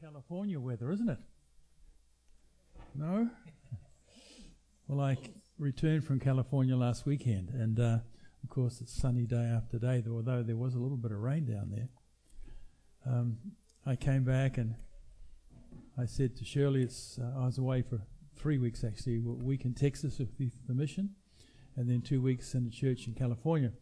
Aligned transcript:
California 0.00 0.58
weather, 0.58 0.90
isn't 0.90 1.10
it? 1.10 1.18
No? 2.94 3.28
Well, 4.88 5.00
I 5.00 5.18
returned 5.58 6.04
from 6.04 6.18
California 6.18 6.74
last 6.74 7.04
weekend, 7.04 7.50
and 7.50 7.78
uh, 7.78 7.98
of 8.42 8.48
course 8.48 8.80
it's 8.80 8.94
sunny 8.94 9.26
day 9.26 9.44
after 9.44 9.78
day, 9.78 10.02
although 10.10 10.42
there 10.42 10.56
was 10.56 10.74
a 10.74 10.78
little 10.78 10.96
bit 10.96 11.12
of 11.12 11.18
rain 11.18 11.44
down 11.44 11.70
there. 11.70 11.88
Um, 13.06 13.36
I 13.84 13.94
came 13.94 14.24
back 14.24 14.56
and 14.56 14.74
I 15.98 16.06
said 16.06 16.34
to 16.36 16.46
Shirley, 16.46 16.82
it's, 16.82 17.18
uh, 17.18 17.38
I 17.38 17.44
was 17.44 17.58
away 17.58 17.82
for 17.82 18.00
three 18.36 18.56
weeks 18.56 18.82
actually, 18.82 19.16
a 19.18 19.20
week 19.20 19.66
in 19.66 19.74
Texas 19.74 20.18
with 20.18 20.38
the, 20.38 20.50
the 20.66 20.74
mission, 20.74 21.10
and 21.76 21.90
then 21.90 22.00
two 22.00 22.22
weeks 22.22 22.54
in 22.54 22.64
the 22.64 22.70
church 22.70 23.06
in 23.06 23.12
California. 23.12 23.72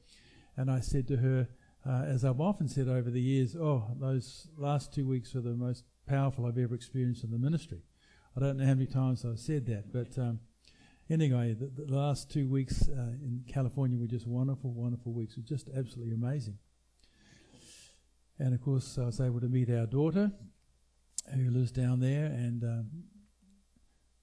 And 0.57 0.69
I 0.69 0.81
said 0.81 1.07
to 1.09 1.19
her, 1.19 1.49
uh, 1.89 2.03
as 2.07 2.25
I've 2.25 2.41
often 2.41 2.67
said 2.67 2.89
over 2.89 3.09
the 3.09 3.21
years, 3.21 3.55
oh, 3.55 3.97
those 4.01 4.49
last 4.57 4.93
two 4.93 5.07
weeks 5.07 5.33
were 5.33 5.43
the 5.43 5.51
most 5.55 5.85
powerful 6.09 6.47
I've 6.47 6.59
ever 6.59 6.75
experienced 6.75 7.25
in 7.25 7.31
the 7.31 7.39
ministry. 7.39 7.83
I 8.37 8.41
don't 8.41 8.57
know 8.57 8.65
how 8.65 8.75
many 8.75 8.87
times 8.87 9.25
I've 9.25 9.39
said 9.39 9.67
that, 9.67 9.93
but 9.93 10.19
um, 10.19 10.41
anyway, 11.11 11.55
the, 11.55 11.67
the, 11.67 11.93
last 11.93 12.31
two 12.31 12.49
weeks 12.49 12.89
uh, 12.89 13.13
in 13.23 13.45
California 13.47 13.99
were 13.99 14.07
just 14.07 14.27
wonderful, 14.27 14.73
wonderful 14.73 15.13
weeks. 15.13 15.37
It 15.37 15.41
was 15.41 15.49
just 15.49 15.69
absolutely 15.77 16.15
amazing. 16.15 16.59
And 18.39 18.55
of 18.55 18.61
course, 18.61 18.99
I 18.99 19.07
was 19.07 19.21
able 19.21 19.41
to 19.41 19.49
meet 19.49 19.71
our 19.71 19.87
daughter, 19.87 20.31
who 21.35 21.51
lives 21.51 21.73
down 21.73 22.01
there, 22.01 22.27
and 22.27 22.65
um, 22.65 22.87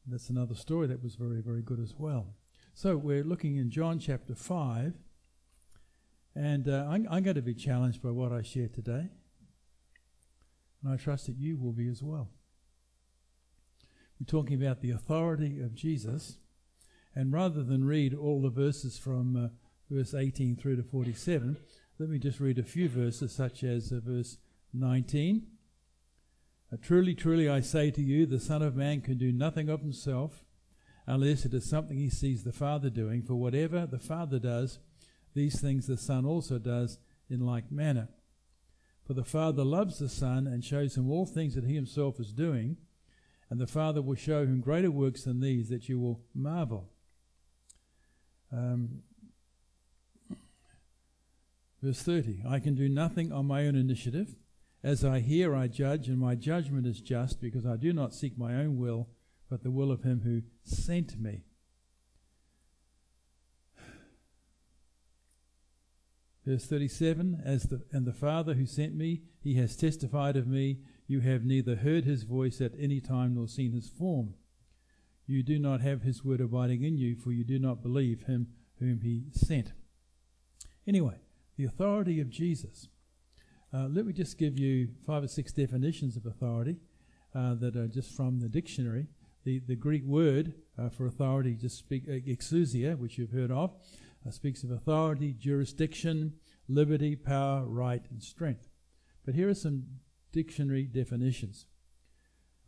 that's 0.08 0.30
another 0.30 0.56
story 0.56 0.88
that 0.88 1.04
was 1.04 1.16
very, 1.16 1.42
very 1.42 1.62
good 1.62 1.80
as 1.80 1.94
well. 1.98 2.34
So 2.74 2.98
we're 2.98 3.24
looking 3.24 3.58
in 3.58 3.70
John 3.70 4.00
chapter 4.00 4.34
5, 4.34 4.94
and 6.36 6.68
uh, 6.68 6.88
I'm, 6.90 7.08
I'm 7.10 7.24
going 7.24 7.36
to 7.36 7.42
be 7.42 7.54
challenged 7.54 8.02
by 8.02 8.12
what 8.12 8.32
I 8.32 8.42
share 8.42 8.68
today. 8.68 9.10
And 10.86 10.94
I 10.94 10.98
trust 10.98 11.26
that 11.26 11.38
you 11.38 11.58
will 11.58 11.72
be 11.72 11.88
as 11.88 12.04
well. 12.04 12.30
We're 14.20 14.28
talking 14.28 14.62
about 14.62 14.82
the 14.82 14.92
authority 14.92 15.60
of 15.60 15.74
Jesus. 15.74 16.38
And 17.16 17.34
rather 17.34 17.64
than 17.64 17.86
read 17.86 18.14
all 18.14 18.40
the 18.40 18.52
verses 18.52 18.96
from 18.96 19.36
uh, 19.36 19.48
verse 19.90 20.14
18 20.14 20.56
through 20.58 20.76
to 20.76 20.84
47, 20.84 21.58
let 21.98 22.10
me 22.10 22.20
just 22.20 22.40
read 22.40 22.60
a 22.60 22.64
few 22.64 22.88
verses, 22.88 23.34
such 23.34 23.64
as 23.64 23.92
uh, 23.92 24.00
verse 24.04 24.38
19. 24.74 25.48
Uh, 26.72 26.78
truly, 26.80 27.16
truly, 27.16 27.50
I 27.50 27.62
say 27.62 27.90
to 27.90 28.02
you, 28.02 28.28
the 28.28 28.40
Son 28.40 28.62
of 28.62 28.76
Man 28.76 29.02
can 29.02 29.18
do 29.18 29.32
nothing 29.32 29.70
of 29.70 29.82
himself 29.82 30.46
unless 31.08 31.46
it 31.46 31.54
is 31.56 31.68
something 31.68 31.98
he 31.98 32.12
sees 32.12 32.44
the 32.44 32.54
Father 32.54 32.92
doing. 32.92 33.24
For 33.24 33.34
whatever 33.34 33.88
the 33.88 33.98
Father 33.98 34.38
does, 34.38 34.78
these 35.34 35.60
things 35.60 35.88
the 35.88 35.98
Son 35.98 36.28
also 36.28 36.60
does 36.60 37.00
in 37.28 37.40
like 37.40 37.72
manner. 37.72 38.10
For 39.06 39.14
the 39.14 39.24
Father 39.24 39.64
loves 39.64 40.00
the 40.00 40.10
Son 40.10 40.48
and 40.48 40.64
shows 40.64 40.98
him 40.98 41.12
all 41.12 41.26
things 41.26 41.54
that 41.54 41.66
he 41.66 41.76
himself 41.76 42.20
is 42.20 42.34
doing, 42.34 42.78
and 43.50 43.60
the 43.60 43.68
Father 43.68 44.02
will 44.02 44.16
show 44.16 44.44
him 44.44 44.62
greater 44.62 44.90
works 44.90 45.24
than 45.24 45.42
these 45.42 45.70
that 45.70 45.88
you 45.88 46.00
will 46.00 46.22
marvel. 46.34 46.90
Um, 48.52 49.04
verse 51.84 52.02
30 52.02 52.42
I 52.48 52.60
can 52.60 52.74
do 52.74 52.90
nothing 52.90 53.32
on 53.32 53.46
my 53.46 53.68
own 53.68 53.76
initiative. 53.76 54.36
As 54.84 55.04
I 55.04 55.20
hear, 55.20 55.56
I 55.56 55.68
judge, 55.68 56.08
and 56.08 56.20
my 56.20 56.36
judgment 56.36 56.86
is 56.88 57.02
just, 57.02 57.42
because 57.42 57.66
I 57.66 57.76
do 57.76 57.94
not 57.94 58.14
seek 58.14 58.38
my 58.38 58.56
own 58.56 58.78
will, 58.78 59.10
but 59.50 59.64
the 59.64 59.72
will 59.72 59.92
of 59.92 60.04
him 60.04 60.22
who 60.22 60.42
sent 60.64 61.20
me. 61.20 61.44
Verse 66.46 66.66
37 66.66 67.42
As 67.44 67.64
the, 67.64 67.82
And 67.92 68.06
the 68.06 68.14
Father 68.14 68.54
who 68.54 68.66
sent 68.66 68.96
me, 68.96 69.22
he 69.42 69.56
has 69.56 69.76
testified 69.76 70.36
of 70.38 70.48
me. 70.48 70.80
You 71.08 71.22
have 71.22 71.44
neither 71.44 71.76
heard 71.76 72.04
his 72.04 72.24
voice 72.24 72.62
at 72.62 72.74
any 72.80 73.00
time 73.02 73.36
nor 73.36 73.48
seen 73.48 73.74
his 73.74 73.90
form. 73.90 74.36
You 75.28 75.42
do 75.42 75.58
not 75.58 75.82
have 75.82 76.04
his 76.04 76.24
word 76.24 76.42
abiding 76.42 76.84
in 76.84 76.98
you, 76.98 77.16
for 77.16 77.32
you 77.32 77.44
do 77.44 77.58
not 77.58 77.82
believe 77.82 78.24
him 78.24 78.48
whom 78.80 79.02
he 79.02 79.26
sent. 79.32 79.74
Anyway, 80.88 81.16
the 81.58 81.66
authority 81.66 82.20
of 82.20 82.30
Jesus. 82.30 82.90
Uh, 83.74 83.88
let 83.90 84.06
me 84.06 84.14
just 84.14 84.38
give 84.38 84.60
you 84.60 84.90
five 85.06 85.24
or 85.24 85.28
six 85.28 85.52
definitions 85.52 86.16
of 86.16 86.26
authority 86.26 86.78
uh, 87.34 87.56
that 87.56 87.76
are 87.76 87.88
just 87.88 88.16
from 88.16 88.40
the 88.40 88.48
dictionary. 88.48 89.08
The, 89.44 89.60
the 89.60 89.76
Greek 89.76 90.04
word 90.06 90.54
uh, 90.78 90.90
for 90.90 91.08
authority 91.08 91.56
just 91.56 91.78
speak 91.78 92.04
uh, 92.08 92.14
exousia, 92.14 92.98
which 92.98 93.18
you've 93.18 93.32
heard 93.32 93.52
of, 93.52 93.74
uh, 94.26 94.32
speaks 94.32 94.64
of 94.64 94.72
authority, 94.72 95.34
jurisdiction, 95.34 96.34
liberty, 96.68 97.16
power, 97.16 97.66
right, 97.66 98.04
and 98.10 98.24
strength. 98.24 98.70
But 99.26 99.36
here 99.36 99.50
are 99.50 99.56
some 99.56 99.84
dictionary 100.32 100.84
definitions. 100.84 101.66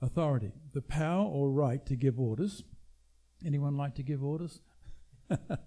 Authority, 0.02 0.52
the 0.74 0.82
power 0.82 1.26
or 1.26 1.50
right 1.52 1.86
to 1.86 1.96
give 1.96 2.20
orders. 2.20 2.64
Anyone 3.46 3.76
like 3.76 3.96
to 3.96 4.04
give 4.04 4.24
orders? 4.24 4.62
uh, 5.30 5.58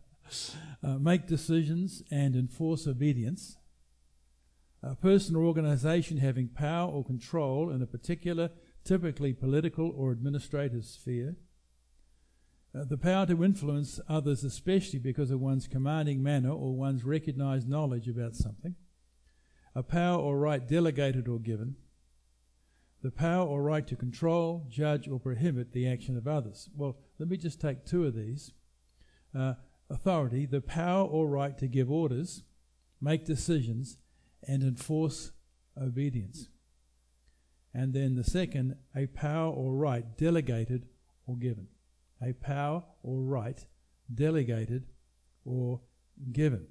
make 0.82 1.26
decisions 1.26 2.02
and 2.10 2.36
enforce 2.36 2.86
obedience. 2.86 3.56
A 4.82 4.94
person 4.94 5.36
or 5.36 5.44
organization 5.44 6.18
having 6.18 6.48
power 6.48 6.90
or 6.90 7.04
control 7.04 7.70
in 7.70 7.82
a 7.82 7.86
particular, 7.86 8.50
typically 8.84 9.32
political 9.32 9.92
or 9.94 10.10
administrative 10.12 10.84
sphere 10.84 11.36
uh, 12.72 12.84
the 12.84 12.96
power 12.96 13.26
to 13.26 13.42
influence 13.42 13.98
others, 14.08 14.44
especially 14.44 14.98
because 14.98 15.30
of 15.30 15.40
one's 15.40 15.66
commanding 15.66 16.22
manner 16.22 16.52
or 16.52 16.74
one's 16.74 17.04
recognized 17.04 17.68
knowledge 17.68 18.08
about 18.08 18.36
something, 18.36 18.76
a 19.74 19.82
power 19.82 20.18
or 20.18 20.38
right 20.38 20.68
delegated 20.68 21.26
or 21.26 21.40
given, 21.40 21.74
the 23.02 23.10
power 23.10 23.46
or 23.46 23.62
right 23.62 23.86
to 23.86 23.96
control, 23.96 24.66
judge, 24.68 25.08
or 25.08 25.18
prohibit 25.18 25.72
the 25.72 25.88
action 25.88 26.16
of 26.16 26.28
others. 26.28 26.68
Well, 26.76 26.98
let 27.18 27.28
me 27.28 27.36
just 27.36 27.60
take 27.60 27.84
two 27.84 28.04
of 28.06 28.14
these. 28.14 28.52
Uh, 29.36 29.54
authority, 29.88 30.46
the 30.46 30.60
power 30.60 31.04
or 31.06 31.26
right 31.26 31.56
to 31.58 31.66
give 31.66 31.90
orders, 31.90 32.44
make 33.00 33.24
decisions, 33.24 33.96
and 34.46 34.62
enforce 34.62 35.32
obedience. 35.80 36.48
And 37.74 37.94
then 37.94 38.16
the 38.16 38.24
second, 38.24 38.76
a 38.94 39.06
power 39.06 39.50
or 39.50 39.74
right 39.74 40.16
delegated 40.16 40.86
or 41.26 41.36
given 41.36 41.68
a 42.22 42.32
power 42.32 42.82
or 43.02 43.22
right 43.22 43.64
delegated 44.12 44.86
or 45.44 45.80
given. 46.32 46.66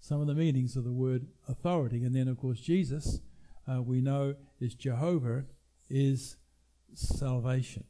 Some 0.00 0.20
of 0.20 0.26
the 0.26 0.34
meanings 0.34 0.76
of 0.76 0.84
the 0.84 0.92
word 0.92 1.26
authority, 1.48 2.04
and 2.04 2.14
then 2.14 2.28
of 2.28 2.38
course 2.38 2.60
Jesus, 2.60 3.20
uh, 3.70 3.82
we 3.82 4.00
know 4.00 4.34
is 4.60 4.74
Jehovah 4.74 5.44
is 5.88 6.36
salvation. 6.94 7.84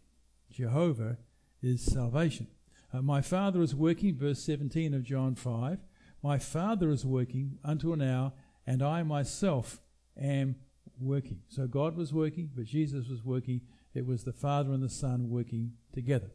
Jehovah 0.51 1.19
is 1.63 1.83
salvation. 1.83 2.49
Uh, 2.93 3.03
my 3.03 3.21
Father 3.21 3.63
is 3.63 3.75
working, 3.75 4.17
verse 4.17 4.43
17 4.43 4.95
of 4.95 5.05
John 5.05 5.35
5. 5.35 5.79
My 6.23 6.39
Father 6.39 6.91
is 6.91 7.07
working 7.07 7.59
until 7.63 7.97
now, 7.97 8.35
and 8.67 8.83
I 8.83 9.03
myself 9.03 9.81
am 10.21 10.57
working. 11.01 11.41
So 11.49 11.67
God 11.67 11.97
was 11.97 12.13
working, 12.13 12.51
but 12.55 12.65
Jesus 12.65 13.09
was 13.09 13.25
working 13.25 13.63
it 13.95 14.07
was 14.07 14.25
the 14.25 14.33
Father 14.33 14.73
and 14.73 14.83
the 14.83 14.89
Son 14.89 15.29
working 15.29 15.73
together. 15.93 16.31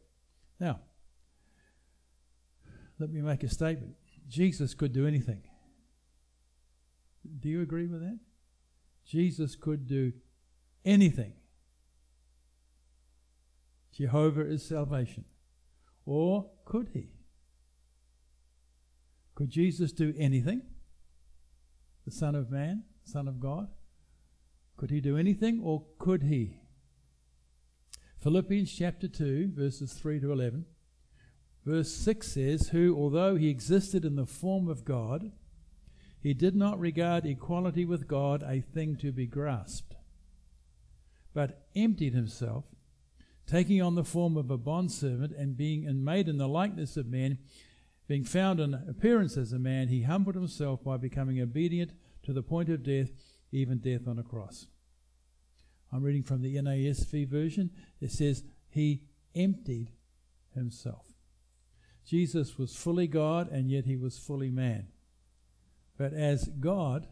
Now, 0.59 0.81
let 2.99 3.09
me 3.11 3.21
make 3.21 3.43
a 3.43 3.49
statement. 3.49 3.95
Jesus 4.27 4.73
could 4.73 4.93
do 4.93 5.05
anything. 5.05 5.43
Do 7.39 7.49
you 7.49 7.61
agree 7.61 7.87
with 7.87 8.01
that? 8.01 8.19
Jesus 9.05 9.55
could 9.55 9.87
do 9.87 10.13
anything. 10.83 11.33
Jehovah 13.93 14.45
is 14.45 14.67
salvation. 14.67 15.25
Or 16.05 16.49
could 16.65 16.89
he? 16.93 17.11
Could 19.35 19.49
Jesus 19.49 19.91
do 19.91 20.13
anything? 20.17 20.61
The 22.05 22.11
Son 22.11 22.35
of 22.35 22.51
Man, 22.51 22.83
Son 23.03 23.27
of 23.27 23.39
God? 23.39 23.69
Could 24.77 24.91
he 24.91 25.01
do 25.01 25.17
anything 25.17 25.61
or 25.63 25.85
could 25.97 26.23
he? 26.23 26.59
Philippians 28.25 28.73
chapter 28.73 29.07
2, 29.07 29.51
verses 29.55 29.93
3 29.93 30.19
to 30.21 30.31
11. 30.31 30.65
Verse 31.63 31.93
6 31.93 32.27
says, 32.27 32.69
Who, 32.69 32.97
although 32.97 33.35
he 33.35 33.49
existed 33.49 34.03
in 34.03 34.15
the 34.15 34.25
form 34.25 34.67
of 34.67 34.83
God, 34.83 35.31
he 36.23 36.33
did 36.33 36.55
not 36.55 36.79
regard 36.79 37.27
equality 37.27 37.85
with 37.85 38.07
God 38.07 38.41
a 38.41 38.61
thing 38.61 38.95
to 38.95 39.11
be 39.11 39.27
grasped, 39.27 39.93
but 41.35 41.67
emptied 41.75 42.15
himself, 42.15 42.65
taking 43.45 43.79
on 43.79 43.93
the 43.93 44.03
form 44.03 44.37
of 44.37 44.49
a 44.49 44.57
bondservant, 44.57 45.31
and 45.31 45.55
being 45.55 46.03
made 46.03 46.27
in 46.27 46.39
the 46.39 46.47
likeness 46.47 46.97
of 46.97 47.05
men, 47.05 47.37
being 48.07 48.23
found 48.23 48.59
in 48.59 48.73
appearance 48.73 49.37
as 49.37 49.53
a 49.53 49.59
man, 49.59 49.89
he 49.89 50.01
humbled 50.01 50.33
himself 50.33 50.83
by 50.83 50.97
becoming 50.97 51.39
obedient 51.39 51.91
to 52.23 52.33
the 52.33 52.41
point 52.41 52.69
of 52.69 52.81
death, 52.81 53.11
even 53.51 53.77
death 53.77 54.07
on 54.07 54.17
a 54.17 54.23
cross. 54.23 54.65
I'm 55.91 56.03
reading 56.03 56.23
from 56.23 56.41
the 56.41 56.55
NASB 56.55 57.27
version. 57.27 57.71
It 58.01 58.11
says, 58.11 58.43
He 58.67 59.03
emptied 59.35 59.91
himself. 60.53 61.05
Jesus 62.05 62.57
was 62.57 62.75
fully 62.75 63.07
God 63.07 63.49
and 63.51 63.69
yet 63.69 63.85
he 63.85 63.97
was 63.97 64.17
fully 64.17 64.51
man. 64.51 64.87
But 65.97 66.13
as 66.13 66.49
God 66.59 67.07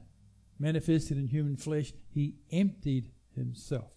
manifested 0.59 1.17
in 1.17 1.27
human 1.27 1.57
flesh, 1.57 1.93
he 2.09 2.35
emptied 2.51 3.11
himself. 3.35 3.91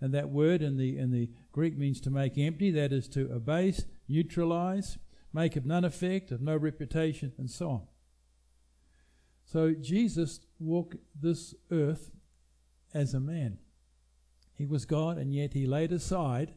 And 0.00 0.14
that 0.14 0.30
word 0.30 0.62
in 0.62 0.76
the 0.76 0.96
in 0.96 1.10
the 1.10 1.30
Greek 1.52 1.76
means 1.76 2.00
to 2.00 2.10
make 2.10 2.38
empty, 2.38 2.70
that 2.70 2.92
is 2.92 3.06
to 3.08 3.30
abase, 3.30 3.84
neutralize, 4.08 4.98
make 5.32 5.56
of 5.56 5.66
none 5.66 5.84
effect, 5.84 6.32
of 6.32 6.40
no 6.40 6.56
reputation, 6.56 7.32
and 7.36 7.50
so 7.50 7.70
on. 7.70 7.82
So 9.44 9.72
Jesus 9.72 10.40
walked 10.58 10.96
this 11.14 11.54
earth 11.70 12.10
as 12.94 13.14
a 13.14 13.20
man. 13.20 13.58
He 14.60 14.66
was 14.66 14.84
God, 14.84 15.16
and 15.16 15.34
yet 15.34 15.54
he 15.54 15.64
laid 15.64 15.90
aside 15.90 16.52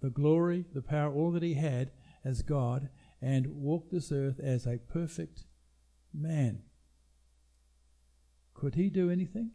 the 0.00 0.10
glory, 0.10 0.64
the 0.74 0.82
power, 0.82 1.14
all 1.14 1.30
that 1.30 1.44
he 1.44 1.54
had 1.54 1.92
as 2.24 2.42
God, 2.42 2.88
and 3.22 3.46
walked 3.46 3.92
this 3.92 4.10
earth 4.10 4.40
as 4.40 4.66
a 4.66 4.78
perfect 4.78 5.44
man. 6.12 6.64
Could 8.52 8.74
he 8.74 8.90
do 8.90 9.10
anything? 9.10 9.52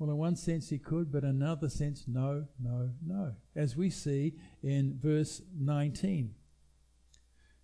Well, 0.00 0.10
in 0.10 0.16
one 0.16 0.34
sense 0.34 0.68
he 0.70 0.78
could, 0.78 1.12
but 1.12 1.22
in 1.22 1.30
another 1.30 1.68
sense, 1.68 2.06
no, 2.08 2.46
no, 2.60 2.90
no. 3.06 3.36
As 3.54 3.76
we 3.76 3.88
see 3.88 4.34
in 4.64 4.98
verse 5.00 5.42
19. 5.56 6.34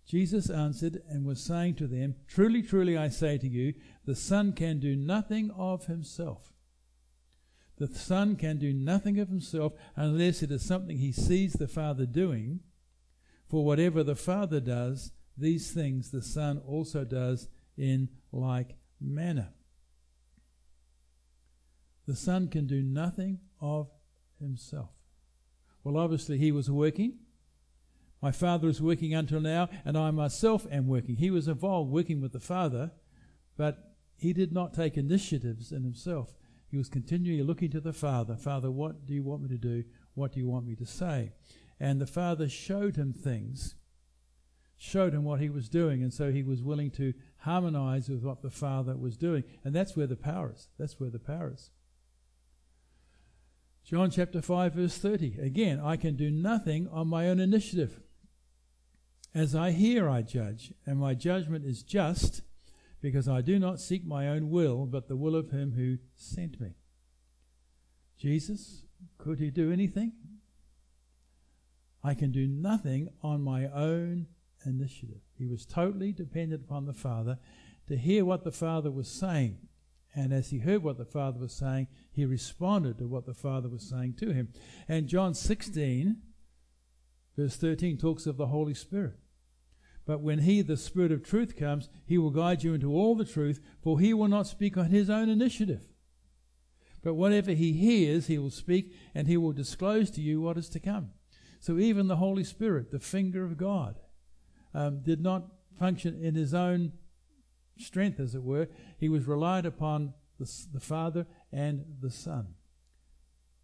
Jesus 0.07 0.49
answered 0.49 1.01
and 1.09 1.25
was 1.25 1.43
saying 1.43 1.75
to 1.75 1.87
them, 1.87 2.15
Truly, 2.29 2.61
truly, 2.61 2.95
I 2.95 3.09
say 3.09 3.37
to 3.39 3.47
you, 3.49 3.73
the 4.05 4.15
Son 4.15 4.53
can 4.53 4.79
do 4.79 4.95
nothing 4.95 5.51
of 5.51 5.87
himself. 5.87 6.52
The 7.77 7.87
Son 7.87 8.35
can 8.35 8.57
do 8.57 8.73
nothing 8.73 9.19
of 9.19 9.29
himself 9.29 9.73
unless 9.95 10.43
it 10.43 10.51
is 10.51 10.63
something 10.63 10.97
he 10.97 11.11
sees 11.11 11.53
the 11.53 11.67
Father 11.67 12.05
doing. 12.05 12.59
For 13.47 13.65
whatever 13.65 14.03
the 14.03 14.15
Father 14.15 14.59
does, 14.59 15.11
these 15.37 15.71
things 15.71 16.11
the 16.11 16.21
Son 16.21 16.61
also 16.67 17.03
does 17.03 17.49
in 17.77 18.09
like 18.31 18.75
manner. 19.01 19.49
The 22.05 22.15
Son 22.15 22.47
can 22.47 22.67
do 22.67 22.81
nothing 22.81 23.39
of 23.59 23.89
himself. 24.39 24.89
Well, 25.83 25.97
obviously, 25.97 26.37
he 26.37 26.51
was 26.51 26.69
working. 26.69 27.19
My 28.21 28.31
Father 28.31 28.69
is 28.69 28.81
working 28.81 29.13
until 29.13 29.41
now, 29.41 29.69
and 29.83 29.97
I 29.97 30.11
myself 30.11 30.65
am 30.71 30.87
working. 30.87 31.17
He 31.17 31.29
was 31.29 31.47
involved 31.47 31.91
working 31.91 32.21
with 32.21 32.31
the 32.31 32.39
Father, 32.39 32.91
but 33.57 33.95
he 34.15 34.31
did 34.31 34.53
not 34.53 34.73
take 34.73 34.97
initiatives 34.97 35.71
in 35.71 35.83
himself. 35.83 36.33
He 36.73 36.77
was 36.79 36.89
continually 36.89 37.43
looking 37.43 37.69
to 37.69 37.79
the 37.79 37.93
Father 37.93 38.35
Father, 38.35 38.71
what 38.71 39.05
do 39.05 39.13
you 39.13 39.21
want 39.21 39.43
me 39.43 39.49
to 39.49 39.59
do? 39.59 39.83
What 40.15 40.31
do 40.31 40.39
you 40.39 40.47
want 40.47 40.65
me 40.65 40.75
to 40.77 40.87
say? 40.87 41.31
And 41.79 42.01
the 42.01 42.07
Father 42.07 42.49
showed 42.49 42.95
him 42.95 43.13
things, 43.13 43.75
showed 44.75 45.13
him 45.13 45.23
what 45.23 45.39
he 45.39 45.51
was 45.51 45.69
doing, 45.69 46.01
and 46.01 46.11
so 46.11 46.31
he 46.31 46.41
was 46.41 46.63
willing 46.63 46.89
to 46.93 47.13
harmonize 47.41 48.09
with 48.09 48.23
what 48.23 48.41
the 48.41 48.49
Father 48.49 48.97
was 48.97 49.17
doing. 49.17 49.43
And 49.63 49.75
that's 49.75 49.95
where 49.95 50.07
the 50.07 50.15
power 50.15 50.51
is. 50.51 50.69
That's 50.79 50.99
where 50.99 51.11
the 51.11 51.19
power 51.19 51.53
is. 51.53 51.69
John 53.85 54.09
chapter 54.09 54.41
5, 54.41 54.73
verse 54.73 54.97
30. 54.97 55.37
Again, 55.39 55.79
I 55.79 55.95
can 55.95 56.15
do 56.15 56.31
nothing 56.31 56.87
on 56.91 57.07
my 57.07 57.29
own 57.29 57.39
initiative. 57.39 57.99
As 59.35 59.53
I 59.53 59.73
hear, 59.73 60.09
I 60.09 60.23
judge, 60.23 60.73
and 60.87 60.97
my 60.97 61.13
judgment 61.13 61.65
is 61.65 61.83
just, 61.83 62.41
because 63.03 63.27
I 63.27 63.41
do 63.41 63.59
not 63.59 63.81
seek 63.81 64.05
my 64.05 64.29
own 64.29 64.49
will, 64.49 64.85
but 64.85 65.09
the 65.09 65.17
will 65.17 65.35
of 65.35 65.51
him 65.51 65.73
who 65.73 65.97
sent 66.15 66.61
me. 66.61 66.69
Jesus, 68.17 68.85
could 69.17 69.39
he 69.39 69.51
do 69.51 69.73
anything? 69.73 70.13
I 72.01 72.13
can 72.13 72.31
do 72.31 72.47
nothing 72.47 73.09
on 73.21 73.41
my 73.41 73.65
own 73.67 74.27
initiative. 74.65 75.19
He 75.37 75.45
was 75.45 75.65
totally 75.65 76.13
dependent 76.13 76.63
upon 76.63 76.85
the 76.85 76.93
Father 76.93 77.39
to 77.89 77.97
hear 77.97 78.23
what 78.23 78.45
the 78.45 78.53
Father 78.53 78.89
was 78.89 79.09
saying. 79.09 79.57
And 80.15 80.31
as 80.31 80.51
he 80.51 80.59
heard 80.59 80.81
what 80.81 80.97
the 80.97 81.03
Father 81.03 81.39
was 81.39 81.51
saying, 81.51 81.87
he 82.09 82.23
responded 82.23 82.99
to 82.99 83.07
what 83.07 83.25
the 83.25 83.33
Father 83.33 83.67
was 83.67 83.83
saying 83.83 84.13
to 84.19 84.31
him. 84.31 84.47
And 84.87 85.09
John 85.09 85.33
16, 85.33 86.21
verse 87.35 87.57
13, 87.57 87.97
talks 87.97 88.25
of 88.27 88.37
the 88.37 88.47
Holy 88.47 88.73
Spirit. 88.73 89.17
But 90.05 90.21
when 90.21 90.39
he, 90.39 90.61
the 90.61 90.77
Spirit 90.77 91.11
of 91.11 91.23
truth, 91.23 91.55
comes, 91.57 91.89
he 92.05 92.17
will 92.17 92.29
guide 92.29 92.63
you 92.63 92.73
into 92.73 92.93
all 92.93 93.15
the 93.15 93.25
truth, 93.25 93.61
for 93.81 93.99
he 93.99 94.13
will 94.13 94.27
not 94.27 94.47
speak 94.47 94.77
on 94.77 94.87
his 94.87 95.09
own 95.09 95.29
initiative. 95.29 95.87
But 97.03 97.15
whatever 97.15 97.51
he 97.51 97.73
hears, 97.73 98.27
he 98.27 98.37
will 98.37 98.49
speak, 98.49 98.93
and 99.15 99.27
he 99.27 99.37
will 99.37 99.53
disclose 99.53 100.09
to 100.11 100.21
you 100.21 100.41
what 100.41 100.57
is 100.57 100.69
to 100.69 100.79
come. 100.79 101.11
So 101.59 101.77
even 101.77 102.07
the 102.07 102.17
Holy 102.17 102.43
Spirit, 102.43 102.91
the 102.91 102.99
finger 102.99 103.45
of 103.45 103.57
God, 103.57 103.99
um, 104.73 105.01
did 105.01 105.21
not 105.21 105.47
function 105.79 106.21
in 106.21 106.35
his 106.35 106.53
own 106.53 106.93
strength, 107.77 108.19
as 108.19 108.35
it 108.35 108.43
were. 108.43 108.67
He 108.97 109.09
was 109.09 109.25
relied 109.25 109.65
upon 109.65 110.13
the, 110.39 110.51
the 110.73 110.79
Father 110.79 111.25
and 111.51 111.85
the 112.01 112.09
Son. 112.09 112.55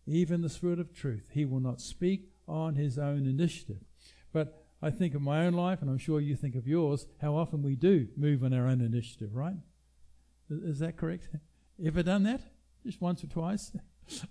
Even 0.08 0.42
the 0.42 0.50
Spirit 0.50 0.80
of 0.80 0.94
truth, 0.94 1.30
he 1.34 1.46
will 1.46 1.60
not 1.60 1.82
speak 1.82 2.30
on 2.48 2.76
his 2.76 2.98
own 2.98 3.26
initiative. 3.26 3.84
But 4.32 4.69
I 4.82 4.90
think 4.90 5.14
of 5.14 5.22
my 5.22 5.46
own 5.46 5.54
life, 5.54 5.82
and 5.82 5.90
I'm 5.90 5.98
sure 5.98 6.22
you 6.22 6.36
think 6.36 6.56
of 6.56 6.68
yours, 6.68 7.06
how 7.22 7.36
often 7.36 7.62
we 7.62 7.76
do 7.76 8.08
move 8.16 8.44
on 8.44 8.54
our 8.54 8.68
own 8.68 8.82
initiative, 8.82 9.36
right? 9.36 9.56
Is 10.50 10.80
that 10.80 10.98
correct? 10.98 11.28
Ever 11.86 12.04
done 12.04 12.24
that? 12.24 12.42
Just 12.86 13.02
once 13.02 13.24
or 13.24 13.28
twice? 13.28 13.72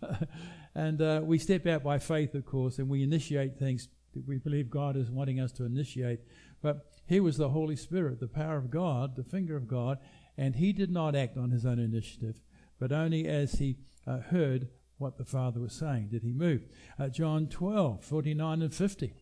and 0.75 1.03
uh, 1.03 1.21
we 1.23 1.39
step 1.39 1.67
out 1.67 1.83
by 1.83 1.99
faith, 1.99 2.35
of 2.35 2.47
course, 2.47 2.79
and 2.79 2.89
we 2.89 3.03
initiate 3.03 3.59
things 3.59 3.89
that 4.15 4.27
we 4.27 4.39
believe 4.39 4.71
God 4.71 4.97
is 4.97 5.11
wanting 5.11 5.39
us 5.39 5.53
to 5.53 5.65
initiate. 5.65 6.21
But 6.63 6.91
here 7.07 7.23
was 7.23 7.37
the 7.37 7.51
Holy 7.51 7.77
Spirit, 7.77 8.21
the 8.21 8.27
power 8.27 8.57
of 8.57 8.71
God, 8.71 9.17
the 9.17 9.25
finger 9.25 9.55
of 9.57 9.69
God, 9.69 9.99
and 10.37 10.57
he 10.57 10.73
did 10.73 10.91
not 10.91 11.15
act 11.15 11.37
on 11.37 11.51
his 11.51 11.67
own 11.67 11.79
initiative, 11.79 12.41
but 12.81 12.91
only 12.91 13.29
as 13.29 13.55
he 13.55 13.77
uh, 14.07 14.19
heard 14.19 14.69
what 14.97 15.19
the 15.19 15.25
Father 15.25 15.61
was 15.61 15.73
saying 15.73 16.09
did 16.11 16.23
he 16.23 16.33
move. 16.33 16.63
Uh, 16.99 17.09
John 17.09 17.47
12, 17.47 18.03
49 18.05 18.63
and 18.63 18.75
50. 18.75 19.15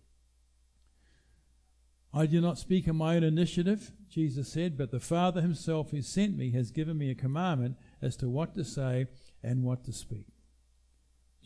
I 2.16 2.24
do 2.24 2.40
not 2.40 2.56
speak 2.56 2.88
on 2.88 2.96
my 2.96 3.16
own 3.16 3.24
initiative, 3.24 3.92
Jesus 4.08 4.50
said, 4.50 4.78
but 4.78 4.90
the 4.90 5.00
Father 5.00 5.42
himself 5.42 5.90
who 5.90 6.00
sent 6.00 6.34
me 6.34 6.50
has 6.52 6.70
given 6.70 6.96
me 6.96 7.10
a 7.10 7.14
commandment 7.14 7.76
as 8.00 8.16
to 8.16 8.30
what 8.30 8.54
to 8.54 8.64
say 8.64 9.08
and 9.42 9.62
what 9.62 9.84
to 9.84 9.92
speak. 9.92 10.24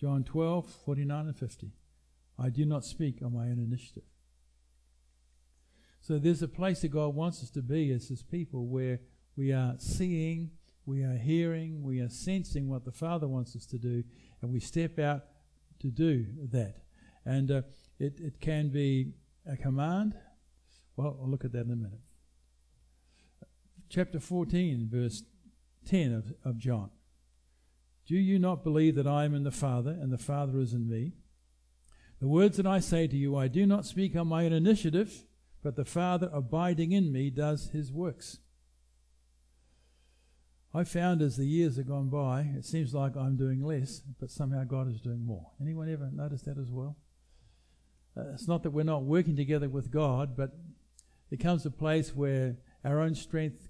John 0.01 0.23
12, 0.23 0.71
49 0.85 1.27
and 1.27 1.37
50. 1.37 1.73
I 2.39 2.51
do 2.51 2.65
not 2.65 2.85
speak 2.85 3.21
on 3.21 3.35
my 3.35 3.47
own 3.47 3.59
initiative. 3.59 4.05
So 6.01 6.21
there's 6.21 6.41
a 6.41 6.47
place 6.47 6.83
that 6.83 6.93
God 6.93 7.17
wants 7.17 7.43
us 7.43 7.51
to 7.51 7.63
be 7.63 7.91
as 7.91 8.07
His 8.07 8.23
people 8.23 8.69
where 8.69 9.01
we 9.37 9.53
are 9.53 9.75
seeing, 9.79 10.53
we 10.87 11.03
are 11.03 11.17
hearing, 11.17 11.83
we 11.83 11.99
are 11.99 12.09
sensing 12.09 12.69
what 12.69 12.85
the 12.85 12.93
Father 12.93 13.27
wants 13.27 13.57
us 13.57 13.67
to 13.67 13.77
do, 13.77 14.05
and 14.41 14.53
we 14.53 14.61
step 14.61 15.01
out 15.01 15.23
to 15.81 15.89
do 15.89 16.27
that. 16.53 16.77
And 17.25 17.51
uh, 17.51 17.63
it, 17.99 18.21
it 18.21 18.41
can 18.41 18.69
be 18.69 19.15
a 19.51 19.57
command, 19.57 20.15
well, 20.97 21.19
I'll 21.21 21.31
look 21.31 21.45
at 21.45 21.53
that 21.53 21.67
in 21.67 21.73
a 21.73 21.77
minute. 21.77 22.01
Chapter 23.89 24.21
14, 24.21 24.89
verse 24.91 25.25
10 25.87 26.13
of, 26.13 26.33
of 26.45 26.59
John. 26.59 26.91
Do 28.07 28.17
you 28.17 28.39
not 28.39 28.65
believe 28.65 28.97
that 28.97 29.07
I 29.07 29.25
am 29.25 29.35
in 29.35 29.45
the 29.45 29.51
Father, 29.51 29.91
and 29.91 30.13
the 30.13 30.19
Father 30.19 30.59
is 30.61 30.73
in 30.73 30.89
me? 30.89 31.13
The 32.21 32.29
words 32.29 32.57
that 32.57 32.67
I 32.67 32.81
say 32.81 33.07
to 33.07 33.17
you, 33.17 33.37
I 33.37 33.49
do 33.49 33.67
not 33.67 33.87
speak 33.87 34.15
on 34.15 34.27
my 34.27 34.45
own 34.45 34.53
initiative, 34.53 35.25
but 35.63 35.77
the 35.77 35.85
Father 35.85 36.29
abiding 36.33 36.93
in 36.93 37.13
me 37.13 37.31
does 37.31 37.71
his 37.71 37.93
works. 37.93 38.39
I 40.73 40.85
found 40.85 41.21
as 41.21 41.37
the 41.37 41.47
years 41.47 41.77
have 41.77 41.89
gone 41.89 42.11
by, 42.11 42.43
it 42.57 42.65
seems 42.65 42.95
like 42.95 43.17
I'm 43.17 43.37
doing 43.37 43.65
less, 43.65 44.03
but 44.21 44.31
somehow 44.31 44.65
God 44.65 44.89
is 44.89 45.01
doing 45.01 45.25
more. 45.25 45.51
Anyone 45.61 45.91
ever 45.91 46.11
noticed 46.13 46.45
that 46.45 46.59
as 46.59 46.71
well? 46.71 46.97
Uh, 48.17 48.33
it's 48.35 48.47
not 48.47 48.63
that 48.63 48.71
we're 48.71 48.85
not 48.85 49.03
working 49.03 49.35
together 49.35 49.69
with 49.69 49.91
God, 49.91 50.37
but 50.37 50.51
there 51.31 51.39
comes 51.39 51.63
to 51.63 51.69
a 51.69 51.73
place 51.73 52.15
where 52.15 52.57
our 52.85 53.01
own 53.01 53.15
strength 53.15 53.69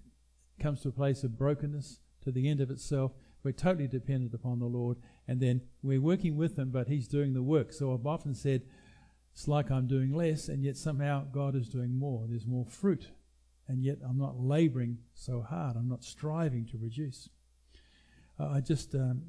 comes 0.58 0.80
to 0.82 0.88
a 0.88 0.92
place 0.92 1.22
of 1.22 1.38
brokenness 1.38 2.00
to 2.22 2.32
the 2.32 2.48
end 2.48 2.60
of 2.60 2.70
itself. 2.70 3.12
We're 3.42 3.52
totally 3.52 3.88
dependent 3.88 4.34
upon 4.34 4.58
the 4.58 4.66
Lord, 4.66 4.98
and 5.28 5.40
then 5.40 5.62
we're 5.82 6.00
working 6.00 6.36
with 6.36 6.58
Him, 6.58 6.70
but 6.70 6.88
He's 6.88 7.08
doing 7.08 7.32
the 7.32 7.42
work. 7.42 7.72
So 7.72 7.94
I've 7.94 8.06
often 8.06 8.34
said, 8.34 8.62
it's 9.32 9.48
like 9.48 9.70
I'm 9.70 9.86
doing 9.86 10.12
less, 10.12 10.48
and 10.48 10.62
yet 10.62 10.76
somehow 10.76 11.24
God 11.32 11.54
is 11.54 11.68
doing 11.68 11.98
more. 11.98 12.26
There's 12.28 12.46
more 12.46 12.66
fruit, 12.66 13.08
and 13.68 13.82
yet 13.82 13.98
I'm 14.06 14.18
not 14.18 14.38
laboring 14.38 14.98
so 15.14 15.40
hard. 15.42 15.76
I'm 15.76 15.88
not 15.88 16.04
striving 16.04 16.66
to 16.66 16.78
reduce. 16.78 17.28
Uh, 18.38 18.48
I 18.54 18.60
just, 18.60 18.94
um, 18.94 19.22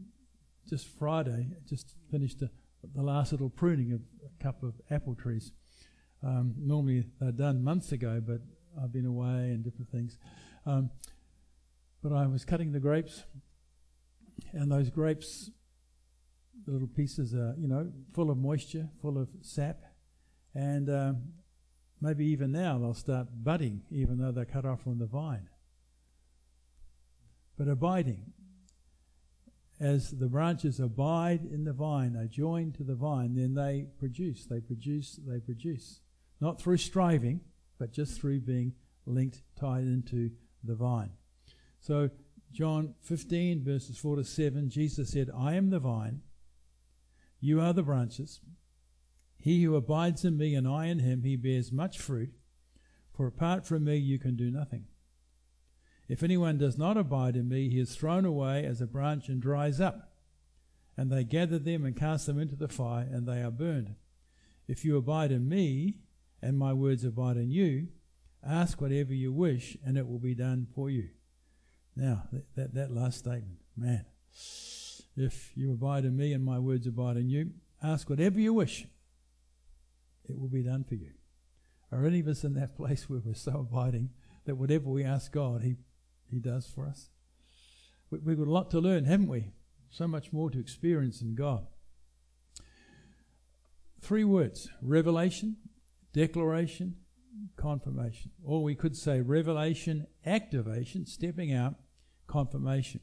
just 0.68 0.88
Friday, 0.88 1.50
just 1.68 1.96
finished 2.10 2.42
a, 2.42 2.50
the 2.96 3.04
last 3.04 3.32
little 3.32 3.50
pruning 3.50 3.94
of 3.94 4.02
a 4.26 4.44
couple 4.44 4.68
of 4.68 4.76
apple 4.90 5.16
trees. 5.16 5.52
Um, 6.24 6.54
normally 6.58 7.06
they're 7.20 7.32
done 7.32 7.64
months 7.64 7.92
ago, 7.92 8.22
but 8.26 8.42
I've 8.82 8.94
been 8.94 9.06
away 9.06 9.52
and 9.52 9.64
different 9.64 9.90
things. 9.92 10.18
Um, 10.66 10.92
but 12.04 12.14
I 12.14 12.28
was 12.28 12.46
cutting 12.46 12.72
the 12.72 12.80
grapes, 12.80 13.24
and 14.54 14.72
those 14.72 14.90
grapes, 14.90 15.52
the 16.66 16.72
little 16.72 16.88
pieces 16.88 17.34
are, 17.34 17.56
you 17.58 17.68
know, 17.68 17.92
full 18.14 18.30
of 18.30 18.38
moisture, 18.38 18.90
full 19.02 19.18
of 19.18 19.30
sap, 19.42 19.82
and 20.54 20.90
um, 20.90 21.24
maybe 22.00 22.26
even 22.26 22.52
now 22.52 22.78
they'll 22.78 22.94
start 22.94 23.28
budding, 23.32 23.82
even 23.92 24.18
though 24.18 24.32
they're 24.32 24.46
cut 24.46 24.66
off 24.66 24.84
from 24.84 25.00
the 25.00 25.06
vine. 25.06 25.50
But 27.58 27.68
abiding. 27.68 28.34
as 29.82 30.12
the 30.12 30.28
branches 30.28 30.80
abide 30.80 31.44
in 31.44 31.64
the 31.64 31.74
vine, 31.74 32.16
are 32.16 32.28
joined 32.28 32.76
to 32.76 32.84
the 32.84 32.94
vine, 32.94 33.34
then 33.36 33.56
they 33.56 33.88
produce, 33.98 34.46
they 34.46 34.60
produce, 34.60 35.20
they 35.28 35.40
produce. 35.40 36.02
Not 36.42 36.60
through 36.60 36.78
striving, 36.78 37.42
but 37.78 37.94
just 37.94 38.20
through 38.20 38.42
being 38.42 38.74
linked, 39.06 39.44
tied 39.56 39.84
into 39.84 40.32
the 40.64 40.76
vine. 40.76 41.12
So, 41.80 42.10
John 42.52 42.96
15, 43.02 43.64
verses 43.64 43.98
4 43.98 44.18
to 44.18 44.24
7, 44.26 44.70
Jesus 44.70 45.12
said, 45.12 45.30
I 45.36 45.54
am 45.54 45.70
the 45.70 45.80
vine, 45.80 46.22
you 47.40 47.62
are 47.62 47.74
the 47.74 47.84
branches. 47.84 48.42
He 49.38 49.64
who 49.64 49.76
abides 49.76 50.26
in 50.26 50.38
me 50.38 50.54
and 50.54 50.68
I 50.68 50.88
in 50.88 51.00
him, 51.00 51.24
he 51.24 51.36
bears 51.36 51.72
much 51.72 51.98
fruit, 51.98 52.32
for 53.14 53.26
apart 53.26 53.66
from 53.66 53.84
me 53.84 53.96
you 53.96 54.20
can 54.20 54.36
do 54.36 54.52
nothing. 54.52 54.86
If 56.08 56.24
anyone 56.24 56.58
does 56.58 56.78
not 56.78 56.98
abide 56.98 57.36
in 57.36 57.48
me, 57.48 57.70
he 57.70 57.80
is 57.80 57.96
thrown 57.96 58.26
away 58.26 58.66
as 58.66 58.82
a 58.82 58.86
branch 58.86 59.30
and 59.30 59.42
dries 59.42 59.80
up. 59.80 60.12
And 60.98 61.10
they 61.10 61.24
gather 61.24 61.58
them 61.58 61.86
and 61.86 61.96
cast 61.96 62.26
them 62.26 62.38
into 62.38 62.56
the 62.56 62.68
fire, 62.68 63.08
and 63.10 63.26
they 63.26 63.42
are 63.42 63.50
burned. 63.50 63.96
If 64.68 64.84
you 64.84 64.98
abide 64.98 65.32
in 65.32 65.48
me, 65.48 66.00
and 66.42 66.58
my 66.58 66.74
words 66.74 67.04
abide 67.04 67.38
in 67.38 67.52
you, 67.52 67.88
ask 68.46 68.82
whatever 68.82 69.14
you 69.14 69.32
wish, 69.32 69.78
and 69.86 69.98
it 69.98 70.08
will 70.08 70.20
be 70.20 70.36
done 70.36 70.68
for 70.74 70.90
you. 70.90 71.10
Now, 71.96 72.24
that, 72.56 72.74
that, 72.74 72.92
last 72.92 73.20
statement, 73.20 73.60
man. 73.76 74.06
If 75.18 75.52
you 75.56 75.74
abide 75.74 76.06
in 76.06 76.16
me 76.16 76.34
and 76.34 76.44
my 76.44 76.58
words 76.58 76.88
abide 76.88 77.18
in 77.18 77.30
you, 77.30 77.52
ask 77.84 78.10
whatever 78.10 78.40
you 78.40 78.54
wish, 78.54 78.88
it 80.28 80.40
will 80.40 80.48
be 80.48 80.64
done 80.64 80.84
for 80.84 80.96
you. 80.96 81.12
Are 81.92 82.06
any 82.06 82.22
of 82.22 82.28
us 82.28 82.44
in 82.44 82.54
that 82.54 82.76
place 82.78 83.10
where 83.10 83.22
we're 83.24 83.34
so 83.34 83.68
abiding 83.72 84.12
that 84.46 84.56
whatever 84.56 84.90
we 84.90 85.04
ask 85.04 85.32
God, 85.32 85.62
He 85.62 85.76
he 86.32 86.40
does 86.40 86.66
for 86.66 86.88
us. 86.88 87.10
We, 88.10 88.20
we've 88.20 88.38
got 88.38 88.48
a 88.48 88.52
lot 88.52 88.72
to 88.72 88.80
learn, 88.80 89.06
haven't 89.06 89.28
we? 89.28 89.52
So 89.90 90.08
much 90.08 90.32
more 90.32 90.50
to 90.50 90.60
experience 90.60 91.22
in 91.22 91.36
God. 91.36 91.68
Three 94.00 94.24
words 94.24 94.70
revelation, 94.82 95.58
declaration, 96.14 96.96
confirmation. 97.56 98.32
Or 98.44 98.64
we 98.64 98.76
could 98.76 98.96
say 98.96 99.22
revelation, 99.22 100.08
activation, 100.26 101.06
stepping 101.06 101.54
out, 101.54 101.76
confirmation. 102.28 103.02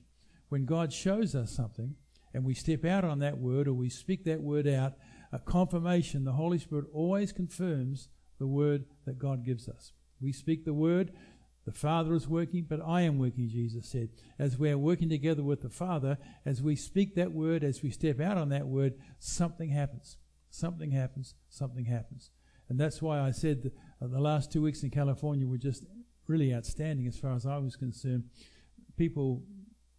When 0.49 0.65
God 0.65 0.93
shows 0.93 1.35
us 1.35 1.51
something 1.51 1.95
and 2.33 2.45
we 2.45 2.55
step 2.55 2.85
out 2.85 3.05
on 3.05 3.19
that 3.21 3.39
word 3.39 3.69
or 3.69 3.75
we 3.75 3.91
speak 3.91 4.25
that 4.25 4.41
word 4.41 4.67
out, 4.67 4.95
a 5.33 5.39
confirmation, 5.39 6.25
the 6.25 6.33
Holy 6.33 6.59
Spirit 6.59 6.87
always 6.93 7.33
confirms 7.33 8.09
the 8.39 8.47
word 8.47 8.85
that 9.05 9.19
God 9.19 9.45
gives 9.45 9.69
us. 9.69 9.93
We 10.21 10.33
speak 10.33 10.65
the 10.65 10.75
word, 10.75 11.13
the 11.65 11.73
Father 11.73 12.15
is 12.15 12.27
working, 12.27 12.65
but 12.67 12.81
I 12.81 13.03
am 13.03 13.19
working, 13.19 13.49
Jesus 13.49 13.91
said. 13.91 14.09
As 14.39 14.59
we 14.59 14.71
are 14.71 14.79
working 14.79 15.11
together 15.11 15.43
with 15.43 15.61
the 15.61 15.69
Father, 15.69 16.17
as 16.47 16.63
we 16.63 16.77
speak 16.77 17.15
that 17.15 17.33
word, 17.33 17.63
as 17.63 17.83
we 17.83 17.91
step 17.91 18.21
out 18.21 18.39
on 18.39 18.49
that 18.49 18.67
word, 18.67 18.95
something 19.19 19.69
happens. 19.69 20.17
Something 20.51 20.93
happens. 20.93 21.35
Something 21.51 21.85
happens. 21.85 22.31
And 22.69 22.79
that's 22.79 23.01
why 23.01 23.21
I 23.21 23.31
said 23.31 23.63
that 23.63 23.73
uh, 24.03 24.09
the 24.09 24.21
last 24.21 24.53
two 24.53 24.63
weeks 24.63 24.83
in 24.83 24.91
California 24.91 25.47
were 25.47 25.59
just 25.59 25.85
really 26.27 26.55
outstanding 26.55 27.07
as 27.07 27.19
far 27.19 27.35
as 27.35 27.47
I 27.47 27.59
was 27.59 27.77
concerned. 27.77 28.25
People, 28.97 29.43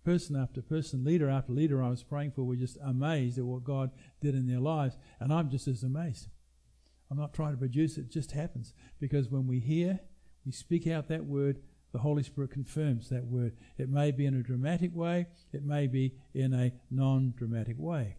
person 0.03 0.35
after 0.35 0.61
person, 0.61 1.03
leader 1.03 1.29
after 1.29 1.51
leader 1.51 1.83
I 1.83 1.89
was 1.89 2.03
praying 2.03 2.31
for 2.31 2.43
were 2.43 2.55
just 2.55 2.77
amazed 2.83 3.38
at 3.38 3.45
what 3.45 3.63
God 3.63 3.91
did 4.21 4.35
in 4.35 4.47
their 4.47 4.59
lives. 4.59 4.97
And 5.19 5.33
I'm 5.33 5.49
just 5.49 5.67
as 5.67 5.83
amazed. 5.83 6.27
I'm 7.09 7.17
not 7.17 7.33
trying 7.33 7.53
to 7.53 7.57
produce 7.57 7.97
it, 7.97 8.01
it 8.01 8.11
just 8.11 8.31
happens. 8.31 8.73
Because 8.99 9.29
when 9.29 9.47
we 9.47 9.59
hear 9.59 9.99
we 10.45 10.51
speak 10.51 10.88
out 10.88 11.07
that 11.09 11.25
word, 11.25 11.59
the 11.91 11.99
Holy 11.99 12.23
Spirit 12.23 12.51
confirms 12.51 13.09
that 13.09 13.25
word. 13.25 13.57
It 13.77 13.89
may 13.89 14.11
be 14.11 14.25
in 14.25 14.35
a 14.35 14.43
dramatic 14.43 14.95
way, 14.95 15.27
it 15.51 15.63
may 15.63 15.88
be 15.88 16.13
in 16.33 16.53
a 16.53 16.71
non 16.91 17.33
dramatic 17.35 17.77
way. 17.77 18.17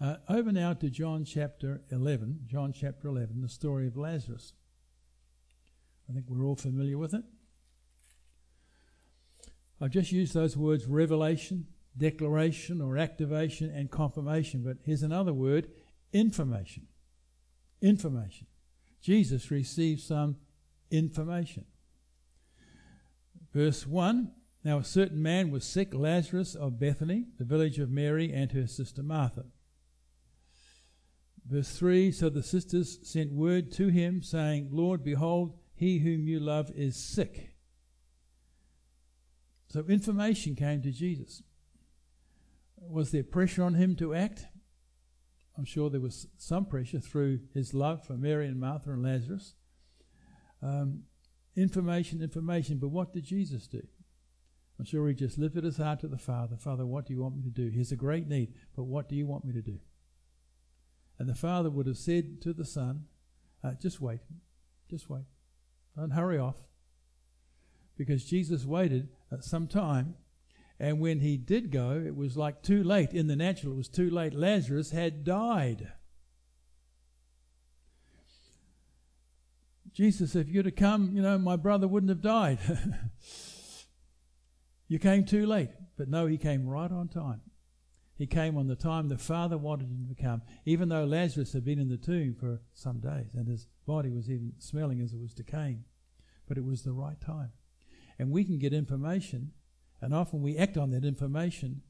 Uh, 0.00 0.14
over 0.28 0.52
now 0.52 0.72
to 0.72 0.88
John 0.88 1.24
chapter 1.24 1.82
11. 1.90 2.42
John 2.46 2.72
chapter 2.72 3.08
11, 3.08 3.40
the 3.40 3.48
story 3.48 3.88
of 3.88 3.96
Lazarus. 3.96 4.52
I 6.08 6.12
think 6.12 6.26
we're 6.28 6.44
all 6.44 6.54
familiar 6.54 6.96
with 6.96 7.14
it. 7.14 7.24
I've 9.80 9.90
just 9.90 10.12
used 10.12 10.34
those 10.34 10.56
words 10.56 10.86
revelation, 10.86 11.66
declaration, 11.96 12.80
or 12.80 12.96
activation, 12.96 13.70
and 13.70 13.90
confirmation, 13.90 14.62
but 14.62 14.76
here's 14.84 15.02
another 15.02 15.32
word 15.32 15.68
information. 16.12 16.86
Information. 17.82 18.46
Jesus 19.00 19.50
received 19.50 20.00
some 20.00 20.36
information. 20.92 21.64
Verse 23.52 23.84
1 23.84 24.30
Now 24.62 24.78
a 24.78 24.84
certain 24.84 25.20
man 25.20 25.50
was 25.50 25.64
sick, 25.64 25.92
Lazarus 25.92 26.54
of 26.54 26.78
Bethany, 26.78 27.26
the 27.36 27.44
village 27.44 27.80
of 27.80 27.90
Mary 27.90 28.32
and 28.32 28.52
her 28.52 28.68
sister 28.68 29.02
Martha. 29.02 29.44
Verse 31.48 31.76
3 31.76 32.12
So 32.12 32.28
the 32.28 32.42
sisters 32.42 32.98
sent 33.02 33.32
word 33.32 33.72
to 33.72 33.88
him, 33.88 34.22
saying, 34.22 34.68
Lord, 34.70 35.02
behold, 35.02 35.58
he 35.74 35.98
whom 35.98 36.26
you 36.26 36.40
love 36.40 36.70
is 36.74 36.96
sick. 36.96 37.54
So 39.68 39.84
information 39.88 40.54
came 40.54 40.82
to 40.82 40.90
Jesus. 40.90 41.42
Was 42.76 43.10
there 43.10 43.22
pressure 43.22 43.62
on 43.62 43.74
him 43.74 43.96
to 43.96 44.14
act? 44.14 44.46
I'm 45.56 45.64
sure 45.64 45.90
there 45.90 46.00
was 46.00 46.28
some 46.36 46.66
pressure 46.66 47.00
through 47.00 47.40
his 47.52 47.74
love 47.74 48.04
for 48.04 48.14
Mary 48.14 48.46
and 48.46 48.60
Martha 48.60 48.90
and 48.92 49.02
Lazarus. 49.02 49.54
Um, 50.62 51.02
information, 51.56 52.22
information. 52.22 52.78
But 52.78 52.88
what 52.88 53.12
did 53.12 53.24
Jesus 53.24 53.66
do? 53.66 53.82
I'm 54.78 54.84
sure 54.84 55.08
he 55.08 55.14
just 55.14 55.38
lifted 55.38 55.64
his 55.64 55.78
heart 55.78 56.00
to 56.00 56.08
the 56.08 56.18
Father. 56.18 56.56
Father, 56.56 56.86
what 56.86 57.06
do 57.06 57.12
you 57.12 57.20
want 57.20 57.36
me 57.36 57.42
to 57.42 57.50
do? 57.50 57.68
Here's 57.68 57.90
a 57.90 57.96
great 57.96 58.28
need, 58.28 58.54
but 58.76 58.84
what 58.84 59.08
do 59.08 59.16
you 59.16 59.26
want 59.26 59.44
me 59.44 59.52
to 59.52 59.62
do? 59.62 59.78
And 61.18 61.28
the 61.28 61.34
Father 61.34 61.70
would 61.70 61.86
have 61.86 61.96
said 61.96 62.40
to 62.42 62.52
the 62.52 62.64
Son, 62.64 63.06
uh, 63.64 63.72
just 63.80 64.00
wait, 64.00 64.20
just 64.88 65.10
wait. 65.10 65.24
Don't 65.96 66.10
hurry 66.10 66.38
off. 66.38 66.56
Because 67.96 68.24
Jesus 68.24 68.64
waited 68.64 69.08
uh, 69.32 69.40
some 69.40 69.66
time, 69.66 70.14
and 70.78 71.00
when 71.00 71.18
he 71.18 71.36
did 71.36 71.72
go, 71.72 72.00
it 72.06 72.14
was 72.14 72.36
like 72.36 72.62
too 72.62 72.84
late. 72.84 73.12
In 73.12 73.26
the 73.26 73.34
natural, 73.34 73.72
it 73.72 73.76
was 73.76 73.88
too 73.88 74.10
late. 74.10 74.32
Lazarus 74.32 74.92
had 74.92 75.24
died. 75.24 75.92
Jesus, 79.92 80.36
if 80.36 80.48
you'd 80.48 80.66
have 80.66 80.76
come, 80.76 81.10
you 81.16 81.22
know, 81.22 81.36
my 81.38 81.56
brother 81.56 81.88
wouldn't 81.88 82.10
have 82.10 82.22
died. 82.22 82.60
you 84.88 85.00
came 85.00 85.24
too 85.24 85.44
late. 85.44 85.70
But 85.96 86.08
no, 86.08 86.26
he 86.26 86.38
came 86.38 86.68
right 86.68 86.92
on 86.92 87.08
time. 87.08 87.40
He 88.18 88.26
came 88.26 88.56
on 88.56 88.66
the 88.66 88.74
time 88.74 89.08
the 89.08 89.16
Father 89.16 89.56
wanted 89.56 89.90
him 89.90 90.08
to 90.08 90.20
come, 90.20 90.42
even 90.64 90.88
though 90.88 91.04
Lazarus 91.04 91.52
had 91.52 91.64
been 91.64 91.78
in 91.78 91.88
the 91.88 91.96
tomb 91.96 92.34
for 92.34 92.60
some 92.74 92.98
days 92.98 93.32
and 93.34 93.46
his 93.46 93.68
body 93.86 94.10
was 94.10 94.28
even 94.28 94.54
smelling 94.58 95.00
as 95.00 95.12
it 95.12 95.20
was 95.20 95.32
decaying. 95.32 95.84
But 96.48 96.58
it 96.58 96.64
was 96.64 96.82
the 96.82 96.92
right 96.92 97.20
time. 97.20 97.52
And 98.18 98.32
we 98.32 98.42
can 98.42 98.58
get 98.58 98.72
information, 98.72 99.52
and 100.02 100.12
often 100.12 100.42
we 100.42 100.58
act 100.58 100.76
on 100.76 100.90
that 100.90 101.04
information, 101.04 101.82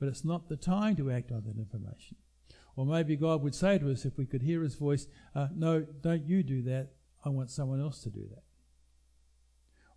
but 0.00 0.08
it's 0.08 0.24
not 0.24 0.48
the 0.48 0.56
time 0.56 0.96
to 0.96 1.12
act 1.12 1.30
on 1.30 1.44
that 1.44 1.56
information. 1.56 2.16
Or 2.74 2.84
maybe 2.84 3.14
God 3.14 3.42
would 3.42 3.54
say 3.54 3.78
to 3.78 3.92
us, 3.92 4.04
if 4.04 4.18
we 4.18 4.26
could 4.26 4.42
hear 4.42 4.62
his 4.62 4.74
voice, 4.74 5.06
uh, 5.36 5.48
No, 5.54 5.82
don't 5.82 6.26
you 6.26 6.42
do 6.42 6.62
that. 6.62 6.94
I 7.24 7.28
want 7.28 7.50
someone 7.52 7.80
else 7.80 8.02
to 8.02 8.10
do 8.10 8.26
that. 8.28 8.42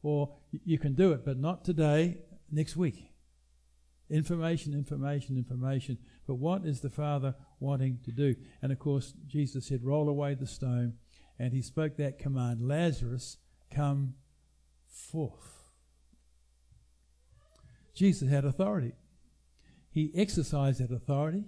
Or 0.04 0.38
you 0.52 0.78
can 0.78 0.94
do 0.94 1.14
it, 1.14 1.26
but 1.26 1.40
not 1.40 1.66
today, 1.66 2.20
next 2.52 2.78
week. 2.78 3.09
Information, 4.10 4.74
information, 4.74 5.38
information. 5.38 5.98
But 6.26 6.36
what 6.36 6.66
is 6.66 6.82
the 6.82 6.90
Father 6.90 7.36
wanting 7.60 8.00
to 8.06 8.12
do? 8.12 8.36
And 8.62 8.72
of 8.72 8.80
course, 8.80 9.14
Jesus 9.28 9.68
said, 9.68 9.84
Roll 9.84 10.10
away 10.10 10.34
the 10.34 10.48
stone. 10.48 10.94
And 11.38 11.54
he 11.54 11.62
spoke 11.62 11.96
that 11.98 12.20
command 12.20 12.68
Lazarus, 12.68 13.38
come 13.74 14.16
forth. 14.88 15.70
Jesus 17.94 18.30
had 18.30 18.46
authority. 18.46 18.94
He 19.92 20.12
exercised 20.16 20.80
that 20.80 20.94
authority, 20.94 21.46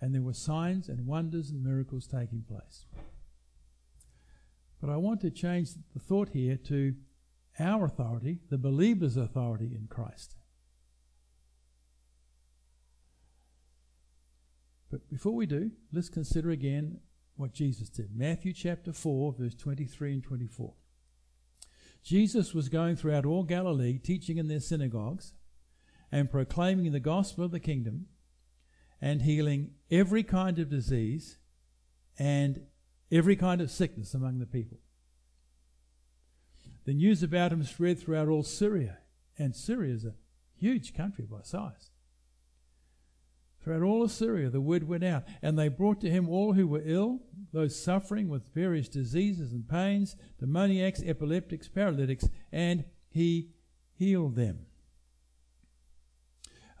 and 0.00 0.14
there 0.14 0.22
were 0.22 0.34
signs 0.34 0.88
and 0.88 1.06
wonders 1.06 1.50
and 1.50 1.62
miracles 1.62 2.06
taking 2.06 2.42
place. 2.42 2.86
But 4.80 4.90
I 4.90 4.96
want 4.96 5.20
to 5.22 5.30
change 5.30 5.70
the 5.92 6.00
thought 6.00 6.30
here 6.30 6.56
to 6.68 6.94
our 7.58 7.84
authority, 7.84 8.38
the 8.48 8.58
believer's 8.58 9.16
authority 9.16 9.72
in 9.74 9.86
Christ. 9.88 10.36
But 14.90 15.08
before 15.08 15.34
we 15.34 15.46
do, 15.46 15.70
let's 15.92 16.08
consider 16.08 16.50
again 16.50 16.98
what 17.36 17.52
Jesus 17.52 17.88
did. 17.88 18.10
Matthew 18.14 18.52
chapter 18.52 18.92
4, 18.92 19.34
verse 19.38 19.54
23 19.54 20.14
and 20.14 20.22
24. 20.22 20.74
Jesus 22.02 22.54
was 22.54 22.68
going 22.68 22.96
throughout 22.96 23.26
all 23.26 23.44
Galilee, 23.44 23.98
teaching 23.98 24.38
in 24.38 24.48
their 24.48 24.60
synagogues 24.60 25.34
and 26.10 26.30
proclaiming 26.30 26.92
the 26.92 27.00
gospel 27.00 27.44
of 27.44 27.50
the 27.50 27.60
kingdom 27.60 28.06
and 29.00 29.22
healing 29.22 29.70
every 29.90 30.22
kind 30.22 30.58
of 30.58 30.70
disease 30.70 31.38
and 32.18 32.62
every 33.12 33.36
kind 33.36 33.60
of 33.60 33.70
sickness 33.70 34.14
among 34.14 34.38
the 34.38 34.46
people. 34.46 34.78
The 36.84 36.94
news 36.94 37.22
about 37.22 37.52
him 37.52 37.62
spread 37.64 37.98
throughout 37.98 38.28
all 38.28 38.42
Syria, 38.42 38.98
and 39.38 39.54
Syria 39.54 39.94
is 39.94 40.04
a 40.04 40.14
huge 40.56 40.94
country 40.94 41.26
by 41.30 41.42
size. 41.42 41.89
Throughout 43.62 43.82
all 43.82 44.02
Assyria, 44.02 44.48
the 44.48 44.60
word 44.60 44.88
went 44.88 45.04
out, 45.04 45.24
and 45.42 45.58
they 45.58 45.68
brought 45.68 46.00
to 46.00 46.10
him 46.10 46.28
all 46.28 46.54
who 46.54 46.66
were 46.66 46.82
ill, 46.84 47.20
those 47.52 47.80
suffering 47.80 48.28
with 48.28 48.54
various 48.54 48.88
diseases 48.88 49.52
and 49.52 49.68
pains, 49.68 50.16
demoniacs, 50.38 51.02
epileptics, 51.04 51.68
paralytics, 51.68 52.28
and 52.52 52.84
he 53.10 53.50
healed 53.92 54.36
them. 54.36 54.66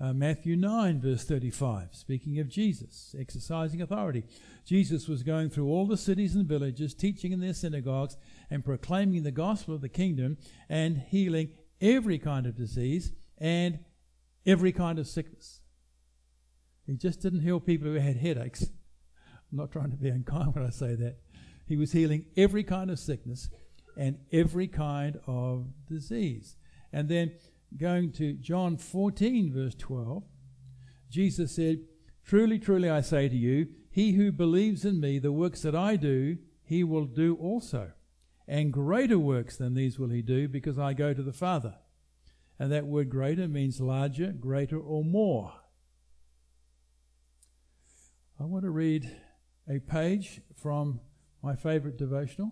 Uh, 0.02 0.14
Matthew 0.14 0.56
9, 0.56 0.98
verse 0.98 1.24
35, 1.24 1.88
speaking 1.92 2.38
of 2.38 2.48
Jesus 2.48 3.14
exercising 3.18 3.82
authority. 3.82 4.24
Jesus 4.64 5.06
was 5.06 5.22
going 5.22 5.50
through 5.50 5.68
all 5.68 5.86
the 5.86 5.98
cities 5.98 6.34
and 6.34 6.46
villages, 6.46 6.94
teaching 6.94 7.32
in 7.32 7.40
their 7.40 7.52
synagogues 7.52 8.16
and 8.48 8.64
proclaiming 8.64 9.24
the 9.24 9.30
gospel 9.30 9.74
of 9.74 9.82
the 9.82 9.90
kingdom 9.90 10.38
and 10.70 10.96
healing 10.96 11.50
every 11.82 12.18
kind 12.18 12.46
of 12.46 12.56
disease 12.56 13.12
and 13.36 13.80
every 14.46 14.72
kind 14.72 14.98
of 14.98 15.06
sickness. 15.06 15.59
He 16.90 16.96
just 16.96 17.20
didn't 17.20 17.42
heal 17.42 17.60
people 17.60 17.86
who 17.86 18.00
had 18.00 18.16
headaches. 18.16 18.62
I'm 18.62 19.58
not 19.58 19.70
trying 19.70 19.92
to 19.92 19.96
be 19.96 20.08
unkind 20.08 20.56
when 20.56 20.66
I 20.66 20.70
say 20.70 20.96
that. 20.96 21.18
He 21.64 21.76
was 21.76 21.92
healing 21.92 22.24
every 22.36 22.64
kind 22.64 22.90
of 22.90 22.98
sickness 22.98 23.48
and 23.96 24.18
every 24.32 24.66
kind 24.66 25.20
of 25.24 25.68
disease. 25.86 26.56
And 26.92 27.08
then 27.08 27.30
going 27.76 28.10
to 28.14 28.32
John 28.32 28.76
14, 28.76 29.52
verse 29.52 29.76
12, 29.76 30.24
Jesus 31.08 31.54
said, 31.54 31.82
Truly, 32.24 32.58
truly, 32.58 32.90
I 32.90 33.02
say 33.02 33.28
to 33.28 33.36
you, 33.36 33.68
he 33.92 34.12
who 34.12 34.32
believes 34.32 34.84
in 34.84 34.98
me, 34.98 35.20
the 35.20 35.30
works 35.30 35.62
that 35.62 35.76
I 35.76 35.94
do, 35.94 36.38
he 36.64 36.82
will 36.82 37.04
do 37.04 37.36
also. 37.36 37.92
And 38.48 38.72
greater 38.72 39.18
works 39.18 39.56
than 39.56 39.74
these 39.74 39.96
will 39.96 40.10
he 40.10 40.22
do, 40.22 40.48
because 40.48 40.76
I 40.76 40.94
go 40.94 41.14
to 41.14 41.22
the 41.22 41.32
Father. 41.32 41.76
And 42.58 42.72
that 42.72 42.86
word 42.86 43.10
greater 43.10 43.46
means 43.46 43.80
larger, 43.80 44.32
greater, 44.32 44.78
or 44.78 45.04
more. 45.04 45.52
I 48.40 48.44
want 48.44 48.64
to 48.64 48.70
read 48.70 49.06
a 49.68 49.80
page 49.80 50.40
from 50.56 51.00
my 51.42 51.54
favorite 51.54 51.98
devotional, 51.98 52.50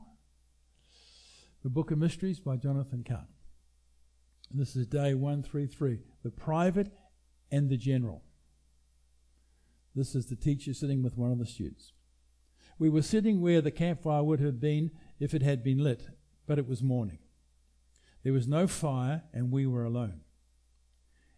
The 1.62 1.70
Book 1.70 1.90
of 1.90 1.96
Mysteries 1.96 2.40
by 2.40 2.56
Jonathan 2.56 3.02
Cahn. 3.08 3.26
This 4.50 4.76
is 4.76 4.86
day 4.86 5.14
133 5.14 6.00
The 6.22 6.30
Private 6.30 6.92
and 7.50 7.70
the 7.70 7.78
General. 7.78 8.22
This 9.94 10.14
is 10.14 10.26
the 10.26 10.36
teacher 10.36 10.74
sitting 10.74 11.02
with 11.02 11.16
one 11.16 11.32
of 11.32 11.38
the 11.38 11.46
students. 11.46 11.94
We 12.78 12.90
were 12.90 13.00
sitting 13.00 13.40
where 13.40 13.62
the 13.62 13.70
campfire 13.70 14.22
would 14.22 14.40
have 14.40 14.60
been 14.60 14.90
if 15.18 15.32
it 15.32 15.40
had 15.40 15.64
been 15.64 15.78
lit, 15.78 16.06
but 16.46 16.58
it 16.58 16.68
was 16.68 16.82
morning. 16.82 17.20
There 18.24 18.34
was 18.34 18.46
no 18.46 18.66
fire, 18.66 19.22
and 19.32 19.50
we 19.50 19.66
were 19.66 19.84
alone. 19.84 20.20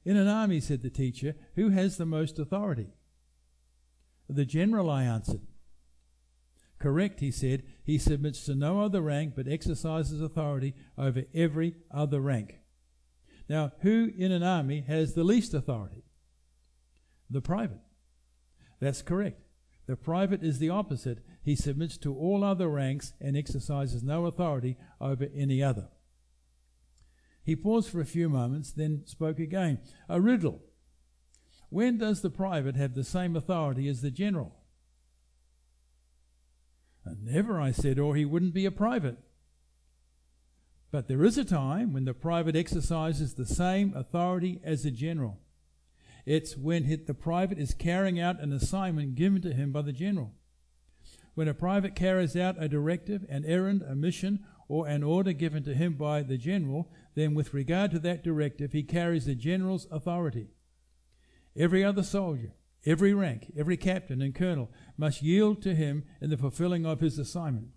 In 0.05 0.17
an 0.17 0.27
army, 0.27 0.59
said 0.59 0.83
the 0.83 0.91
teacher, 0.91 1.37
who 1.55 1.69
has 1.69 1.99
the 1.99 2.07
most 2.07 2.41
authority? 2.41 2.89
The 4.33 4.45
general, 4.45 4.89
I 4.89 5.03
answered. 5.03 5.41
Correct, 6.79 7.21
he 7.21 7.31
said. 7.31 7.65
He 7.85 7.99
submits 7.99 8.45
to 8.45 8.55
no 8.55 8.81
other 8.81 9.03
rank 9.03 9.35
but 9.37 9.49
exercises 9.49 10.21
authority 10.21 10.75
over 10.97 11.25
every 11.35 11.75
other 11.91 12.21
rank. 12.21 12.61
Now, 13.49 13.73
who 13.81 14.13
in 14.17 14.31
an 14.31 14.43
army 14.43 14.83
has 14.87 15.15
the 15.15 15.25
least 15.25 15.53
authority? 15.53 16.05
The 17.29 17.41
private. 17.41 17.81
That's 18.81 19.03
correct. 19.03 19.43
The 19.87 19.97
private 19.97 20.45
is 20.45 20.59
the 20.59 20.71
opposite. 20.71 21.19
He 21.43 21.57
submits 21.57 21.99
to 21.99 22.15
all 22.15 22.45
other 22.45 22.69
ranks 22.69 23.13
and 23.21 23.37
exercises 23.37 24.05
no 24.05 24.27
authority 24.27 24.77
over 25.01 25.27
any 25.35 25.63
other. 25.63 25.89
He 27.43 27.57
paused 27.57 27.91
for 27.91 28.01
a 28.01 28.07
few 28.07 28.29
moments, 28.29 28.73
then 28.73 29.03
spoke 29.07 29.41
again. 29.41 29.81
A 30.09 30.21
riddle. 30.21 30.63
When 31.71 31.99
does 31.99 32.21
the 32.21 32.31
private 32.31 32.77
have 32.77 32.95
the 32.95 33.05
same 33.05 33.35
authority 33.35 33.89
as 33.89 34.03
the 34.03 34.11
general? 34.11 34.57
Never, 37.23 37.61
I 37.61 37.71
said, 37.71 37.99
or 37.99 38.15
he 38.15 38.25
wouldn't 38.25 38.55
be 38.55 38.67
a 38.67 38.71
private. 38.71 39.17
But 40.91 41.07
there 41.09 41.25
is 41.25 41.39
a 41.39 41.45
time 41.45 41.93
when 41.93 42.05
the 42.05 42.15
private 42.15 42.57
exercises 42.57 43.35
the 43.35 43.47
same 43.47 43.95
authority 43.97 44.61
as 44.65 44.83
the 44.83 44.91
general. 44.91 45.39
It's 46.27 46.57
when 46.57 47.05
the 47.07 47.15
private 47.15 47.59
is 47.59 47.73
carrying 47.73 48.21
out 48.21 48.41
an 48.41 48.53
assignment 48.53 49.15
given 49.15 49.41
to 49.43 49.55
him 49.55 49.73
by 49.73 49.83
the 49.83 49.93
general. 49.93 50.33
When 51.35 51.49
a 51.49 51.55
private 51.55 51.95
carries 51.95 52.37
out 52.37 52.63
a 52.63 52.69
directive, 52.69 53.25
an 53.29 53.45
errand, 53.45 53.83
a 53.83 53.95
mission, 53.95 54.45
or 54.69 54.89
an 54.89 55.03
order 55.03 55.33
given 55.33 55.63
to 55.65 55.75
him 55.75 55.95
by 55.95 56.23
the 56.23 56.37
general, 56.37 56.91
then 57.15 57.35
with 57.35 57.55
regard 57.55 57.93
to 57.93 57.99
that 58.01 58.23
directive, 58.23 58.73
he 58.73 58.83
carries 58.83 59.27
the 59.27 59.35
general's 59.35 59.87
authority. 59.91 60.49
Every 61.61 61.85
other 61.85 62.03
soldier, 62.03 62.55
every 62.87 63.13
rank, 63.13 63.53
every 63.55 63.77
captain 63.77 64.23
and 64.23 64.35
colonel 64.35 64.71
must 64.97 65.23
yield 65.23 65.61
to 65.61 65.75
him 65.75 66.05
in 66.19 66.31
the 66.31 66.39
fulfilling 66.39 66.87
of 66.87 67.01
his 67.01 67.19
assignment. 67.19 67.69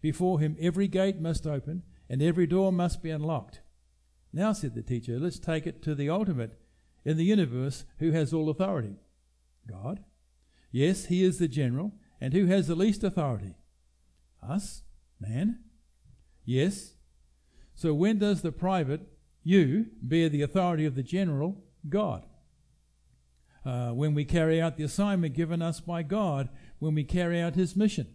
Before 0.00 0.40
him, 0.40 0.56
every 0.58 0.88
gate 0.88 1.20
must 1.20 1.46
open, 1.46 1.82
and 2.08 2.22
every 2.22 2.46
door 2.46 2.72
must 2.72 3.02
be 3.02 3.10
unlocked. 3.10 3.60
Now, 4.32 4.54
said 4.54 4.74
the 4.74 4.80
teacher, 4.80 5.18
let's 5.18 5.38
take 5.38 5.66
it 5.66 5.82
to 5.82 5.94
the 5.94 6.08
ultimate 6.08 6.58
in 7.04 7.18
the 7.18 7.24
universe 7.24 7.84
who 7.98 8.12
has 8.12 8.32
all 8.32 8.48
authority? 8.48 8.96
God. 9.66 10.02
Yes, 10.70 11.06
he 11.06 11.22
is 11.22 11.38
the 11.38 11.48
general. 11.48 11.92
And 12.22 12.32
who 12.32 12.46
has 12.46 12.66
the 12.66 12.74
least 12.74 13.04
authority? 13.04 13.56
Us? 14.42 14.84
Man? 15.20 15.58
Yes. 16.46 16.94
So 17.74 17.92
when 17.92 18.18
does 18.18 18.40
the 18.40 18.52
private, 18.52 19.02
you, 19.42 19.88
bear 20.00 20.30
the 20.30 20.40
authority 20.40 20.86
of 20.86 20.94
the 20.94 21.02
general, 21.02 21.62
God? 21.90 22.24
Uh, 23.64 23.90
when 23.90 24.14
we 24.14 24.24
carry 24.24 24.60
out 24.60 24.76
the 24.76 24.84
assignment 24.84 25.34
given 25.34 25.60
us 25.60 25.80
by 25.80 26.02
God, 26.02 26.48
when 26.78 26.94
we 26.94 27.04
carry 27.04 27.40
out 27.40 27.54
his 27.54 27.76
mission. 27.76 28.06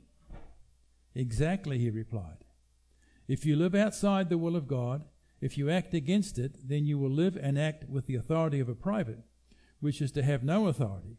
Exactly, 1.16 1.78
he 1.78 1.90
replied. 1.90 2.46
If 3.28 3.46
you 3.46 3.56
live 3.56 3.76
outside 3.76 4.30
the 4.30 4.38
will 4.38 4.56
of 4.56 4.68
God, 4.68 5.04
if 5.42 5.58
you 5.58 5.70
act 5.70 5.94
against 5.94 6.40
it, 6.40 6.68
then 6.68 6.86
you 6.86 6.98
will 6.98 7.12
live 7.12 7.36
and 7.36 7.60
act 7.60 7.90
with 7.90 8.08
the 8.08 8.16
authority 8.16 8.60
of 8.60 8.70
a 8.70 8.76
private, 8.76 9.20
which 9.80 10.02
is 10.02 10.12
to 10.14 10.24
have 10.24 10.44
no 10.44 10.68
authority. 10.68 11.18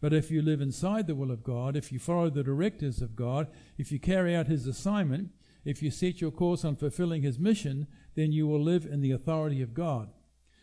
But 0.00 0.14
if 0.14 0.30
you 0.30 0.40
live 0.40 0.60
inside 0.60 1.06
the 1.06 1.14
will 1.14 1.30
of 1.30 1.42
God, 1.42 1.76
if 1.76 1.92
you 1.92 1.98
follow 1.98 2.30
the 2.30 2.42
directives 2.42 3.02
of 3.02 3.16
God, 3.16 3.48
if 3.76 3.92
you 3.92 4.00
carry 4.00 4.34
out 4.34 4.46
His 4.46 4.66
assignment, 4.66 5.30
if 5.64 5.82
you 5.82 5.90
set 5.90 6.20
your 6.20 6.30
course 6.30 6.64
on 6.64 6.76
fulfilling 6.76 7.22
His 7.22 7.38
mission, 7.38 7.86
then 8.14 8.32
you 8.32 8.46
will 8.46 8.62
live 8.62 8.86
in 8.86 9.02
the 9.02 9.12
authority 9.12 9.60
of 9.60 9.74
God. 9.74 10.10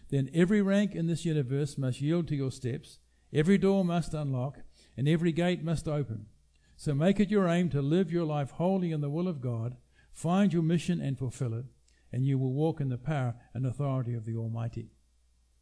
Then 0.10 0.30
every 0.34 0.62
rank 0.62 0.96
in 0.96 1.08
this 1.08 1.26
universe 1.26 1.78
must 1.78 2.02
yield 2.02 2.28
to 2.30 2.36
your 2.36 2.52
steps, 2.52 3.00
every 3.34 3.58
door 3.58 3.84
must 3.84 4.14
unlock, 4.14 4.60
and 4.96 5.08
every 5.08 5.32
gate 5.32 5.64
must 5.64 5.88
open. 5.88 6.28
So 6.76 6.94
make 6.94 7.20
it 7.20 7.30
your 7.30 7.48
aim 7.48 7.70
to 7.70 7.82
live 7.82 8.12
your 8.12 8.26
life 8.26 8.52
wholly 8.52 8.92
in 8.92 9.02
the 9.02 9.10
will 9.10 9.28
of 9.28 9.42
God 9.42 9.76
Find 10.18 10.52
your 10.52 10.64
mission 10.64 11.00
and 11.00 11.16
fulfill 11.16 11.54
it, 11.54 11.66
and 12.12 12.26
you 12.26 12.40
will 12.40 12.52
walk 12.52 12.82
in 12.82 12.90
the 12.90 12.98
power 12.98 13.36
and 13.54 13.68
authority 13.68 14.16
of 14.16 14.26
the 14.26 14.36
Almighty. 14.36 14.90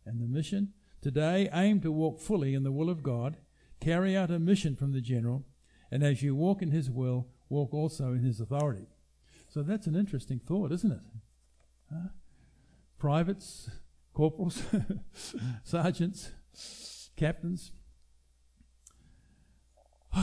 And 0.06 0.22
the 0.22 0.28
mission 0.28 0.72
today 1.02 1.50
aim 1.52 1.82
to 1.82 1.92
walk 1.92 2.22
fully 2.22 2.54
in 2.54 2.64
the 2.64 2.72
will 2.72 2.90
of 2.90 3.04
God, 3.04 3.36
carry 3.82 4.16
out 4.16 4.32
a 4.32 4.40
mission 4.40 4.78
from 4.78 4.94
the 4.94 5.02
general, 5.02 5.44
and 5.92 6.04
as 6.04 6.24
you 6.24 6.38
walk 6.38 6.62
in 6.62 6.72
his 6.72 6.90
will, 6.90 7.28
walk 7.50 7.74
also 7.74 8.14
in 8.14 8.24
his 8.24 8.40
authority. 8.40 8.88
So 9.50 9.62
that's 9.62 9.88
an 9.88 9.96
interesting 9.98 10.40
thought, 10.40 10.72
isn't 10.72 10.92
it? 10.94 11.02
Huh? 11.92 12.08
Privates, 12.98 13.70
corporals, 14.16 14.64
sergeants, 15.64 16.32
captains. 17.16 17.72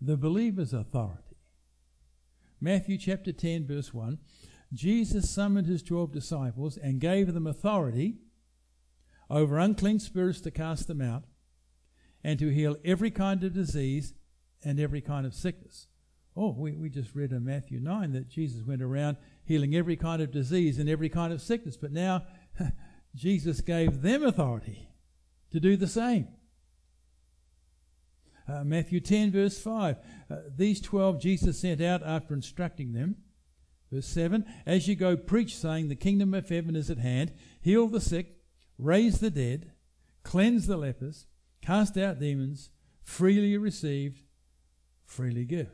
the 0.00 0.16
believer's 0.16 0.72
authority 0.72 1.28
Matthew 2.60 2.98
chapter 2.98 3.32
10, 3.32 3.66
verse 3.66 3.94
1, 3.94 4.18
Jesus 4.72 5.30
summoned 5.30 5.68
his 5.68 5.82
12 5.82 6.12
disciples 6.12 6.76
and 6.76 7.00
gave 7.00 7.32
them 7.32 7.46
authority 7.46 8.16
over 9.30 9.58
unclean 9.58 10.00
spirits 10.00 10.40
to 10.40 10.50
cast 10.50 10.88
them 10.88 11.00
out 11.00 11.24
and 12.24 12.38
to 12.38 12.48
heal 12.48 12.76
every 12.84 13.10
kind 13.10 13.44
of 13.44 13.54
disease 13.54 14.14
and 14.64 14.80
every 14.80 15.00
kind 15.00 15.24
of 15.24 15.34
sickness. 15.34 15.86
Oh, 16.36 16.50
we, 16.50 16.72
we 16.72 16.90
just 16.90 17.14
read 17.14 17.30
in 17.30 17.44
Matthew 17.44 17.78
9 17.80 18.12
that 18.12 18.28
Jesus 18.28 18.64
went 18.66 18.82
around 18.82 19.18
healing 19.44 19.74
every 19.74 19.96
kind 19.96 20.20
of 20.20 20.32
disease 20.32 20.78
and 20.78 20.88
every 20.88 21.08
kind 21.08 21.32
of 21.32 21.40
sickness, 21.40 21.76
but 21.76 21.92
now 21.92 22.24
Jesus 23.14 23.60
gave 23.60 24.02
them 24.02 24.22
authority 24.22 24.88
to 25.50 25.60
do 25.60 25.76
the 25.76 25.86
same. 25.86 26.28
Uh, 28.48 28.64
Matthew 28.64 29.00
10, 29.00 29.30
verse 29.30 29.60
5. 29.60 29.96
Uh, 30.30 30.36
these 30.56 30.80
12 30.80 31.20
Jesus 31.20 31.60
sent 31.60 31.80
out 31.82 32.02
after 32.02 32.34
instructing 32.34 32.92
them. 32.92 33.16
Verse 33.92 34.06
7 34.06 34.44
As 34.66 34.88
you 34.88 34.96
go, 34.96 35.16
preach, 35.16 35.56
saying, 35.56 35.88
The 35.88 35.96
kingdom 35.96 36.32
of 36.34 36.48
heaven 36.48 36.74
is 36.74 36.90
at 36.90 36.98
hand. 36.98 37.32
Heal 37.60 37.88
the 37.88 38.00
sick, 38.00 38.36
raise 38.78 39.20
the 39.20 39.30
dead, 39.30 39.72
cleanse 40.22 40.66
the 40.66 40.76
lepers, 40.76 41.26
cast 41.60 41.96
out 41.98 42.20
demons, 42.20 42.70
freely 43.02 43.56
received, 43.56 44.22
freely 45.04 45.44
give. 45.44 45.70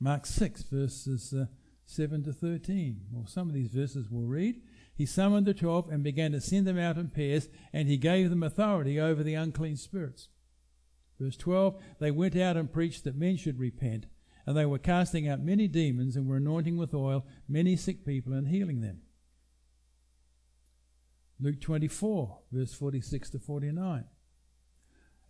Mark 0.00 0.26
6, 0.26 0.62
verses 0.62 1.34
uh, 1.34 1.46
7 1.90 2.22
to 2.24 2.34
13. 2.34 3.00
Well, 3.10 3.26
some 3.26 3.48
of 3.48 3.54
these 3.54 3.70
verses 3.70 4.08
we'll 4.10 4.26
read. 4.26 4.60
He 4.94 5.06
summoned 5.06 5.46
the 5.46 5.54
twelve 5.54 5.88
and 5.88 6.04
began 6.04 6.32
to 6.32 6.40
send 6.40 6.66
them 6.66 6.78
out 6.78 6.98
in 6.98 7.08
pairs, 7.08 7.48
and 7.72 7.88
he 7.88 7.96
gave 7.96 8.28
them 8.28 8.42
authority 8.42 9.00
over 9.00 9.22
the 9.22 9.34
unclean 9.34 9.76
spirits. 9.76 10.28
Verse 11.18 11.36
12 11.36 11.80
They 11.98 12.10
went 12.10 12.36
out 12.36 12.58
and 12.58 12.70
preached 12.70 13.04
that 13.04 13.16
men 13.16 13.38
should 13.38 13.58
repent, 13.58 14.04
and 14.44 14.54
they 14.54 14.66
were 14.66 14.78
casting 14.78 15.26
out 15.26 15.40
many 15.40 15.66
demons 15.66 16.14
and 16.14 16.28
were 16.28 16.36
anointing 16.36 16.76
with 16.76 16.92
oil 16.92 17.24
many 17.48 17.74
sick 17.74 18.04
people 18.04 18.34
and 18.34 18.48
healing 18.48 18.82
them. 18.82 19.00
Luke 21.40 21.60
24, 21.60 22.38
verse 22.52 22.74
46 22.74 23.30
to 23.30 23.38
49. 23.38 24.04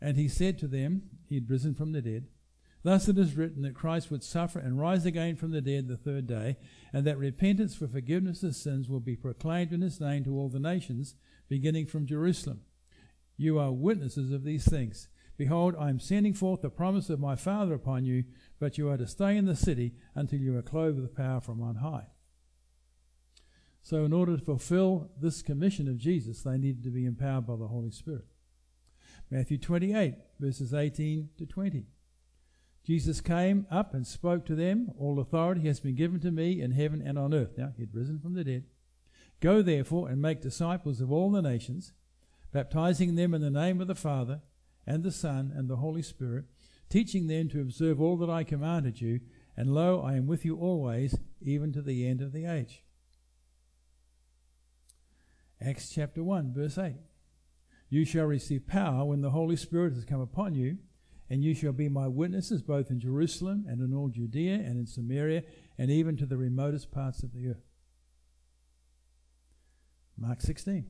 And 0.00 0.16
he 0.16 0.26
said 0.26 0.58
to 0.58 0.66
them, 0.66 1.02
He 1.28 1.36
had 1.36 1.48
risen 1.50 1.74
from 1.74 1.92
the 1.92 2.02
dead, 2.02 2.26
Thus 2.82 3.08
it 3.08 3.18
is 3.18 3.36
written 3.36 3.62
that 3.62 3.74
Christ 3.74 4.10
would 4.10 4.22
suffer 4.22 4.58
and 4.58 4.78
rise 4.78 5.04
again 5.04 5.36
from 5.36 5.50
the 5.50 5.60
dead 5.60 5.88
the 5.88 5.96
third 5.96 6.26
day, 6.26 6.56
and 6.92 7.04
that 7.06 7.18
repentance 7.18 7.74
for 7.74 7.88
forgiveness 7.88 8.42
of 8.42 8.54
sins 8.54 8.88
will 8.88 9.00
be 9.00 9.16
proclaimed 9.16 9.72
in 9.72 9.80
his 9.80 10.00
name 10.00 10.24
to 10.24 10.36
all 10.36 10.48
the 10.48 10.60
nations, 10.60 11.16
beginning 11.48 11.86
from 11.86 12.06
Jerusalem. 12.06 12.60
You 13.36 13.58
are 13.58 13.72
witnesses 13.72 14.32
of 14.32 14.44
these 14.44 14.64
things. 14.64 15.08
Behold, 15.36 15.74
I 15.78 15.88
am 15.88 16.00
sending 16.00 16.34
forth 16.34 16.62
the 16.62 16.70
promise 16.70 17.10
of 17.10 17.20
my 17.20 17.36
Father 17.36 17.74
upon 17.74 18.04
you, 18.04 18.24
but 18.58 18.78
you 18.78 18.88
are 18.90 18.96
to 18.96 19.06
stay 19.06 19.36
in 19.36 19.46
the 19.46 19.56
city 19.56 19.94
until 20.14 20.40
you 20.40 20.56
are 20.56 20.62
clothed 20.62 21.00
with 21.00 21.14
power 21.14 21.40
from 21.40 21.62
on 21.62 21.76
high. 21.76 22.06
So, 23.82 24.04
in 24.04 24.12
order 24.12 24.36
to 24.36 24.44
fulfill 24.44 25.10
this 25.18 25.40
commission 25.40 25.88
of 25.88 25.96
Jesus, 25.96 26.42
they 26.42 26.58
needed 26.58 26.82
to 26.84 26.90
be 26.90 27.06
empowered 27.06 27.46
by 27.46 27.56
the 27.56 27.68
Holy 27.68 27.90
Spirit. 27.90 28.26
Matthew 29.30 29.58
28, 29.58 30.14
verses 30.40 30.74
18 30.74 31.30
to 31.38 31.46
20. 31.46 31.86
Jesus 32.88 33.20
came 33.20 33.66
up 33.70 33.92
and 33.92 34.06
spoke 34.06 34.46
to 34.46 34.54
them, 34.54 34.92
All 34.98 35.20
authority 35.20 35.66
has 35.66 35.78
been 35.78 35.94
given 35.94 36.20
to 36.20 36.30
me 36.30 36.62
in 36.62 36.70
heaven 36.70 37.02
and 37.04 37.18
on 37.18 37.34
earth. 37.34 37.50
Now, 37.58 37.74
he 37.76 37.82
had 37.82 37.94
risen 37.94 38.18
from 38.18 38.32
the 38.32 38.42
dead. 38.42 38.64
Go 39.40 39.60
therefore 39.60 40.08
and 40.08 40.22
make 40.22 40.40
disciples 40.40 41.02
of 41.02 41.12
all 41.12 41.30
the 41.30 41.42
nations, 41.42 41.92
baptizing 42.50 43.14
them 43.14 43.34
in 43.34 43.42
the 43.42 43.50
name 43.50 43.82
of 43.82 43.88
the 43.88 43.94
Father 43.94 44.40
and 44.86 45.02
the 45.02 45.12
Son 45.12 45.52
and 45.54 45.68
the 45.68 45.76
Holy 45.76 46.00
Spirit, 46.00 46.46
teaching 46.88 47.26
them 47.26 47.50
to 47.50 47.60
observe 47.60 48.00
all 48.00 48.16
that 48.16 48.30
I 48.30 48.42
commanded 48.42 49.02
you, 49.02 49.20
and 49.54 49.74
lo, 49.74 50.00
I 50.00 50.14
am 50.14 50.26
with 50.26 50.46
you 50.46 50.56
always, 50.56 51.14
even 51.42 51.74
to 51.74 51.82
the 51.82 52.08
end 52.08 52.22
of 52.22 52.32
the 52.32 52.46
age. 52.46 52.84
Acts 55.60 55.90
chapter 55.90 56.24
1, 56.24 56.54
verse 56.54 56.78
8. 56.78 56.94
You 57.90 58.06
shall 58.06 58.24
receive 58.24 58.66
power 58.66 59.04
when 59.04 59.20
the 59.20 59.32
Holy 59.32 59.56
Spirit 59.56 59.92
has 59.92 60.06
come 60.06 60.22
upon 60.22 60.54
you 60.54 60.78
and 61.30 61.44
you 61.44 61.54
shall 61.54 61.72
be 61.72 61.88
my 61.88 62.08
witnesses 62.08 62.62
both 62.62 62.90
in 62.90 63.00
Jerusalem 63.00 63.66
and 63.68 63.80
in 63.80 63.94
all 63.94 64.08
Judea 64.08 64.54
and 64.54 64.78
in 64.78 64.86
Samaria 64.86 65.42
and 65.76 65.90
even 65.90 66.16
to 66.16 66.26
the 66.26 66.36
remotest 66.36 66.90
parts 66.90 67.22
of 67.22 67.32
the 67.32 67.48
earth. 67.48 67.64
Mark 70.16 70.40
16, 70.40 70.86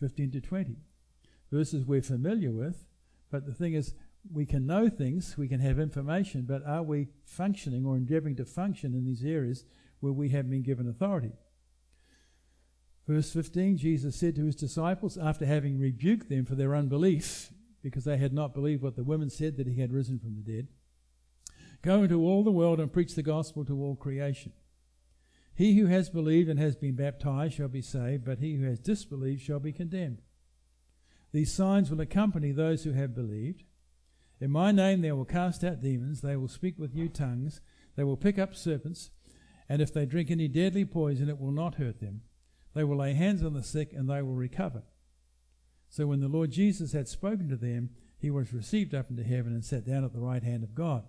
15 0.00 0.30
to 0.32 0.40
20. 0.40 0.76
Verses 1.50 1.84
we're 1.84 2.00
familiar 2.00 2.50
with, 2.50 2.86
but 3.30 3.44
the 3.44 3.52
thing 3.52 3.74
is, 3.74 3.94
we 4.32 4.46
can 4.46 4.66
know 4.66 4.88
things, 4.88 5.36
we 5.36 5.48
can 5.48 5.60
have 5.60 5.78
information, 5.78 6.42
but 6.42 6.64
are 6.64 6.82
we 6.82 7.08
functioning 7.24 7.84
or 7.84 7.96
endeavoring 7.96 8.36
to 8.36 8.44
function 8.44 8.94
in 8.94 9.04
these 9.04 9.24
areas 9.24 9.64
where 10.00 10.12
we 10.12 10.28
have 10.30 10.48
been 10.48 10.62
given 10.62 10.88
authority? 10.88 11.32
Verse 13.06 13.32
15 13.32 13.76
Jesus 13.76 14.16
said 14.16 14.36
to 14.36 14.46
his 14.46 14.54
disciples, 14.54 15.18
after 15.18 15.44
having 15.44 15.78
rebuked 15.78 16.28
them 16.28 16.44
for 16.44 16.54
their 16.54 16.74
unbelief, 16.74 17.50
because 17.82 18.04
they 18.04 18.16
had 18.16 18.32
not 18.32 18.54
believed 18.54 18.82
what 18.82 18.96
the 18.96 19.04
women 19.04 19.28
said 19.28 19.56
that 19.56 19.66
he 19.66 19.80
had 19.80 19.92
risen 19.92 20.18
from 20.18 20.36
the 20.36 20.52
dead. 20.52 20.68
Go 21.82 22.04
into 22.04 22.22
all 22.22 22.44
the 22.44 22.52
world 22.52 22.78
and 22.78 22.92
preach 22.92 23.14
the 23.14 23.22
gospel 23.22 23.64
to 23.64 23.82
all 23.82 23.96
creation. 23.96 24.52
He 25.54 25.78
who 25.78 25.86
has 25.86 26.08
believed 26.08 26.48
and 26.48 26.58
has 26.58 26.76
been 26.76 26.94
baptized 26.94 27.54
shall 27.54 27.68
be 27.68 27.82
saved, 27.82 28.24
but 28.24 28.38
he 28.38 28.54
who 28.54 28.64
has 28.64 28.78
disbelieved 28.78 29.42
shall 29.42 29.60
be 29.60 29.72
condemned. 29.72 30.22
These 31.32 31.52
signs 31.52 31.90
will 31.90 32.00
accompany 32.00 32.52
those 32.52 32.84
who 32.84 32.92
have 32.92 33.14
believed. 33.14 33.64
In 34.40 34.50
my 34.50 34.70
name 34.72 35.00
they 35.00 35.12
will 35.12 35.24
cast 35.24 35.64
out 35.64 35.80
demons, 35.80 36.20
they 36.20 36.36
will 36.36 36.48
speak 36.48 36.78
with 36.78 36.94
new 36.94 37.08
tongues, 37.08 37.60
they 37.96 38.04
will 38.04 38.16
pick 38.16 38.38
up 38.38 38.54
serpents, 38.54 39.10
and 39.68 39.82
if 39.82 39.92
they 39.92 40.06
drink 40.06 40.30
any 40.30 40.48
deadly 40.48 40.84
poison, 40.84 41.28
it 41.28 41.38
will 41.38 41.52
not 41.52 41.76
hurt 41.76 42.00
them. 42.00 42.22
They 42.74 42.84
will 42.84 42.96
lay 42.96 43.14
hands 43.14 43.44
on 43.44 43.54
the 43.54 43.62
sick, 43.62 43.92
and 43.92 44.08
they 44.08 44.22
will 44.22 44.34
recover. 44.34 44.82
So 45.92 46.06
when 46.06 46.20
the 46.20 46.28
Lord 46.28 46.50
Jesus 46.50 46.92
had 46.92 47.06
spoken 47.06 47.50
to 47.50 47.56
them, 47.56 47.90
he 48.16 48.30
was 48.30 48.54
received 48.54 48.94
up 48.94 49.10
into 49.10 49.22
heaven 49.22 49.52
and 49.52 49.62
sat 49.62 49.84
down 49.84 50.04
at 50.04 50.14
the 50.14 50.20
right 50.20 50.42
hand 50.42 50.64
of 50.64 50.74
God. 50.74 51.04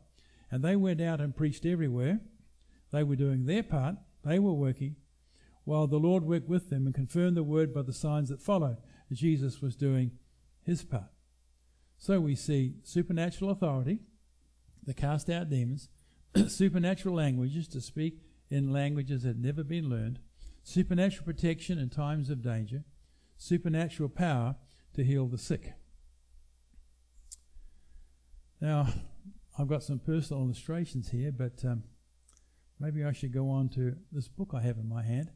And 0.52 0.62
they 0.62 0.76
went 0.76 1.00
out 1.00 1.22
and 1.22 1.34
preached 1.34 1.66
everywhere. 1.66 2.20
They 2.92 3.02
were 3.02 3.16
doing 3.16 3.46
their 3.46 3.64
part, 3.64 3.96
they 4.26 4.40
were 4.40 4.52
working, 4.52 4.98
while 5.64 5.88
the 5.88 6.02
Lord 6.02 6.26
worked 6.26 6.50
with 6.50 6.70
them 6.70 6.86
and 6.86 6.94
confirmed 6.94 7.38
the 7.38 7.44
word 7.44 7.74
by 7.74 7.82
the 7.82 7.94
signs 7.94 8.28
that 8.28 8.42
followed. 8.42 8.76
Jesus 9.10 9.62
was 9.62 9.78
doing 9.78 10.12
his 10.64 10.84
part. 10.84 11.12
So 11.98 12.20
we 12.20 12.36
see 12.36 12.76
supernatural 12.84 13.52
authority 13.52 14.00
to 14.86 14.94
cast 14.94 15.30
out 15.30 15.50
demons, 15.50 15.88
supernatural 16.48 17.16
languages 17.16 17.70
to 17.70 17.80
speak 17.80 18.20
in 18.50 18.74
languages 18.74 19.24
that 19.24 19.30
had 19.30 19.42
never 19.42 19.64
been 19.64 19.90
learned, 19.90 20.20
supernatural 20.62 21.26
protection 21.26 21.80
in 21.80 21.90
times 21.90 22.30
of 22.30 22.42
danger, 22.42 22.84
supernatural 23.38 24.10
power 24.10 24.58
to 24.94 25.04
heal 25.04 25.28
the 25.28 25.38
sick. 25.38 25.74
Now, 28.62 28.88
I've 29.58 29.68
got 29.68 29.84
some 29.84 30.00
personal 30.00 30.44
illustrations 30.44 31.10
here, 31.10 31.32
but 31.32 31.64
um, 31.66 31.84
maybe 32.80 33.04
I 33.04 33.12
should 33.12 33.34
go 33.34 33.50
on 33.50 33.70
to 33.70 33.96
this 34.12 34.28
book 34.28 34.52
I 34.54 34.62
have 34.62 34.78
in 34.78 34.88
my 34.88 35.04
hand, 35.04 35.32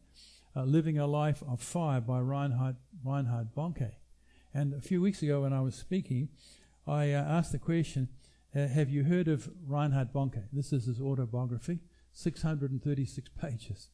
uh, 0.56 0.63
Living 0.63 0.98
a 0.98 1.06
Life 1.06 1.43
of 1.48 1.62
Fire 1.62 2.02
by 2.02 2.20
Reinhard, 2.20 2.78
Reinhard 3.04 3.54
Bonnke. 3.56 3.91
And 4.54 4.74
a 4.74 4.82
few 4.82 5.02
weeks 5.02 5.22
ago 5.22 5.41
when 5.41 5.54
I 5.54 5.62
was 5.62 5.76
speaking, 5.76 6.30
I 6.88 7.12
uh, 7.12 7.22
asked 7.22 7.52
the 7.52 7.60
question, 7.60 8.10
uh, 8.56 8.67
have 8.67 8.89
you 8.89 9.04
heard 9.04 9.28
of 9.28 9.50
Reinhard 9.65 10.13
Bonnke? 10.13 10.46
This 10.52 10.72
is 10.72 10.86
his 10.86 11.02
autobiography, 11.02 11.80
636 12.13 13.30
pages, 13.39 13.89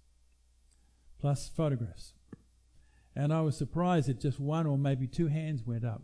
plus 1.19 1.49
photographs. 1.49 2.13
And 3.15 3.33
I 3.33 3.41
was 3.41 3.57
surprised 3.57 4.07
that 4.07 4.19
just 4.19 4.39
one 4.39 4.65
or 4.65 4.77
maybe 4.77 5.07
two 5.07 5.27
hands 5.27 5.63
went 5.65 5.85
up. 5.85 6.01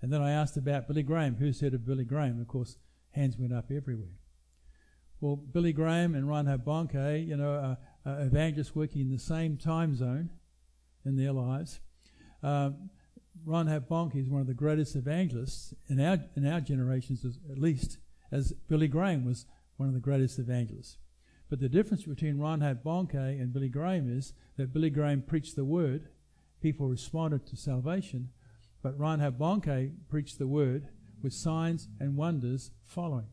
And 0.00 0.12
then 0.12 0.22
I 0.22 0.30
asked 0.30 0.56
about 0.56 0.86
Billy 0.86 1.02
Graham. 1.02 1.36
Who's 1.36 1.60
heard 1.60 1.74
of 1.74 1.84
Billy 1.84 2.04
Graham? 2.04 2.40
Of 2.40 2.46
course, 2.46 2.76
hands 3.10 3.36
went 3.36 3.52
up 3.52 3.70
everywhere. 3.70 4.16
Well, 5.20 5.36
Billy 5.36 5.72
Graham 5.72 6.14
and 6.14 6.28
Reinhard 6.28 6.64
Bonnke, 6.64 7.26
you 7.26 7.36
know, 7.36 7.76
evangelists 8.06 8.74
working 8.74 9.02
in 9.02 9.10
the 9.10 9.18
same 9.18 9.56
time 9.56 9.96
zone 9.96 10.30
in 11.04 11.16
their 11.16 11.32
lives. 11.32 11.80
Um, 12.42 12.90
Reinhard 13.44 13.88
Bonnke 13.88 14.16
is 14.16 14.28
one 14.28 14.40
of 14.40 14.46
the 14.46 14.54
greatest 14.54 14.94
evangelists 14.94 15.74
in 15.88 16.00
our 16.00 16.18
in 16.36 16.46
our 16.46 16.60
generations, 16.60 17.24
at 17.50 17.58
least, 17.58 17.98
as 18.30 18.52
Billy 18.68 18.88
Graham 18.88 19.24
was 19.24 19.46
one 19.76 19.88
of 19.88 19.94
the 19.94 20.00
greatest 20.00 20.38
evangelists. 20.38 20.98
But 21.48 21.60
the 21.60 21.68
difference 21.68 22.04
between 22.04 22.38
Reinhard 22.38 22.84
Bonnke 22.84 23.40
and 23.40 23.52
Billy 23.52 23.68
Graham 23.68 24.10
is 24.10 24.34
that 24.56 24.72
Billy 24.72 24.90
Graham 24.90 25.22
preached 25.22 25.56
the 25.56 25.64
word, 25.64 26.08
people 26.60 26.88
responded 26.88 27.46
to 27.46 27.56
salvation, 27.56 28.30
but 28.82 28.98
Reinhard 28.98 29.38
Bonnke 29.38 29.92
preached 30.08 30.38
the 30.38 30.46
word 30.46 30.88
with 31.22 31.32
signs 31.32 31.88
and 32.00 32.16
wonders 32.16 32.70
following. 32.86 33.26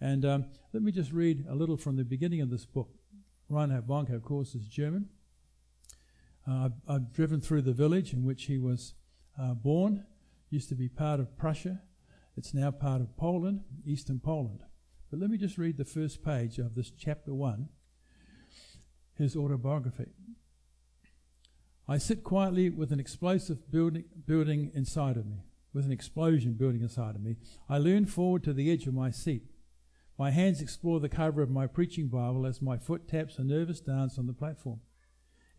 And 0.00 0.24
um, 0.24 0.46
let 0.72 0.82
me 0.82 0.92
just 0.92 1.12
read 1.12 1.44
a 1.48 1.54
little 1.54 1.76
from 1.76 1.96
the 1.96 2.04
beginning 2.04 2.40
of 2.40 2.50
this 2.50 2.66
book. 2.66 2.90
Reinhard 3.48 3.86
Bonnke, 3.86 4.14
of 4.14 4.22
course, 4.22 4.54
is 4.54 4.66
German. 4.66 5.08
Uh, 6.46 6.66
I've, 6.66 6.72
I've, 6.86 7.12
driven 7.12 7.40
through 7.40 7.62
the 7.62 7.72
village 7.72 8.12
in 8.12 8.24
which 8.24 8.44
he 8.44 8.58
was 8.58 8.94
uh, 9.40 9.54
born. 9.54 10.04
Used 10.50 10.68
to 10.68 10.74
be 10.74 10.88
part 10.88 11.20
of 11.20 11.36
Prussia. 11.38 11.80
It's 12.36 12.52
now 12.52 12.70
part 12.70 13.00
of 13.00 13.16
Poland, 13.16 13.62
eastern 13.86 14.20
Poland. 14.20 14.60
But 15.10 15.20
let 15.20 15.30
me 15.30 15.38
just 15.38 15.58
read 15.58 15.78
the 15.78 15.84
first 15.84 16.24
page 16.24 16.58
of 16.58 16.74
this 16.74 16.90
chapter 16.90 17.32
1, 17.32 17.68
his 19.16 19.36
autobiography. 19.36 20.10
I 21.86 21.98
sit 21.98 22.24
quietly 22.24 22.70
with 22.70 22.92
an 22.92 23.00
explosive 23.00 23.70
building, 23.70 24.04
building 24.26 24.70
inside 24.74 25.16
of 25.16 25.26
me, 25.26 25.44
with 25.74 25.84
an 25.84 25.92
explosion 25.92 26.54
building 26.54 26.80
inside 26.80 27.14
of 27.14 27.22
me. 27.22 27.36
I 27.68 27.78
lean 27.78 28.06
forward 28.06 28.42
to 28.44 28.54
the 28.54 28.70
edge 28.72 28.86
of 28.86 28.94
my 28.94 29.10
seat. 29.10 29.42
My 30.18 30.30
hands 30.30 30.62
explore 30.62 31.00
the 31.00 31.08
cover 31.08 31.42
of 31.42 31.50
my 31.50 31.66
preaching 31.66 32.08
Bible 32.08 32.46
as 32.46 32.62
my 32.62 32.78
foot 32.78 33.06
taps 33.08 33.38
a 33.38 33.44
nervous 33.44 33.80
dance 33.80 34.18
on 34.18 34.26
the 34.26 34.32
platform. 34.32 34.80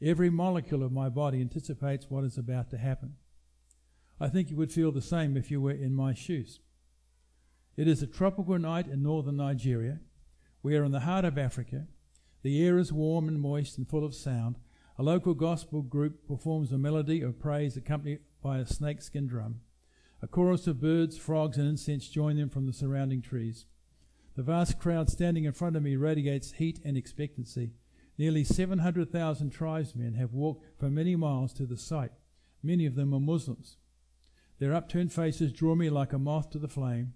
Every 0.01 0.29
molecule 0.29 0.83
of 0.83 0.91
my 0.91 1.09
body 1.09 1.41
anticipates 1.41 2.09
what 2.09 2.23
is 2.23 2.38
about 2.38 2.69
to 2.71 2.77
happen. 2.77 3.15
I 4.19 4.29
think 4.29 4.49
you 4.49 4.55
would 4.57 4.71
feel 4.71 4.91
the 4.91 5.01
same 5.01 5.38
if 5.38 5.51
you 5.51 5.61
were 5.61 5.71
in 5.71 5.93
my 5.93 6.13
shoes. 6.13 6.59
It 7.77 7.88
is 7.88 8.01
a 8.01 8.07
tropical 8.07 8.57
night 8.57 8.88
in 8.88 9.03
northern 9.03 9.38
Nigeria. 9.38 9.99
We 10.63 10.75
are 10.75 10.85
in 10.85 10.91
the 10.91 11.01
heart 11.01 11.25
of 11.25 11.38
Africa. 11.38 11.88
The 12.41 12.65
air 12.65 12.77
is 12.77 12.93
warm 12.93 13.27
and 13.27 13.39
moist 13.39 13.77
and 13.77 13.88
full 13.88 14.05
of 14.05 14.15
sound. 14.15 14.55
A 14.97 15.03
local 15.03 15.34
gospel 15.34 15.81
group 15.81 16.25
performs 16.25 16.71
a 16.71 16.77
melody 16.77 17.21
of 17.21 17.38
praise 17.38 17.75
accompanied 17.75 18.19
by 18.41 18.60
a 18.60 18.65
snakeskin 18.65 19.27
drum. 19.27 19.60
A 20.21 20.27
chorus 20.27 20.67
of 20.67 20.79
birds, 20.79 21.17
frogs, 21.17 21.58
and 21.58 21.67
incense 21.67 22.08
join 22.08 22.38
them 22.38 22.47
from 22.47 22.65
the 22.65 22.71
surrounding 22.71 23.21
trees. 23.21 23.65
The 24.38 24.43
vast 24.43 24.79
crowd 24.79 25.10
standing 25.10 25.43
in 25.43 25.51
front 25.51 25.75
of 25.75 25.84
me 25.84 25.97
radiates 25.97 26.53
heat 26.53 26.79
and 26.86 26.95
expectancy. 26.95 27.73
Nearly 28.17 28.45
700,000 28.45 29.49
tribesmen 29.49 30.13
have 30.13 30.31
walked 30.31 30.65
for 30.79 30.89
many 30.89 31.17
miles 31.17 31.51
to 31.53 31.65
the 31.65 31.77
site. 31.77 32.13
Many 32.63 32.86
of 32.86 32.95
them 32.95 33.13
are 33.13 33.19
Muslims. 33.19 33.75
Their 34.60 34.73
upturned 34.73 35.12
faces 35.12 35.51
draw 35.51 35.75
me 35.75 35.89
like 35.89 36.13
a 36.13 36.19
moth 36.19 36.49
to 36.51 36.60
the 36.60 36.69
flame. 36.69 37.13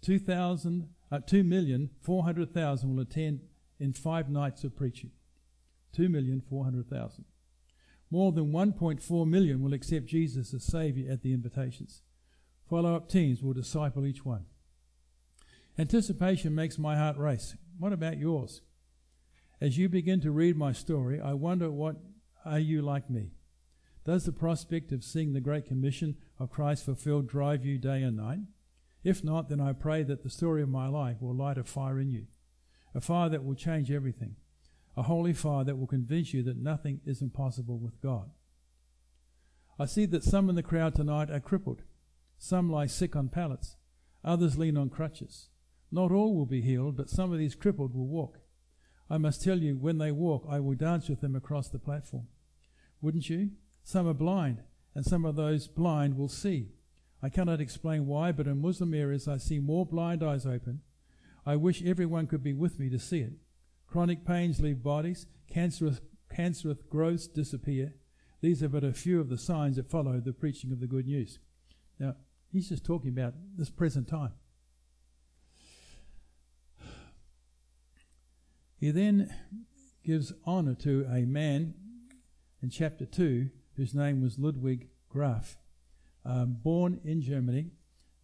2,000, 0.00 0.88
uh, 1.12 1.20
2,400,000 1.20 2.84
will 2.84 3.00
attend 3.00 3.42
in 3.78 3.92
five 3.92 4.28
nights 4.28 4.64
of 4.64 4.74
preaching. 4.74 5.12
2,400,000. 5.96 7.24
More 8.10 8.32
than 8.32 8.52
1.4 8.52 9.26
million 9.26 9.62
will 9.62 9.72
accept 9.72 10.06
Jesus 10.06 10.52
as 10.52 10.64
Saviour 10.64 11.10
at 11.10 11.22
the 11.22 11.32
invitations. 11.32 12.02
Follow 12.68 12.94
up 12.94 13.08
teams 13.08 13.42
will 13.42 13.54
disciple 13.54 14.06
each 14.06 14.24
one. 14.24 14.44
Anticipation 15.78 16.54
makes 16.54 16.78
my 16.78 16.96
heart 16.96 17.16
race. 17.16 17.56
What 17.78 17.92
about 17.92 18.18
yours? 18.18 18.60
As 19.60 19.78
you 19.78 19.88
begin 19.88 20.20
to 20.20 20.30
read 20.30 20.56
my 20.56 20.72
story, 20.72 21.20
I 21.20 21.32
wonder 21.34 21.70
what 21.70 21.96
are 22.44 22.58
you 22.58 22.82
like 22.82 23.08
me? 23.08 23.30
Does 24.04 24.24
the 24.24 24.32
prospect 24.32 24.90
of 24.92 25.04
seeing 25.04 25.32
the 25.32 25.40
Great 25.40 25.66
Commission 25.66 26.16
of 26.38 26.50
Christ 26.50 26.84
fulfilled 26.84 27.28
drive 27.28 27.64
you 27.64 27.78
day 27.78 28.02
and 28.02 28.16
night? 28.16 28.40
If 29.04 29.22
not, 29.22 29.48
then 29.48 29.60
I 29.60 29.72
pray 29.72 30.02
that 30.02 30.22
the 30.22 30.30
story 30.30 30.62
of 30.62 30.68
my 30.68 30.88
life 30.88 31.22
will 31.22 31.34
light 31.34 31.58
a 31.58 31.64
fire 31.64 31.98
in 31.98 32.10
you, 32.10 32.26
a 32.94 33.00
fire 33.00 33.28
that 33.28 33.44
will 33.44 33.54
change 33.54 33.90
everything, 33.90 34.36
a 34.96 35.02
holy 35.02 35.32
fire 35.32 35.64
that 35.64 35.78
will 35.78 35.86
convince 35.86 36.34
you 36.34 36.42
that 36.42 36.56
nothing 36.56 37.00
is 37.06 37.22
impossible 37.22 37.78
with 37.78 38.00
God. 38.00 38.30
I 39.78 39.86
see 39.86 40.06
that 40.06 40.24
some 40.24 40.48
in 40.48 40.54
the 40.54 40.62
crowd 40.62 40.94
tonight 40.94 41.30
are 41.30 41.40
crippled. 41.40 41.82
Some 42.38 42.70
lie 42.70 42.86
sick 42.86 43.16
on 43.16 43.28
pallets. 43.28 43.76
Others 44.24 44.58
lean 44.58 44.76
on 44.76 44.90
crutches. 44.90 45.48
Not 45.90 46.12
all 46.12 46.34
will 46.34 46.46
be 46.46 46.60
healed, 46.60 46.96
but 46.96 47.10
some 47.10 47.32
of 47.32 47.38
these 47.38 47.54
crippled 47.54 47.94
will 47.94 48.06
walk. 48.06 48.38
I 49.10 49.18
must 49.18 49.42
tell 49.42 49.58
you, 49.58 49.76
when 49.76 49.98
they 49.98 50.10
walk, 50.10 50.46
I 50.48 50.60
will 50.60 50.74
dance 50.74 51.08
with 51.08 51.20
them 51.20 51.36
across 51.36 51.68
the 51.68 51.78
platform. 51.78 52.28
Wouldn't 53.00 53.28
you? 53.28 53.50
Some 53.82 54.08
are 54.08 54.14
blind, 54.14 54.62
and 54.94 55.04
some 55.04 55.24
of 55.24 55.36
those 55.36 55.68
blind 55.68 56.16
will 56.16 56.28
see. 56.28 56.68
I 57.22 57.28
cannot 57.28 57.60
explain 57.60 58.06
why, 58.06 58.32
but 58.32 58.46
in 58.46 58.60
Muslim 58.60 58.94
areas 58.94 59.28
I 59.28 59.36
see 59.38 59.58
more 59.58 59.84
blind 59.84 60.22
eyes 60.22 60.46
open. 60.46 60.80
I 61.44 61.56
wish 61.56 61.82
everyone 61.82 62.26
could 62.26 62.42
be 62.42 62.52
with 62.52 62.78
me 62.78 62.88
to 62.90 62.98
see 62.98 63.20
it. 63.20 63.32
Chronic 63.92 64.24
pains 64.24 64.58
leave 64.58 64.82
bodies, 64.82 65.26
cancerous, 65.52 66.00
cancerous 66.34 66.78
growths 66.88 67.26
disappear. 67.26 67.92
These 68.40 68.62
are 68.62 68.68
but 68.70 68.84
a 68.84 68.94
few 68.94 69.20
of 69.20 69.28
the 69.28 69.36
signs 69.36 69.76
that 69.76 69.90
follow 69.90 70.18
the 70.18 70.32
preaching 70.32 70.72
of 70.72 70.80
the 70.80 70.86
good 70.86 71.04
news. 71.06 71.38
Now, 71.98 72.16
he's 72.50 72.70
just 72.70 72.86
talking 72.86 73.10
about 73.10 73.34
this 73.54 73.68
present 73.68 74.08
time. 74.08 74.32
He 78.80 78.90
then 78.90 79.30
gives 80.02 80.32
honour 80.46 80.74
to 80.76 81.06
a 81.12 81.26
man 81.26 81.74
in 82.62 82.70
chapter 82.70 83.04
2 83.04 83.50
whose 83.76 83.94
name 83.94 84.22
was 84.22 84.38
Ludwig 84.38 84.88
Graf, 85.10 85.58
um, 86.24 86.56
born 86.62 86.98
in 87.04 87.20
Germany, 87.20 87.72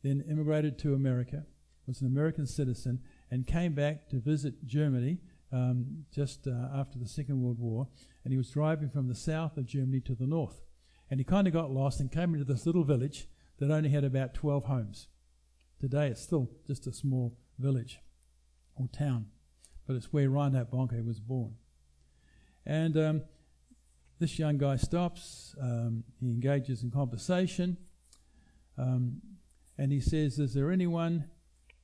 then 0.02 0.24
immigrated 0.31 0.78
to 0.78 0.94
America, 0.94 1.44
was 1.87 2.00
an 2.00 2.07
American 2.07 2.46
citizen, 2.46 3.00
and 3.31 3.46
came 3.46 3.74
back 3.74 4.09
to 4.09 4.16
visit 4.18 4.66
Germany 4.66 5.18
um, 5.52 6.04
just 6.12 6.46
uh, 6.46 6.68
after 6.74 6.98
the 6.98 7.08
Second 7.08 7.40
World 7.40 7.58
War. 7.58 7.88
And 8.24 8.32
he 8.32 8.38
was 8.38 8.50
driving 8.50 8.90
from 8.90 9.08
the 9.08 9.14
south 9.14 9.56
of 9.56 9.66
Germany 9.66 10.00
to 10.00 10.14
the 10.14 10.26
north. 10.26 10.61
And 11.11 11.20
he 11.20 11.24
kind 11.24 11.46
of 11.46 11.52
got 11.52 11.70
lost 11.70 12.00
and 12.00 12.12
came 12.12 12.34
into 12.34 12.44
this 12.44 12.66
little 12.66 12.84
village 12.84 13.28
that 13.58 13.70
only 13.70 13.90
had 13.90 14.04
about 14.04 14.34
12 14.34 14.64
homes. 14.64 15.08
Today 15.80 16.08
it's 16.08 16.22
still 16.22 16.50
just 16.66 16.87
a 16.87 16.92
small 16.92 17.38
village 17.58 18.00
or 18.76 18.88
town 18.88 19.26
but 19.88 19.96
it's 19.96 20.12
where 20.12 20.28
Reinhard 20.28 20.70
Bonnke 20.70 21.04
was 21.04 21.18
born. 21.18 21.54
And 22.66 22.96
um, 22.98 23.22
this 24.20 24.38
young 24.38 24.58
guy 24.58 24.76
stops, 24.76 25.56
um, 25.61 26.04
he 26.20 26.30
engages 26.30 26.82
in 26.82 26.90
conversation, 26.90 27.78
um, 28.76 29.22
and 29.78 29.90
he 29.90 30.00
says, 30.00 30.38
Is 30.38 30.52
there 30.52 30.70
anyone 30.70 31.24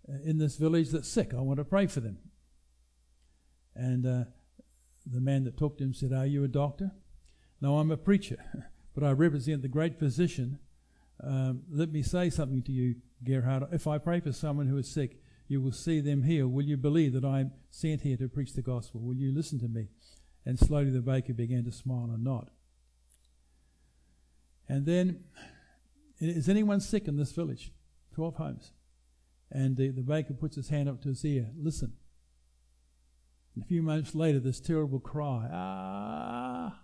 uh, 0.07 0.18
in 0.22 0.37
this 0.37 0.57
village 0.57 0.90
that's 0.90 1.09
sick? 1.09 1.33
I 1.33 1.40
want 1.40 1.59
to 1.59 1.64
pray 1.64 1.87
for 1.87 2.00
them. 2.00 2.18
And 3.75 4.07
uh, 4.07 4.25
the 5.07 5.21
man 5.21 5.45
that 5.45 5.57
talked 5.57 5.79
to 5.79 5.85
him 5.85 5.95
said, 5.95 6.13
Are 6.13 6.27
you 6.27 6.45
a 6.45 6.49
doctor? 6.49 6.93
No, 7.61 7.79
I'm 7.79 7.91
a 7.91 7.97
preacher, 7.97 8.45
but 8.95 9.05
I 9.05 9.11
represent 9.13 9.63
the 9.63 9.69
great 9.69 9.99
physician. 9.99 10.59
Um, 11.23 11.63
let 11.71 11.93
me 11.93 12.03
say 12.03 12.31
something 12.31 12.63
to 12.63 12.73
you, 12.73 12.97
Gerhard. 13.23 13.65
If 13.73 13.87
I 13.87 13.99
pray 13.99 14.21
for 14.21 14.33
someone 14.33 14.67
who 14.67 14.79
is 14.79 14.89
sick, 14.89 15.21
you 15.49 15.61
will 15.61 15.73
see 15.73 16.01
them 16.01 16.23
healed. 16.23 16.53
Will 16.53 16.65
you 16.65 16.77
believe 16.77 17.13
that 17.13 17.25
I 17.25 17.41
am 17.41 17.53
sent 17.71 18.03
here 18.03 18.17
to 18.17 18.29
preach 18.29 18.55
the 18.55 18.63
gospel? 18.63 19.01
Will 19.01 19.15
you 19.15 19.33
listen 19.33 19.59
to 19.61 19.69
me? 19.69 19.89
And 20.47 20.59
slowly 20.59 20.91
the 20.91 21.01
baker 21.01 21.33
began 21.33 21.65
to 21.65 21.73
smile 21.73 22.11
and 22.13 22.25
nod. 22.25 22.51
And 24.69 24.87
then, 24.87 25.25
is 26.19 26.49
anyone 26.49 26.81
sick 26.81 27.07
in 27.07 27.17
this 27.17 27.33
village? 27.33 27.73
12 28.15 28.37
homes. 28.37 28.73
And 29.51 29.77
the, 29.77 29.91
the 29.91 30.03
baker 30.03 30.35
puts 30.35 30.57
his 30.57 30.69
hand 30.69 30.89
up 30.89 31.03
to 31.03 31.11
his 31.11 31.25
ear. 31.25 31.51
Listen. 31.57 31.93
And 33.55 33.64
a 33.64 33.67
few 33.67 33.83
moments 33.83 34.14
later, 34.14 34.40
this 34.40 34.61
terrible 34.61 35.01
cry, 35.01 35.49
ah! 35.53 36.81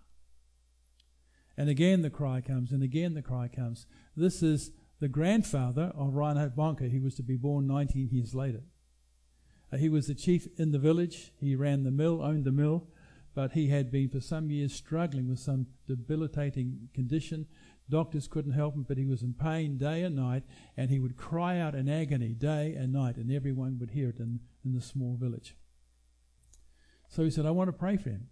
And 1.56 1.68
again 1.68 2.02
the 2.02 2.10
cry 2.10 2.40
comes, 2.40 2.72
and 2.72 2.82
again 2.82 3.14
the 3.14 3.22
cry 3.22 3.48
comes. 3.48 3.86
This 4.16 4.42
is 4.42 4.70
the 5.00 5.08
grandfather 5.08 5.92
of 5.96 6.14
Reinhard 6.14 6.54
Bonnke. 6.54 6.90
He 6.90 7.00
was 7.00 7.14
to 7.16 7.22
be 7.22 7.36
born 7.36 7.66
19 7.66 8.08
years 8.12 8.34
later. 8.34 8.62
Uh, 9.72 9.76
he 9.76 9.88
was 9.88 10.06
the 10.06 10.14
chief 10.14 10.48
in 10.56 10.72
the 10.72 10.78
village. 10.78 11.32
He 11.38 11.54
ran 11.54 11.84
the 11.84 11.90
mill, 11.90 12.22
owned 12.22 12.44
the 12.44 12.52
mill, 12.52 12.86
but 13.34 13.52
he 13.52 13.68
had 13.68 13.90
been 13.90 14.08
for 14.08 14.20
some 14.20 14.50
years 14.50 14.72
struggling 14.72 15.28
with 15.28 15.38
some 15.38 15.66
debilitating 15.86 16.88
condition. 16.94 17.46
Doctors 17.88 18.28
couldn't 18.28 18.52
help 18.52 18.74
him, 18.74 18.84
but 18.88 18.98
he 18.98 19.04
was 19.04 19.22
in 19.22 19.34
pain 19.34 19.76
day 19.76 20.02
and 20.02 20.16
night, 20.16 20.44
and 20.76 20.90
he 20.90 21.00
would 21.00 21.16
cry 21.16 21.58
out 21.58 21.74
in 21.74 21.88
agony 21.88 22.34
day 22.34 22.74
and 22.74 22.92
night, 22.92 23.16
and 23.16 23.32
everyone 23.32 23.78
would 23.80 23.90
hear 23.90 24.10
it 24.10 24.18
in, 24.18 24.40
in 24.64 24.72
the 24.72 24.80
small 24.80 25.16
village. 25.16 25.56
So 27.10 27.24
he 27.24 27.30
said, 27.30 27.44
I 27.44 27.50
want 27.50 27.68
to 27.68 27.72
pray 27.72 27.96
for 27.96 28.10
him. 28.10 28.28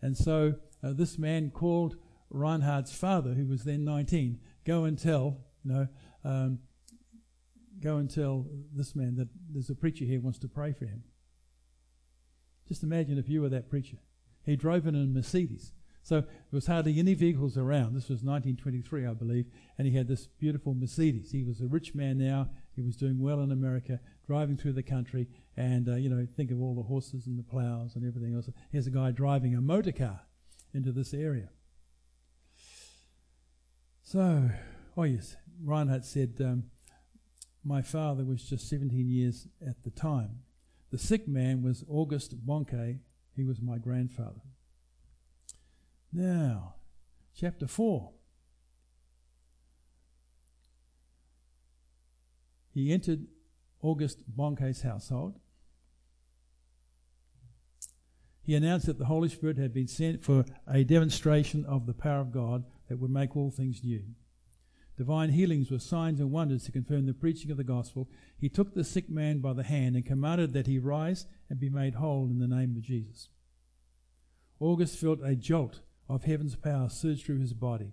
And 0.00 0.16
so 0.16 0.54
uh, 0.82 0.94
this 0.94 1.18
man 1.18 1.50
called 1.50 1.96
Reinhard's 2.30 2.92
father, 2.92 3.34
who 3.34 3.46
was 3.46 3.64
then 3.64 3.84
19, 3.84 4.40
go 4.64 4.84
and 4.84 4.98
tell, 4.98 5.38
you 5.62 5.72
know, 5.72 5.88
um, 6.24 6.58
go 7.78 7.98
and 7.98 8.10
tell 8.10 8.46
this 8.74 8.96
man 8.96 9.16
that 9.16 9.28
there's 9.50 9.68
a 9.68 9.74
preacher 9.74 10.06
here 10.06 10.20
wants 10.20 10.38
to 10.40 10.48
pray 10.48 10.72
for 10.72 10.86
him. 10.86 11.04
Just 12.66 12.82
imagine 12.82 13.18
if 13.18 13.28
you 13.28 13.42
were 13.42 13.50
that 13.50 13.68
preacher. 13.68 13.98
He 14.44 14.56
drove 14.56 14.86
in 14.86 14.94
a 14.94 15.04
Mercedes. 15.06 15.72
So 16.02 16.20
there 16.20 16.28
was 16.50 16.66
hardly 16.66 16.98
any 16.98 17.14
vehicles 17.14 17.56
around. 17.56 17.94
This 17.94 18.08
was 18.08 18.22
1923, 18.22 19.06
I 19.06 19.14
believe, 19.14 19.46
and 19.78 19.86
he 19.86 19.96
had 19.96 20.08
this 20.08 20.26
beautiful 20.26 20.74
Mercedes. 20.74 21.30
He 21.30 21.44
was 21.44 21.60
a 21.60 21.66
rich 21.66 21.94
man 21.94 22.18
now. 22.18 22.50
He 22.74 22.82
was 22.82 22.96
doing 22.96 23.20
well 23.20 23.40
in 23.40 23.52
America, 23.52 24.00
driving 24.26 24.56
through 24.56 24.72
the 24.72 24.82
country, 24.82 25.28
and 25.56 25.88
uh, 25.88 25.94
you 25.94 26.08
know, 26.08 26.26
think 26.36 26.50
of 26.50 26.60
all 26.60 26.74
the 26.74 26.82
horses 26.82 27.26
and 27.26 27.38
the 27.38 27.44
plows 27.44 27.94
and 27.94 28.04
everything 28.06 28.34
else. 28.34 28.48
Here's 28.70 28.88
a 28.88 28.90
guy 28.90 29.12
driving 29.12 29.54
a 29.54 29.60
motor 29.60 29.92
car 29.92 30.22
into 30.74 30.90
this 30.90 31.14
area. 31.14 31.50
So, 34.02 34.50
oh 34.96 35.04
yes, 35.04 35.36
Reinhard 35.62 36.04
said, 36.04 36.34
um, 36.40 36.64
My 37.62 37.80
father 37.80 38.24
was 38.24 38.42
just 38.42 38.68
17 38.68 39.08
years 39.08 39.46
at 39.64 39.84
the 39.84 39.90
time. 39.90 40.40
The 40.90 40.98
sick 40.98 41.28
man 41.28 41.62
was 41.62 41.84
August 41.88 42.44
Bonnke. 42.44 42.98
He 43.34 43.44
was 43.44 43.62
my 43.62 43.78
grandfather. 43.78 44.42
Now, 46.12 46.74
chapter 47.34 47.66
4. 47.66 48.10
He 52.74 52.92
entered 52.92 53.26
August 53.80 54.24
Bonnke's 54.36 54.82
household. 54.82 55.38
He 58.42 58.54
announced 58.54 58.86
that 58.86 58.98
the 58.98 59.06
Holy 59.06 59.28
Spirit 59.28 59.56
had 59.56 59.72
been 59.72 59.88
sent 59.88 60.22
for 60.22 60.44
a 60.68 60.84
demonstration 60.84 61.64
of 61.64 61.86
the 61.86 61.94
power 61.94 62.20
of 62.20 62.32
God 62.32 62.64
that 62.88 62.98
would 62.98 63.10
make 63.10 63.36
all 63.36 63.50
things 63.50 63.82
new. 63.82 64.02
Divine 64.98 65.30
healings 65.30 65.70
were 65.70 65.78
signs 65.78 66.20
and 66.20 66.30
wonders 66.30 66.64
to 66.64 66.72
confirm 66.72 67.06
the 67.06 67.14
preaching 67.14 67.50
of 67.50 67.56
the 67.56 67.64
gospel. 67.64 68.08
He 68.36 68.48
took 68.48 68.74
the 68.74 68.84
sick 68.84 69.08
man 69.08 69.38
by 69.38 69.54
the 69.54 69.62
hand 69.62 69.96
and 69.96 70.04
commanded 70.04 70.52
that 70.52 70.66
he 70.66 70.78
rise 70.78 71.26
and 71.48 71.58
be 71.58 71.70
made 71.70 71.94
whole 71.94 72.26
in 72.26 72.38
the 72.38 72.48
name 72.48 72.76
of 72.76 72.82
Jesus. 72.82 73.28
August 74.60 74.98
felt 74.98 75.20
a 75.24 75.34
jolt 75.34 75.80
of 76.14 76.24
heaven's 76.24 76.56
power 76.56 76.88
surged 76.88 77.26
through 77.26 77.40
his 77.40 77.52
body. 77.52 77.92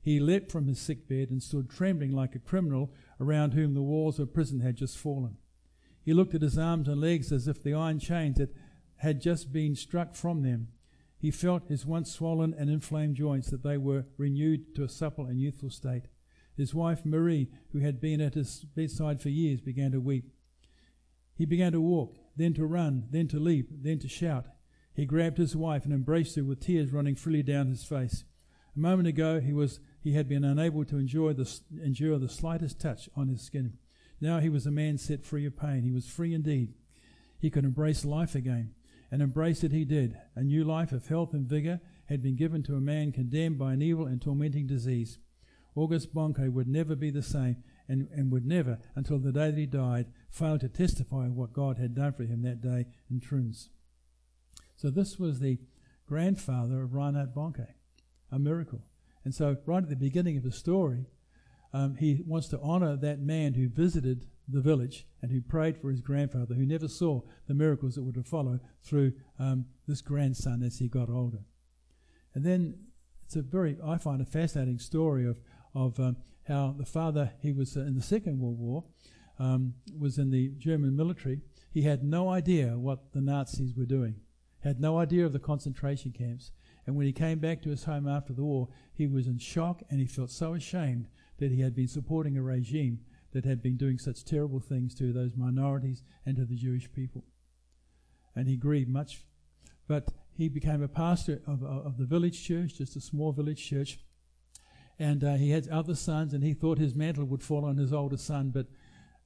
He 0.00 0.20
leapt 0.20 0.52
from 0.52 0.66
his 0.66 0.78
sick 0.78 1.08
bed 1.08 1.30
and 1.30 1.42
stood 1.42 1.70
trembling 1.70 2.12
like 2.12 2.34
a 2.34 2.38
criminal 2.38 2.92
around 3.20 3.52
whom 3.52 3.74
the 3.74 3.82
walls 3.82 4.18
of 4.18 4.34
prison 4.34 4.60
had 4.60 4.76
just 4.76 4.98
fallen. 4.98 5.36
He 6.04 6.12
looked 6.12 6.34
at 6.34 6.42
his 6.42 6.58
arms 6.58 6.88
and 6.88 7.00
legs 7.00 7.32
as 7.32 7.48
if 7.48 7.62
the 7.62 7.74
iron 7.74 7.98
chains 7.98 8.36
that 8.36 8.54
had 8.96 9.20
just 9.20 9.52
been 9.52 9.74
struck 9.74 10.14
from 10.14 10.42
them 10.42 10.68
he 11.24 11.30
felt 11.30 11.68
his 11.68 11.86
once 11.86 12.12
swollen 12.12 12.52
and 12.52 12.68
inflamed 12.68 13.16
joints 13.16 13.48
that 13.48 13.62
they 13.62 13.78
were 13.78 14.04
renewed 14.18 14.74
to 14.74 14.84
a 14.84 14.90
supple 14.90 15.24
and 15.24 15.40
youthful 15.40 15.70
state. 15.70 16.02
His 16.54 16.74
wife 16.74 17.02
Marie, 17.02 17.48
who 17.72 17.78
had 17.78 17.98
been 17.98 18.20
at 18.20 18.34
his 18.34 18.66
bedside 18.76 19.22
for 19.22 19.30
years, 19.30 19.62
began 19.62 19.92
to 19.92 20.00
weep. 20.02 20.34
He 21.34 21.46
began 21.46 21.72
to 21.72 21.80
walk, 21.80 22.18
then 22.36 22.52
to 22.52 22.66
run, 22.66 23.06
then 23.10 23.26
to 23.28 23.38
leap, 23.38 23.70
then 23.72 23.98
to 24.00 24.06
shout. 24.06 24.48
He 24.94 25.06
grabbed 25.06 25.38
his 25.38 25.56
wife 25.56 25.84
and 25.84 25.92
embraced 25.92 26.36
her 26.36 26.44
with 26.44 26.60
tears 26.60 26.92
running 26.92 27.16
freely 27.16 27.42
down 27.42 27.66
his 27.66 27.84
face. 27.84 28.24
A 28.76 28.78
moment 28.78 29.08
ago, 29.08 29.40
he 29.40 29.52
was 29.52 29.80
he 30.00 30.12
had 30.12 30.28
been 30.28 30.44
unable 30.44 30.84
to 30.84 30.98
enjoy 30.98 31.32
the, 31.32 31.50
endure 31.82 32.18
the 32.18 32.28
slightest 32.28 32.80
touch 32.80 33.08
on 33.16 33.28
his 33.28 33.42
skin. 33.42 33.78
Now 34.20 34.38
he 34.38 34.48
was 34.48 34.66
a 34.66 34.70
man 34.70 34.98
set 34.98 35.24
free 35.24 35.46
of 35.46 35.56
pain. 35.56 35.82
He 35.82 35.90
was 35.90 36.08
free 36.08 36.32
indeed. 36.32 36.74
He 37.38 37.50
could 37.50 37.64
embrace 37.64 38.04
life 38.04 38.34
again, 38.34 38.74
and 39.10 39.20
embrace 39.20 39.64
it 39.64 39.72
he 39.72 39.84
did. 39.84 40.16
A 40.36 40.42
new 40.42 40.62
life 40.64 40.92
of 40.92 41.08
health 41.08 41.32
and 41.32 41.46
vigor 41.46 41.80
had 42.06 42.22
been 42.22 42.36
given 42.36 42.62
to 42.64 42.76
a 42.76 42.80
man 42.80 43.12
condemned 43.12 43.58
by 43.58 43.72
an 43.72 43.82
evil 43.82 44.06
and 44.06 44.20
tormenting 44.20 44.66
disease. 44.66 45.18
August 45.74 46.14
Bonnke 46.14 46.52
would 46.52 46.68
never 46.68 46.94
be 46.94 47.10
the 47.10 47.22
same, 47.22 47.56
and, 47.88 48.08
and 48.14 48.30
would 48.30 48.46
never, 48.46 48.78
until 48.94 49.18
the 49.18 49.32
day 49.32 49.50
that 49.50 49.58
he 49.58 49.66
died, 49.66 50.06
fail 50.30 50.58
to 50.58 50.68
testify 50.68 51.26
what 51.26 51.52
God 51.52 51.78
had 51.78 51.94
done 51.94 52.12
for 52.12 52.24
him 52.24 52.42
that 52.42 52.60
day 52.60 52.86
in 53.10 53.20
Trunz. 53.20 53.68
So 54.84 54.90
this 54.90 55.18
was 55.18 55.40
the 55.40 55.56
grandfather 56.06 56.82
of 56.82 56.92
Reinhard 56.92 57.34
Bonnke, 57.34 57.68
a 58.30 58.38
miracle. 58.38 58.82
And 59.24 59.34
so, 59.34 59.56
right 59.64 59.82
at 59.82 59.88
the 59.88 59.96
beginning 59.96 60.36
of 60.36 60.42
the 60.42 60.52
story, 60.52 61.06
um, 61.72 61.96
he 61.96 62.22
wants 62.26 62.48
to 62.48 62.60
honor 62.60 62.94
that 62.94 63.18
man 63.18 63.54
who 63.54 63.70
visited 63.70 64.26
the 64.46 64.60
village 64.60 65.06
and 65.22 65.32
who 65.32 65.40
prayed 65.40 65.78
for 65.78 65.90
his 65.90 66.02
grandfather, 66.02 66.54
who 66.54 66.66
never 66.66 66.86
saw 66.86 67.22
the 67.46 67.54
miracles 67.54 67.94
that 67.94 68.02
were 68.02 68.12
to 68.12 68.22
follow 68.22 68.60
through 68.82 69.14
um, 69.38 69.64
this 69.88 70.02
grandson 70.02 70.62
as 70.62 70.80
he 70.80 70.86
got 70.86 71.08
older. 71.08 71.46
And 72.34 72.44
then 72.44 72.74
it's 73.24 73.36
a 73.36 73.40
very, 73.40 73.78
I 73.82 73.96
find, 73.96 74.20
a 74.20 74.26
fascinating 74.26 74.80
story 74.80 75.26
of 75.26 75.40
of 75.74 75.98
um, 75.98 76.18
how 76.46 76.74
the 76.76 76.84
father, 76.84 77.32
he 77.40 77.52
was 77.52 77.74
in 77.74 77.94
the 77.94 78.02
Second 78.02 78.38
World 78.38 78.58
War, 78.58 78.84
um, 79.38 79.76
was 79.98 80.18
in 80.18 80.30
the 80.30 80.50
German 80.58 80.94
military. 80.94 81.40
He 81.72 81.82
had 81.82 82.04
no 82.04 82.28
idea 82.28 82.78
what 82.78 83.14
the 83.14 83.22
Nazis 83.22 83.74
were 83.74 83.86
doing, 83.86 84.16
had 84.64 84.80
no 84.80 84.98
idea 84.98 85.24
of 85.24 85.32
the 85.32 85.38
concentration 85.38 86.10
camps. 86.10 86.50
And 86.86 86.96
when 86.96 87.06
he 87.06 87.12
came 87.12 87.38
back 87.38 87.62
to 87.62 87.70
his 87.70 87.84
home 87.84 88.08
after 88.08 88.32
the 88.32 88.42
war, 88.42 88.68
he 88.92 89.06
was 89.06 89.26
in 89.26 89.38
shock 89.38 89.82
and 89.90 90.00
he 90.00 90.06
felt 90.06 90.30
so 90.30 90.54
ashamed 90.54 91.06
that 91.38 91.52
he 91.52 91.60
had 91.60 91.74
been 91.74 91.88
supporting 91.88 92.36
a 92.36 92.42
regime 92.42 93.00
that 93.32 93.44
had 93.44 93.62
been 93.62 93.76
doing 93.76 93.98
such 93.98 94.24
terrible 94.24 94.60
things 94.60 94.94
to 94.94 95.12
those 95.12 95.36
minorities 95.36 96.02
and 96.24 96.36
to 96.36 96.44
the 96.44 96.56
Jewish 96.56 96.90
people. 96.92 97.24
And 98.34 98.48
he 98.48 98.56
grieved 98.56 98.88
much. 98.88 99.24
But 99.86 100.08
he 100.36 100.48
became 100.48 100.82
a 100.82 100.88
pastor 100.88 101.42
of, 101.46 101.62
of 101.62 101.98
the 101.98 102.06
village 102.06 102.42
church, 102.42 102.78
just 102.78 102.96
a 102.96 103.00
small 103.00 103.32
village 103.32 103.62
church. 103.62 103.98
And 104.98 105.22
uh, 105.22 105.34
he 105.34 105.50
had 105.50 105.68
other 105.68 105.94
sons, 105.94 106.32
and 106.32 106.42
he 106.42 106.54
thought 106.54 106.78
his 106.78 106.94
mantle 106.94 107.24
would 107.26 107.42
fall 107.42 107.64
on 107.64 107.76
his 107.76 107.92
older 107.92 108.16
son. 108.16 108.50
But 108.50 108.66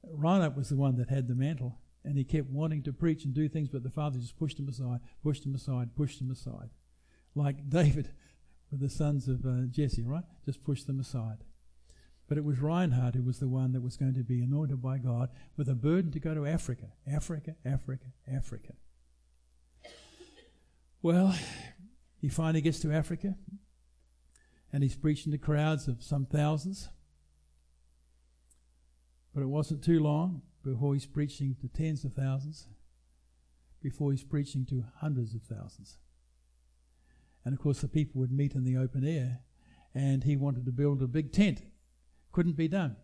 Reinhard 0.02 0.56
was 0.56 0.70
the 0.70 0.76
one 0.76 0.96
that 0.96 1.10
had 1.10 1.28
the 1.28 1.34
mantle, 1.34 1.78
and 2.04 2.16
he 2.16 2.24
kept 2.24 2.48
wanting 2.48 2.82
to 2.84 2.92
preach 2.92 3.24
and 3.24 3.34
do 3.34 3.48
things, 3.48 3.68
but 3.68 3.82
the 3.82 3.90
father 3.90 4.18
just 4.18 4.38
pushed 4.38 4.58
him 4.58 4.68
aside, 4.68 5.00
pushed 5.22 5.44
him 5.44 5.54
aside, 5.54 5.94
pushed 5.96 6.20
him 6.20 6.30
aside. 6.30 6.70
Like 7.34 7.68
David 7.68 8.10
with 8.70 8.80
the 8.80 8.90
sons 8.90 9.28
of 9.28 9.44
uh, 9.44 9.66
Jesse, 9.70 10.02
right? 10.02 10.24
Just 10.44 10.64
pushed 10.64 10.86
them 10.86 11.00
aside. 11.00 11.44
But 12.28 12.36
it 12.36 12.44
was 12.44 12.60
Reinhard 12.60 13.14
who 13.14 13.22
was 13.22 13.38
the 13.38 13.48
one 13.48 13.72
that 13.72 13.82
was 13.82 13.96
going 13.96 14.14
to 14.14 14.22
be 14.22 14.42
anointed 14.42 14.82
by 14.82 14.98
God 14.98 15.30
with 15.56 15.68
a 15.68 15.74
burden 15.74 16.10
to 16.12 16.20
go 16.20 16.34
to 16.34 16.46
Africa. 16.46 16.92
Africa, 17.10 17.54
Africa, 17.64 18.06
Africa. 18.30 18.74
Well, 21.00 21.34
he 22.20 22.28
finally 22.28 22.60
gets 22.60 22.80
to 22.80 22.92
Africa 22.92 23.36
and 24.72 24.82
he's 24.82 24.96
preaching 24.96 25.32
to 25.32 25.38
crowds 25.38 25.88
of 25.88 26.02
some 26.02 26.26
thousands. 26.26 26.90
But 29.34 29.42
it 29.42 29.46
wasn't 29.46 29.82
too 29.82 30.00
long 30.00 30.42
before 30.72 30.94
he's 30.94 31.06
preaching 31.06 31.56
to 31.60 31.68
tens 31.68 32.04
of 32.04 32.12
thousands, 32.12 32.66
before 33.82 34.10
he's 34.10 34.24
preaching 34.24 34.66
to 34.66 34.84
hundreds 35.00 35.34
of 35.34 35.42
thousands. 35.42 35.98
And 37.44 37.54
of 37.54 37.60
course, 37.60 37.80
the 37.80 37.88
people 37.88 38.20
would 38.20 38.32
meet 38.32 38.54
in 38.54 38.64
the 38.64 38.76
open 38.76 39.06
air, 39.06 39.40
and 39.94 40.24
he 40.24 40.36
wanted 40.36 40.66
to 40.66 40.72
build 40.72 41.02
a 41.02 41.06
big 41.06 41.32
tent. 41.32 41.62
Couldn't 42.32 42.56
be 42.56 42.68
done. 42.68 42.96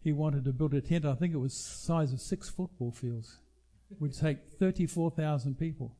He 0.00 0.12
wanted 0.12 0.44
to 0.44 0.52
build 0.52 0.74
a 0.74 0.80
tent, 0.80 1.04
I 1.04 1.14
think 1.14 1.34
it 1.34 1.38
was 1.38 1.54
size 1.54 2.12
of 2.12 2.20
six 2.20 2.48
football 2.48 2.90
fields, 2.90 3.38
would 3.98 4.16
take 4.16 4.48
34,000 4.48 5.58
people. 5.58 5.96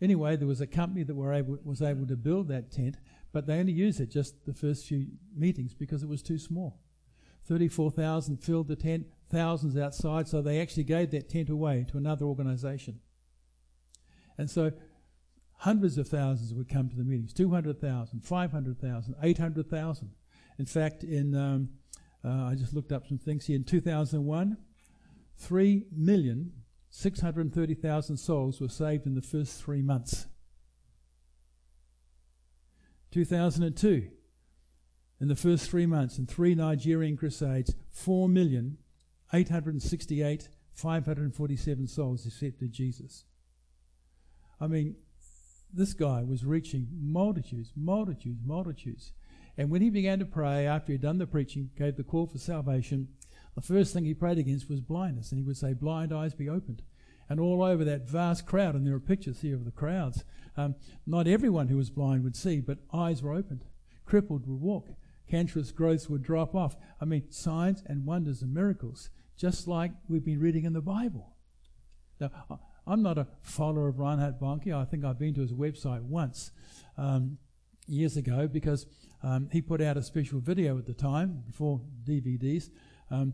Anyway, 0.00 0.36
there 0.36 0.48
was 0.48 0.60
a 0.60 0.66
company 0.66 1.02
that 1.02 1.14
were 1.14 1.32
able, 1.32 1.58
was 1.64 1.82
able 1.82 2.06
to 2.06 2.16
build 2.16 2.48
that 2.48 2.70
tent, 2.70 2.96
but 3.32 3.46
they 3.46 3.58
only 3.58 3.72
used 3.72 4.00
it 4.00 4.10
just 4.10 4.44
the 4.46 4.54
first 4.54 4.86
few 4.86 5.06
meetings 5.36 5.74
because 5.74 6.02
it 6.02 6.08
was 6.08 6.22
too 6.22 6.38
small. 6.38 6.80
34,000 7.46 8.36
filled 8.36 8.68
the 8.68 8.76
tent, 8.76 9.06
thousands 9.30 9.76
outside, 9.76 10.28
so 10.28 10.42
they 10.42 10.60
actually 10.60 10.84
gave 10.84 11.10
that 11.12 11.28
tent 11.28 11.48
away 11.48 11.86
to 11.90 11.98
another 11.98 12.26
organization. 12.26 13.00
And 14.36 14.50
so 14.50 14.72
hundreds 15.58 15.98
of 15.98 16.08
thousands 16.08 16.52
would 16.54 16.68
come 16.68 16.88
to 16.88 16.96
the 16.96 17.04
meetings 17.04 17.32
200,000, 17.32 18.20
500,000, 18.20 19.14
800,000. 19.22 20.10
In 20.58 20.66
fact, 20.66 21.04
in 21.04 21.34
um, 21.34 21.70
uh, 22.24 22.48
I 22.50 22.54
just 22.54 22.72
looked 22.74 22.92
up 22.92 23.06
some 23.06 23.18
things 23.18 23.46
here. 23.46 23.56
In 23.56 23.64
2001, 23.64 24.56
3,630,000 25.42 28.18
souls 28.18 28.60
were 28.60 28.68
saved 28.68 29.06
in 29.06 29.14
the 29.14 29.22
first 29.22 29.62
three 29.62 29.80
months. 29.80 30.26
2002, 33.10 34.10
in 35.20 35.28
the 35.28 35.36
first 35.36 35.70
three 35.70 35.86
months, 35.86 36.18
in 36.18 36.26
three 36.26 36.54
Nigerian 36.54 37.16
crusades, 37.16 37.74
4,868,547 39.32 41.88
souls 41.88 42.26
accepted 42.26 42.72
Jesus. 42.72 43.24
I 44.60 44.66
mean, 44.66 44.96
this 45.72 45.94
guy 45.94 46.24
was 46.24 46.44
reaching 46.44 46.88
multitudes, 47.00 47.72
multitudes, 47.76 48.40
multitudes. 48.44 49.12
And 49.56 49.70
when 49.70 49.82
he 49.82 49.90
began 49.90 50.18
to 50.18 50.24
pray, 50.24 50.66
after 50.66 50.92
he'd 50.92 51.02
done 51.02 51.18
the 51.18 51.26
preaching, 51.26 51.70
gave 51.76 51.96
the 51.96 52.02
call 52.02 52.26
for 52.26 52.38
salvation, 52.38 53.08
the 53.54 53.60
first 53.60 53.92
thing 53.92 54.04
he 54.04 54.14
prayed 54.14 54.38
against 54.38 54.68
was 54.68 54.80
blindness. 54.80 55.30
And 55.30 55.38
he 55.38 55.44
would 55.44 55.56
say, 55.56 55.74
Blind 55.74 56.12
eyes 56.12 56.34
be 56.34 56.48
opened. 56.48 56.82
And 57.28 57.38
all 57.38 57.62
over 57.62 57.84
that 57.84 58.08
vast 58.08 58.46
crowd, 58.46 58.74
and 58.74 58.86
there 58.86 58.94
are 58.94 59.00
pictures 59.00 59.40
here 59.40 59.54
of 59.54 59.64
the 59.64 59.70
crowds, 59.70 60.24
um, 60.56 60.74
not 61.06 61.28
everyone 61.28 61.68
who 61.68 61.76
was 61.76 61.90
blind 61.90 62.24
would 62.24 62.34
see, 62.34 62.60
but 62.60 62.78
eyes 62.92 63.22
were 63.22 63.32
opened. 63.32 63.64
Crippled 64.04 64.46
would 64.46 64.60
walk. 64.60 64.88
Cancerous 65.28 65.70
growths 65.70 66.08
would 66.08 66.22
drop 66.22 66.56
off. 66.56 66.74
I 67.00 67.04
mean, 67.04 67.30
signs 67.30 67.84
and 67.86 68.04
wonders 68.04 68.42
and 68.42 68.52
miracles, 68.52 69.10
just 69.40 69.66
like 69.66 69.90
we've 70.06 70.24
been 70.24 70.38
reading 70.38 70.64
in 70.64 70.74
the 70.74 70.82
Bible. 70.82 71.34
Now, 72.20 72.30
I'm 72.86 73.02
not 73.02 73.16
a 73.16 73.26
follower 73.40 73.88
of 73.88 73.98
Reinhard 73.98 74.38
Bonnke. 74.38 74.74
I 74.74 74.84
think 74.84 75.02
I've 75.02 75.18
been 75.18 75.32
to 75.34 75.40
his 75.40 75.54
website 75.54 76.02
once 76.02 76.50
um, 76.98 77.38
years 77.86 78.18
ago 78.18 78.46
because 78.46 78.84
um, 79.22 79.48
he 79.50 79.62
put 79.62 79.80
out 79.80 79.96
a 79.96 80.02
special 80.02 80.40
video 80.40 80.76
at 80.76 80.84
the 80.84 80.92
time 80.92 81.42
before 81.46 81.80
DVDs. 82.04 82.68
Um, 83.10 83.32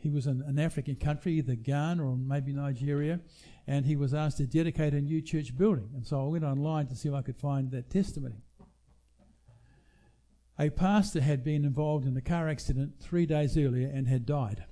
he 0.00 0.10
was 0.10 0.26
in 0.26 0.42
an 0.42 0.58
African 0.58 0.96
country, 0.96 1.34
either 1.34 1.54
Ghana 1.54 2.04
or 2.04 2.16
maybe 2.16 2.52
Nigeria, 2.52 3.20
and 3.68 3.86
he 3.86 3.94
was 3.94 4.12
asked 4.12 4.38
to 4.38 4.46
dedicate 4.46 4.94
a 4.94 5.00
new 5.00 5.22
church 5.22 5.56
building. 5.56 5.90
And 5.94 6.04
so 6.04 6.20
I 6.20 6.28
went 6.28 6.44
online 6.44 6.88
to 6.88 6.96
see 6.96 7.08
if 7.08 7.14
I 7.14 7.22
could 7.22 7.38
find 7.38 7.70
that 7.70 7.88
testimony. 7.88 8.42
A 10.58 10.70
pastor 10.70 11.20
had 11.20 11.44
been 11.44 11.64
involved 11.64 12.04
in 12.04 12.16
a 12.16 12.20
car 12.20 12.48
accident 12.48 12.94
three 13.00 13.26
days 13.26 13.56
earlier 13.56 13.86
and 13.86 14.08
had 14.08 14.26
died. 14.26 14.64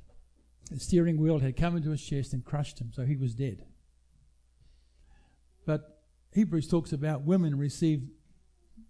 The 0.71 0.79
steering 0.79 1.19
wheel 1.19 1.39
had 1.39 1.57
come 1.57 1.77
into 1.77 1.91
his 1.91 2.03
chest 2.03 2.33
and 2.33 2.45
crushed 2.45 2.81
him, 2.81 2.93
so 2.93 3.05
he 3.05 3.17
was 3.17 3.35
dead. 3.35 3.65
But 5.65 6.03
Hebrews 6.33 6.69
talks 6.69 6.93
about 6.93 7.23
women 7.23 7.59
received 7.59 8.09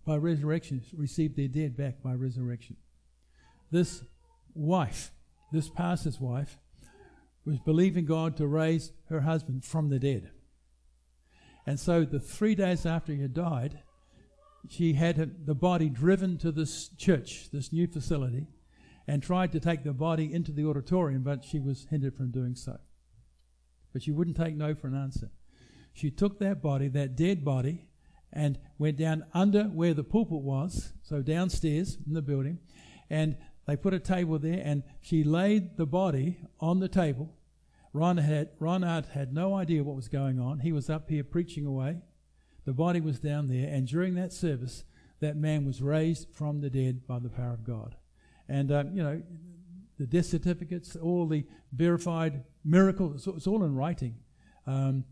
by 0.04 0.16
resurrection, 0.16 0.82
received 0.96 1.36
their 1.36 1.48
dead 1.48 1.76
back 1.76 2.02
by 2.02 2.14
resurrection. 2.14 2.76
This 3.70 4.02
wife, 4.54 5.12
this 5.52 5.68
pastor's 5.68 6.20
wife, 6.20 6.58
was 7.44 7.58
believing 7.60 8.04
God 8.04 8.36
to 8.36 8.46
raise 8.46 8.92
her 9.08 9.20
husband 9.20 9.64
from 9.64 9.88
the 9.88 9.98
dead. 9.98 10.30
And 11.66 11.78
so, 11.78 12.04
the 12.04 12.20
three 12.20 12.54
days 12.54 12.86
after 12.86 13.12
he 13.12 13.20
had 13.20 13.34
died, 13.34 13.80
she 14.68 14.94
had 14.94 15.46
the 15.46 15.54
body 15.54 15.88
driven 15.88 16.38
to 16.38 16.50
this 16.50 16.88
church, 16.88 17.50
this 17.52 17.72
new 17.72 17.86
facility, 17.86 18.46
and 19.08 19.22
tried 19.22 19.50
to 19.52 19.58
take 19.58 19.82
the 19.82 19.92
body 19.92 20.32
into 20.32 20.52
the 20.52 20.66
auditorium, 20.66 21.22
but 21.22 21.42
she 21.42 21.58
was 21.58 21.86
hindered 21.90 22.14
from 22.14 22.30
doing 22.30 22.54
so. 22.54 22.78
But 23.92 24.02
she 24.02 24.12
wouldn't 24.12 24.36
take 24.36 24.54
no 24.54 24.74
for 24.74 24.86
an 24.86 24.94
answer. 24.94 25.30
She 25.94 26.10
took 26.10 26.38
that 26.38 26.62
body, 26.62 26.88
that 26.88 27.16
dead 27.16 27.44
body, 27.44 27.88
and 28.30 28.58
went 28.78 28.98
down 28.98 29.24
under 29.32 29.64
where 29.64 29.94
the 29.94 30.04
pulpit 30.04 30.42
was, 30.42 30.92
so 31.02 31.22
downstairs 31.22 31.96
in 32.06 32.12
the 32.12 32.20
building, 32.20 32.58
and 33.08 33.36
they 33.66 33.76
put 33.76 33.94
a 33.94 33.98
table 33.98 34.38
there, 34.38 34.60
and 34.62 34.82
she 35.00 35.24
laid 35.24 35.78
the 35.78 35.86
body 35.86 36.38
on 36.60 36.78
the 36.78 36.88
table, 36.88 37.34
Ron 37.94 38.18
had, 38.18 38.50
Reinhard 38.60 39.06
had 39.06 39.32
no 39.32 39.54
idea 39.54 39.82
what 39.82 39.96
was 39.96 40.08
going 40.08 40.38
on. 40.38 40.60
He 40.60 40.72
was 40.72 40.90
up 40.90 41.08
here 41.08 41.24
preaching 41.24 41.64
away. 41.64 42.02
The 42.66 42.74
body 42.74 43.00
was 43.00 43.18
down 43.18 43.48
there, 43.48 43.72
and 43.72 43.88
during 43.88 44.14
that 44.16 44.34
service, 44.34 44.84
that 45.20 45.36
man 45.36 45.64
was 45.64 45.80
raised 45.80 46.28
from 46.30 46.60
the 46.60 46.68
dead 46.68 47.06
by 47.06 47.18
the 47.18 47.30
power 47.30 47.54
of 47.54 47.64
God. 47.64 47.96
And, 48.48 48.72
um, 48.72 48.96
you 48.96 49.02
know, 49.02 49.22
the 49.98 50.06
death 50.06 50.26
certificates, 50.26 50.96
all 50.96 51.26
the 51.26 51.44
verified 51.72 52.44
miracles, 52.64 53.26
it's, 53.26 53.46
all 53.46 53.64
in 53.64 53.74
writing. 53.74 54.16
Um, 54.66 55.04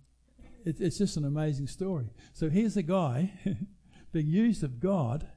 it, 0.65 0.81
it's 0.81 0.99
just 0.99 1.17
an 1.17 1.25
amazing 1.25 1.67
story. 1.67 2.11
So 2.33 2.49
here's 2.49 2.77
a 2.77 2.83
guy 2.83 3.33
being 4.13 4.29
used 4.29 4.63
of 4.63 4.81
God 4.81 5.29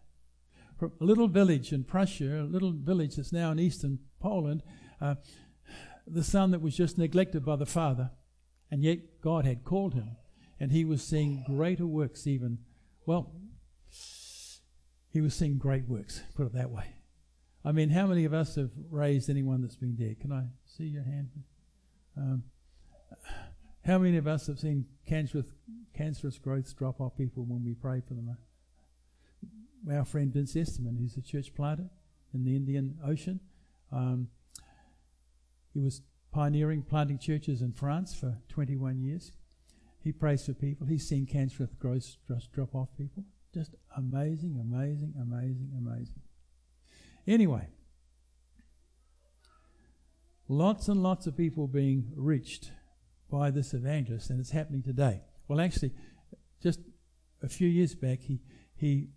from 0.77 0.93
a 1.01 1.03
little 1.03 1.27
village 1.27 1.73
in 1.73 1.83
Prussia, 1.83 2.41
a 2.41 2.43
little 2.43 2.71
village 2.71 3.17
that's 3.17 3.33
now 3.33 3.51
in 3.51 3.59
eastern 3.59 3.99
Poland, 4.21 4.63
uh, 5.01 5.15
the 6.07 6.23
son 6.23 6.51
that 6.51 6.61
was 6.61 6.75
just 6.75 6.97
neglected 6.97 7.45
by 7.45 7.55
the 7.55 7.65
father, 7.65 8.11
and 8.71 8.83
yet 8.83 9.21
God 9.21 9.45
had 9.45 9.65
called 9.65 9.93
him, 9.93 10.15
and 10.59 10.71
he 10.71 10.85
was 10.85 11.03
seeing 11.03 11.43
greater 11.45 11.85
works 11.85 12.25
even. 12.25 12.59
Well, 13.05 13.33
he 15.11 15.21
was 15.21 15.35
seeing 15.35 15.57
great 15.57 15.87
works, 15.87 16.21
put 16.35 16.45
it 16.45 16.53
that 16.53 16.71
way. 16.71 16.98
I 17.63 17.71
mean, 17.71 17.89
how 17.89 18.07
many 18.07 18.25
of 18.25 18.33
us 18.33 18.55
have 18.55 18.71
raised 18.89 19.29
anyone 19.29 19.61
that's 19.61 19.75
been 19.75 19.95
dead? 19.95 20.19
Can 20.21 20.31
I 20.31 20.45
see 20.65 20.85
your 20.85 21.03
hand? 21.03 21.29
Um, 22.17 22.43
how 23.85 23.97
many 23.97 24.17
of 24.17 24.27
us 24.27 24.47
have 24.47 24.59
seen 24.59 24.85
cancerous, 25.05 25.45
cancerous 25.93 26.37
growths 26.37 26.73
drop 26.73 27.01
off 27.01 27.17
people 27.17 27.43
when 27.43 27.63
we 27.65 27.73
pray 27.73 28.01
for 28.07 28.13
them? 28.13 28.37
Our 29.91 30.05
friend 30.05 30.31
Vince 30.33 30.55
Esterman, 30.55 30.97
who's 30.99 31.17
a 31.17 31.21
church 31.21 31.53
planter 31.53 31.89
in 32.33 32.43
the 32.43 32.55
Indian 32.55 32.97
Ocean, 33.05 33.39
um, 33.91 34.29
he 35.73 35.79
was 35.79 36.01
pioneering 36.31 36.83
planting 36.83 37.17
churches 37.17 37.61
in 37.61 37.73
France 37.73 38.13
for 38.13 38.37
21 38.49 38.99
years. 38.99 39.31
He 40.01 40.11
prays 40.11 40.45
for 40.45 40.53
people. 40.53 40.87
He's 40.87 41.07
seen 41.07 41.25
cancerous 41.25 41.71
growths 41.79 42.17
drop 42.53 42.75
off 42.75 42.89
people. 42.97 43.23
Just 43.53 43.75
amazing, 43.97 44.59
amazing, 44.61 45.13
amazing, 45.19 45.71
amazing. 45.77 46.21
Anyway, 47.27 47.67
lots 50.47 50.87
and 50.87 51.01
lots 51.03 51.27
of 51.27 51.37
people 51.37 51.67
being 51.67 52.11
reached 52.15 52.71
by 53.29 53.51
this 53.51 53.73
evangelist, 53.73 54.29
and 54.29 54.39
it's 54.39 54.51
happening 54.51 54.81
today. 54.81 55.21
Well, 55.47 55.59
actually, 55.59 55.91
just 56.61 56.79
a 57.41 57.49
few 57.49 57.67
years 57.67 57.95
back, 57.95 58.21
he, 58.21 58.39
he 58.75 59.09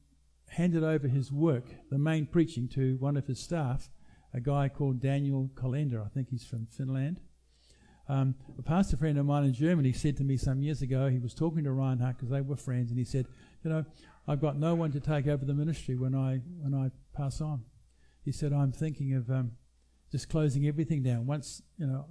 handed 0.51 0.85
over 0.85 1.09
his 1.09 1.33
work, 1.33 1.65
the 1.91 1.99
main 1.99 2.27
preaching, 2.27 2.69
to 2.69 2.97
one 2.99 3.17
of 3.17 3.27
his 3.27 3.41
staff, 3.41 3.89
a 4.35 4.41
guy 4.41 4.69
called 4.69 5.01
Daniel 5.01 5.51
Kolenda. 5.55 6.05
I 6.05 6.09
think 6.09 6.29
he's 6.31 6.45
from 6.45 6.67
Finland. 6.67 7.21
Um, 8.09 8.35
a 8.59 8.63
pastor 8.63 8.97
friend 8.97 9.17
of 9.17 9.27
mine 9.27 9.45
in 9.45 9.55
Germany 9.55 9.93
said 9.93 10.17
to 10.19 10.25
me 10.25 10.37
some 10.37 10.61
years 10.61 10.83
ago, 10.83 11.09
he 11.09 11.19
was 11.19 11.35
talking 11.35 11.65
to 11.65 11.73
Reinhard 11.73 12.17
because 12.17 12.31
they 12.31 12.41
were 12.41 12.57
friends, 12.57 12.91
and 12.91 12.99
he 12.99 13.05
said, 13.05 13.27
You 13.65 13.71
know, 13.71 13.85
I've 14.29 14.41
got 14.41 14.59
no 14.59 14.75
one 14.75 14.93
to 14.93 15.01
take 15.01 15.27
over 15.27 15.45
the 15.45 15.55
ministry 15.55 15.97
when 15.97 16.15
I, 16.15 16.41
when 16.61 16.75
I 16.75 16.91
pass 17.17 17.41
on. 17.41 17.65
He 18.25 18.33
said, 18.33 18.53
I'm 18.53 18.73
thinking 18.73 19.15
of 19.15 19.31
um, 19.31 19.53
just 20.11 20.29
closing 20.29 20.67
everything 20.67 21.03
down. 21.03 21.27
Once, 21.27 21.63
you 21.79 21.87
know, 21.87 22.07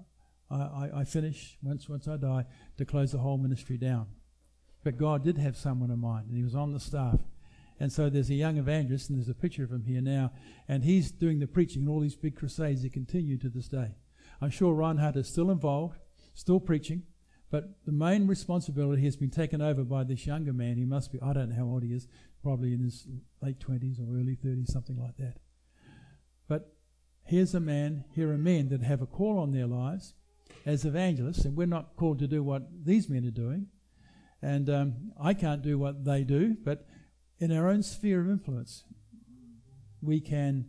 I, 0.50 0.56
I, 0.56 0.90
I 1.00 1.04
finish, 1.04 1.58
once, 1.62 1.88
once 1.88 2.08
I 2.08 2.18
die, 2.18 2.46
to 2.78 2.86
close 2.86 3.12
the 3.12 3.20
whole 3.20 3.38
ministry 3.38 3.78
down. 3.78 4.08
But 4.84 4.98
God 4.98 5.24
did 5.24 5.38
have 5.38 5.56
someone 5.56 5.92
in 5.92 6.00
mind, 6.00 6.28
and 6.28 6.38
he 6.38 6.44
was 6.44 6.56
on 6.56 6.74
the 6.74 6.80
staff. 6.80 7.20
And 7.80 7.92
so 7.92 8.10
there's 8.10 8.30
a 8.30 8.36
young 8.36 8.58
evangelist, 8.58 9.10
and 9.10 9.18
there's 9.18 9.30
a 9.30 9.34
picture 9.34 9.64
of 9.64 9.72
him 9.72 9.86
here 9.86 10.02
now, 10.02 10.32
and 10.68 10.84
he's 10.84 11.12
doing 11.12 11.40
the 11.40 11.48
preaching 11.48 11.84
and 11.84 11.90
all 11.90 12.00
these 12.00 12.16
big 12.16 12.36
crusades 12.36 12.84
that 12.84 12.94
continue 12.94 13.38
to 13.38 13.50
this 13.50 13.68
day. 13.68 13.96
I'm 14.42 14.50
sure 14.50 14.74
Reinhard 14.74 15.16
is 15.18 15.28
still 15.28 15.52
involved, 15.52 15.98
still 16.34 16.60
preaching, 16.60 17.04
but 17.50 17.86
the 17.86 17.92
main 17.92 18.28
responsibility 18.28 19.04
has 19.04 19.16
been 19.16 19.30
taken 19.30 19.62
over 19.62 19.84
by 19.84 20.04
this 20.04 20.26
younger 20.26 20.54
man. 20.54 20.78
He 20.78 20.86
must 20.86 21.12
be, 21.12 21.20
I 21.22 21.34
don't 21.34 21.50
know 21.50 21.56
how 21.56 21.66
old 21.66 21.84
he 21.84 21.90
is, 21.90 22.08
probably 22.42 22.74
in 22.74 22.82
his 22.82 23.08
late 23.42 23.60
20s 23.60 24.00
or 24.00 24.18
early 24.18 24.36
30s, 24.36 24.72
something 24.72 24.98
like 24.98 25.18
that. 25.18 25.38
But 26.52 26.74
here's 27.24 27.56
a 27.56 27.62
man, 27.62 28.04
here 28.14 28.30
are 28.30 28.38
men 28.38 28.68
that 28.72 28.84
have 28.84 29.02
a 29.02 29.06
call 29.06 29.40
on 29.40 29.54
their 29.54 29.68
lives 29.68 30.16
as 30.66 30.84
evangelists, 30.84 31.46
and 31.46 31.56
we're 31.56 31.66
not 31.66 31.96
called 31.96 32.20
to 32.20 32.28
do 32.28 32.44
what 32.44 32.64
these 32.84 33.08
men 33.08 33.26
are 33.26 33.32
doing. 33.32 33.68
And 34.42 34.70
um, 34.70 35.14
I 35.18 35.34
can't 35.34 35.62
do 35.62 35.80
what 35.80 36.04
they 36.04 36.26
do, 36.26 36.58
but 36.62 36.86
in 37.40 37.54
our 37.54 37.70
own 37.70 37.84
sphere 37.84 38.20
of 38.20 38.30
influence, 38.30 38.84
we 40.02 40.20
can 40.20 40.66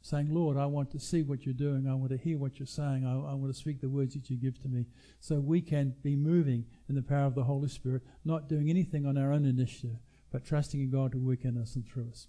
saying, 0.00 0.34
Lord, 0.34 0.56
I 0.56 0.64
want 0.64 0.90
to 0.92 0.98
see 0.98 1.22
what 1.22 1.44
you're 1.44 1.52
doing. 1.52 1.86
I 1.86 1.92
want 1.92 2.12
to 2.12 2.16
hear 2.16 2.38
what 2.38 2.58
you're 2.58 2.66
saying. 2.66 3.04
I, 3.04 3.12
I, 3.12 3.34
want 3.34 3.52
to 3.52 3.60
speak 3.60 3.82
the 3.82 3.90
words 3.90 4.14
that 4.14 4.30
you 4.30 4.38
give 4.38 4.58
to 4.62 4.68
me. 4.68 4.86
So 5.20 5.38
we 5.38 5.60
can 5.60 5.96
be 6.02 6.16
moving 6.16 6.64
in 6.88 6.94
the 6.94 7.02
power 7.02 7.26
of 7.26 7.34
the 7.34 7.44
Holy 7.44 7.68
Spirit, 7.68 8.04
not 8.24 8.48
doing 8.48 8.70
anything 8.70 9.04
on 9.04 9.18
our 9.18 9.34
own 9.34 9.44
initiative, 9.44 9.98
but 10.32 10.46
trusting 10.46 10.80
in 10.80 10.90
God 10.90 11.12
to 11.12 11.18
work 11.18 11.44
in 11.44 11.58
us 11.58 11.76
and 11.76 11.86
through 11.86 12.08
us. 12.08 12.26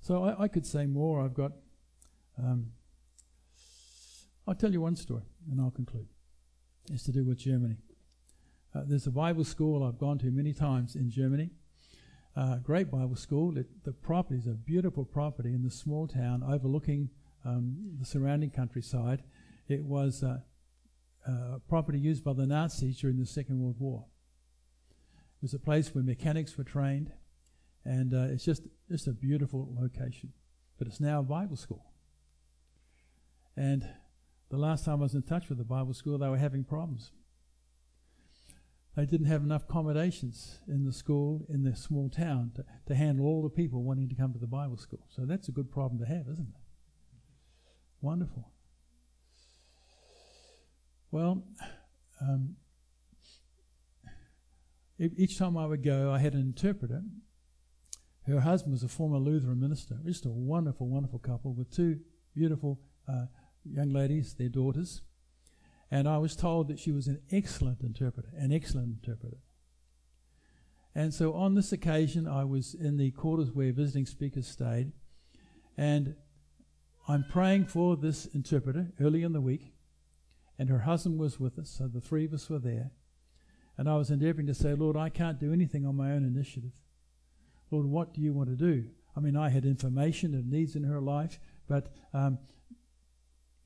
So 0.00 0.24
I, 0.24 0.44
I 0.44 0.48
could 0.48 0.66
say 0.66 0.86
more. 0.86 1.24
I've 1.24 1.34
got. 1.34 1.52
Um, 2.38 2.72
I'll 4.46 4.54
tell 4.54 4.72
you 4.72 4.80
one 4.80 4.96
story 4.96 5.24
and 5.50 5.60
I'll 5.60 5.70
conclude. 5.70 6.06
It's 6.90 7.02
to 7.04 7.12
do 7.12 7.24
with 7.24 7.38
Germany. 7.38 7.76
Uh, 8.74 8.82
there's 8.86 9.06
a 9.06 9.10
Bible 9.10 9.44
school 9.44 9.84
I've 9.84 9.98
gone 9.98 10.18
to 10.18 10.30
many 10.30 10.54
times 10.54 10.94
in 10.94 11.10
Germany 11.10 11.50
uh, 12.38 12.56
great 12.56 12.90
Bible 12.90 13.16
school. 13.16 13.58
It, 13.58 13.66
the 13.84 13.92
property 13.92 14.38
is 14.38 14.46
a 14.46 14.50
beautiful 14.50 15.04
property 15.04 15.52
in 15.52 15.62
the 15.64 15.70
small 15.70 16.06
town 16.06 16.44
overlooking 16.48 17.10
um, 17.44 17.76
the 17.98 18.04
surrounding 18.04 18.50
countryside. 18.50 19.24
It 19.68 19.84
was 19.84 20.22
uh, 20.22 20.38
uh, 21.26 21.58
property 21.68 21.98
used 21.98 22.22
by 22.22 22.34
the 22.34 22.46
Nazis 22.46 23.00
during 23.00 23.18
the 23.18 23.26
Second 23.26 23.58
World 23.58 23.76
War. 23.80 24.04
It 25.10 25.42
was 25.42 25.54
a 25.54 25.58
place 25.58 25.94
where 25.94 26.04
mechanics 26.04 26.56
were 26.56 26.64
trained, 26.64 27.12
and 27.88 28.12
uh, 28.12 28.32
it's 28.32 28.44
just 28.44 28.62
just 28.90 29.06
a 29.06 29.12
beautiful 29.12 29.74
location. 29.80 30.32
But 30.78 30.86
it's 30.86 31.00
now 31.00 31.20
a 31.20 31.22
Bible 31.22 31.56
school. 31.56 31.86
And 33.56 33.88
the 34.50 34.58
last 34.58 34.84
time 34.84 35.00
I 35.00 35.02
was 35.02 35.14
in 35.14 35.22
touch 35.22 35.48
with 35.48 35.58
the 35.58 35.64
Bible 35.64 35.94
school, 35.94 36.18
they 36.18 36.28
were 36.28 36.36
having 36.36 36.64
problems. 36.64 37.10
They 38.94 39.06
didn't 39.06 39.26
have 39.26 39.42
enough 39.42 39.64
accommodations 39.68 40.58
in 40.68 40.84
the 40.84 40.92
school 40.92 41.46
in 41.48 41.62
the 41.62 41.74
small 41.74 42.10
town 42.10 42.52
to, 42.56 42.64
to 42.86 42.94
handle 42.94 43.26
all 43.26 43.42
the 43.42 43.48
people 43.48 43.82
wanting 43.82 44.08
to 44.10 44.14
come 44.14 44.32
to 44.32 44.38
the 44.38 44.46
Bible 44.46 44.76
school. 44.76 45.06
So 45.08 45.24
that's 45.24 45.48
a 45.48 45.52
good 45.52 45.70
problem 45.70 45.98
to 46.00 46.06
have, 46.06 46.26
isn't 46.30 46.48
it? 46.48 46.60
Wonderful. 48.00 48.50
Well, 51.10 51.42
um, 52.20 52.56
each 54.98 55.38
time 55.38 55.56
I 55.56 55.64
would 55.64 55.82
go, 55.82 56.12
I 56.12 56.18
had 56.18 56.34
an 56.34 56.40
interpreter. 56.40 57.02
Her 58.28 58.40
husband 58.40 58.72
was 58.72 58.82
a 58.82 58.88
former 58.88 59.16
Lutheran 59.16 59.58
minister. 59.58 59.96
Just 60.04 60.26
a 60.26 60.30
wonderful, 60.30 60.86
wonderful 60.86 61.18
couple 61.18 61.54
with 61.54 61.74
two 61.74 62.00
beautiful 62.34 62.78
uh, 63.08 63.24
young 63.64 63.90
ladies, 63.90 64.34
their 64.34 64.50
daughters. 64.50 65.00
And 65.90 66.06
I 66.06 66.18
was 66.18 66.36
told 66.36 66.68
that 66.68 66.78
she 66.78 66.92
was 66.92 67.06
an 67.06 67.22
excellent 67.32 67.80
interpreter, 67.80 68.28
an 68.36 68.52
excellent 68.52 69.02
interpreter. 69.02 69.38
And 70.94 71.14
so 71.14 71.32
on 71.32 71.54
this 71.54 71.72
occasion, 71.72 72.28
I 72.28 72.44
was 72.44 72.74
in 72.74 72.98
the 72.98 73.12
quarters 73.12 73.50
where 73.50 73.72
visiting 73.72 74.04
speakers 74.04 74.46
stayed, 74.46 74.92
and 75.78 76.14
I'm 77.08 77.24
praying 77.24 77.66
for 77.66 77.96
this 77.96 78.26
interpreter 78.26 78.92
early 79.00 79.22
in 79.22 79.32
the 79.32 79.40
week, 79.40 79.72
and 80.58 80.68
her 80.68 80.80
husband 80.80 81.18
was 81.18 81.40
with 81.40 81.58
us, 81.58 81.70
so 81.70 81.88
the 81.88 82.00
three 82.00 82.26
of 82.26 82.34
us 82.34 82.50
were 82.50 82.58
there. 82.58 82.90
And 83.78 83.88
I 83.88 83.96
was 83.96 84.10
endeavoring 84.10 84.48
to 84.48 84.54
say, 84.54 84.74
Lord, 84.74 84.96
I 84.96 85.08
can't 85.08 85.40
do 85.40 85.52
anything 85.52 85.86
on 85.86 85.96
my 85.96 86.10
own 86.10 86.24
initiative. 86.24 86.72
Lord, 87.70 87.86
what 87.86 88.14
do 88.14 88.20
you 88.20 88.32
want 88.32 88.48
to 88.50 88.56
do? 88.56 88.88
I 89.16 89.20
mean, 89.20 89.36
I 89.36 89.48
had 89.48 89.64
information 89.64 90.34
and 90.34 90.50
needs 90.50 90.76
in 90.76 90.84
her 90.84 91.00
life, 91.00 91.38
but 91.68 91.92
um, 92.14 92.38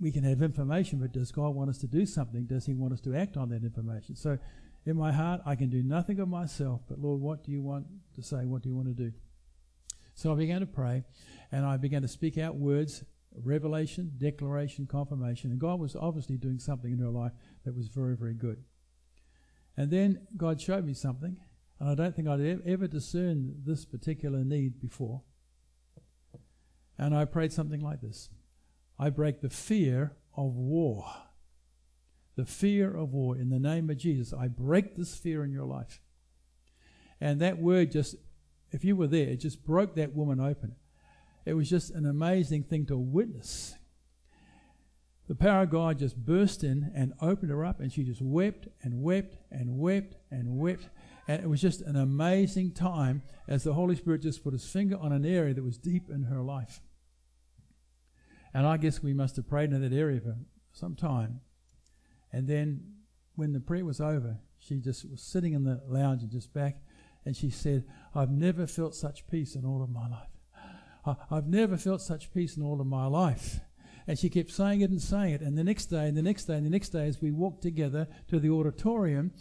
we 0.01 0.11
can 0.11 0.25
have 0.25 0.43
information, 0.43 0.99
but 0.99 1.13
does 1.13 1.31
God 1.31 1.51
want 1.55 1.71
us 1.71 1.79
to 1.79 1.87
do 1.87 2.07
something? 2.07 2.47
Does 2.47 2.67
He 2.67 2.75
want 2.75 2.93
us 2.93 3.01
to 3.03 3.15
act 3.15 3.37
on 3.37 3.51
that 3.51 3.63
information? 3.63 4.17
So, 4.17 4.39
in 4.85 4.97
my 4.97 5.13
heart, 5.13 5.41
I 5.47 5.55
can 5.55 5.71
do 5.71 5.83
nothing 5.83 6.19
of 6.19 6.29
myself, 6.29 6.81
but 6.89 6.99
Lord, 6.99 7.21
what 7.21 7.45
do 7.45 7.53
you 7.53 7.63
want 7.63 7.87
to 8.17 8.23
say? 8.23 8.47
What 8.47 8.63
do 8.63 8.69
you 8.69 8.75
want 8.75 8.89
to 8.89 8.95
do? 8.95 9.13
So 10.15 10.33
I 10.33 10.37
began 10.37 10.61
to 10.61 10.67
pray, 10.67 11.05
and 11.51 11.65
I 11.65 11.77
began 11.77 12.03
to 12.03 12.09
speak 12.09 12.39
out 12.39 12.57
words 12.57 13.05
revelation, 13.35 14.13
declaration, 14.19 14.87
confirmation. 14.87 15.51
And 15.51 15.59
God 15.59 15.81
was 15.81 15.97
obviously 15.97 16.37
doing 16.37 16.59
something 16.59 16.93
in 16.93 16.99
her 16.99 17.09
life 17.09 17.33
that 17.65 17.75
was 17.75 17.89
very, 17.89 18.15
very 18.15 18.35
good. 18.35 18.63
And 19.77 19.91
then 19.91 20.27
God 20.37 20.61
showed 20.61 20.85
me 20.85 20.93
something, 20.93 21.39
and 21.83 21.91
I 21.91 21.97
don't 21.97 22.15
think 22.15 22.29
I'd 22.29 22.63
ever 22.65 22.87
discerned 22.87 23.63
this 23.67 23.85
particular 23.85 24.45
need 24.45 24.81
before. 24.81 25.23
And 26.97 27.13
I 27.13 27.25
prayed 27.25 27.53
something 27.53 27.81
like 27.81 28.01
this 28.01 28.31
I 29.01 29.11
break 29.11 29.41
the 29.41 29.51
fear 29.51 30.13
of 30.37 30.55
war. 30.55 31.05
The 32.37 32.45
fear 32.47 32.97
of 32.97 33.13
war. 33.13 33.37
In 33.37 33.51
the 33.51 33.59
name 33.59 33.91
of 33.91 33.97
Jesus, 33.97 34.33
I 34.33 34.47
break 34.47 34.97
this 34.97 35.17
fear 35.17 35.43
in 35.43 35.51
your 35.51 35.65
life. 35.65 36.01
And 37.21 37.41
that 37.41 37.59
word 37.59 37.91
just, 37.91 38.15
if 38.71 38.85
you 38.85 38.95
were 38.95 39.09
there, 39.09 39.31
it 39.31 39.41
just 39.41 39.65
broke 39.65 39.97
that 39.97 40.15
woman 40.15 40.39
open. 40.39 40.77
It 41.45 41.55
was 41.55 41.69
just 41.69 41.91
an 41.91 42.07
amazing 42.07 42.63
thing 42.63 42.87
to 42.87 42.97
witness. 42.97 43.75
The 45.27 45.35
power 45.35 45.65
of 45.65 45.71
God 45.71 45.99
just 45.99 46.17
burst 46.17 46.63
in 46.63 46.93
and 46.95 47.13
opened 47.21 47.51
her 47.51 47.65
up, 47.65 47.81
and 47.81 47.93
she 47.93 48.05
just 48.05 48.23
wept 48.23 48.69
and 48.83 49.03
wept 49.03 49.37
and 49.51 49.79
wept 49.79 50.15
and 50.31 50.59
wept. 50.59 50.89
And 51.29 51.43
it 51.43 51.49
was 51.49 51.61
just 51.61 51.81
an 51.83 51.97
amazing 51.97 52.73
time 52.73 53.23
as 53.47 53.65
the 53.65 53.75
Holy 53.75 53.97
Spirit 53.97 54.23
just 54.23 54.43
put 54.43 54.53
his 54.53 54.67
finger 54.67 54.97
on 55.01 55.13
an 55.13 55.25
area 55.25 55.55
that 55.55 55.63
was 55.63 55.79
deep 55.79 56.11
in 56.11 56.25
her 56.25 56.43
life. 56.43 56.81
And 58.53 58.67
I 58.67 58.77
guess 58.77 59.03
we 59.03 59.15
must 59.15 59.37
have 59.37 59.49
prayed 59.49 59.73
in 59.73 59.81
that 59.81 59.97
area 59.97 60.21
for 60.21 60.37
some 60.73 60.95
time. 60.95 61.41
And 62.33 62.49
then 62.49 62.81
when 63.35 63.53
the 63.53 63.61
prayer 63.61 63.85
was 63.85 64.01
over, 64.01 64.39
she 64.59 64.81
just 64.81 65.09
was 65.11 65.23
sitting 65.23 65.55
in 65.55 65.65
the 65.65 65.81
lounge 65.89 66.23
and 66.23 66.31
just 66.31 66.53
back, 66.53 66.77
and 67.25 67.37
she 67.37 67.51
said, 67.51 67.85
I've 68.15 68.31
never 68.31 68.67
felt 68.67 68.95
such 68.95 69.27
peace 69.29 69.55
in 69.55 69.65
all 69.65 69.83
of 69.83 69.91
my 69.91 70.09
life. 70.09 71.17
I've 71.31 71.47
never 71.47 71.77
felt 71.77 72.01
such 72.01 72.33
peace 72.33 72.57
in 72.57 72.63
all 72.63 72.81
of 72.81 72.87
my 72.87 73.07
life. 73.07 73.61
And 74.07 74.19
she 74.19 74.29
kept 74.29 74.51
saying 74.51 74.81
it 74.81 74.91
and 74.91 75.01
saying 75.01 75.35
it. 75.35 75.41
And 75.41 75.57
the 75.57 75.65
next 75.65 75.87
day, 75.87 76.09
and 76.09 76.17
the 76.17 76.23
next 76.23 76.45
day, 76.45 76.57
and 76.57 76.67
the 76.67 76.71
next 76.71 76.89
day, 76.89 77.07
as 77.07 77.21
we 77.21 77.31
walked 77.31 77.63
together 77.63 78.09
to 78.29 78.41
the 78.41 78.51
auditorium 78.51 79.33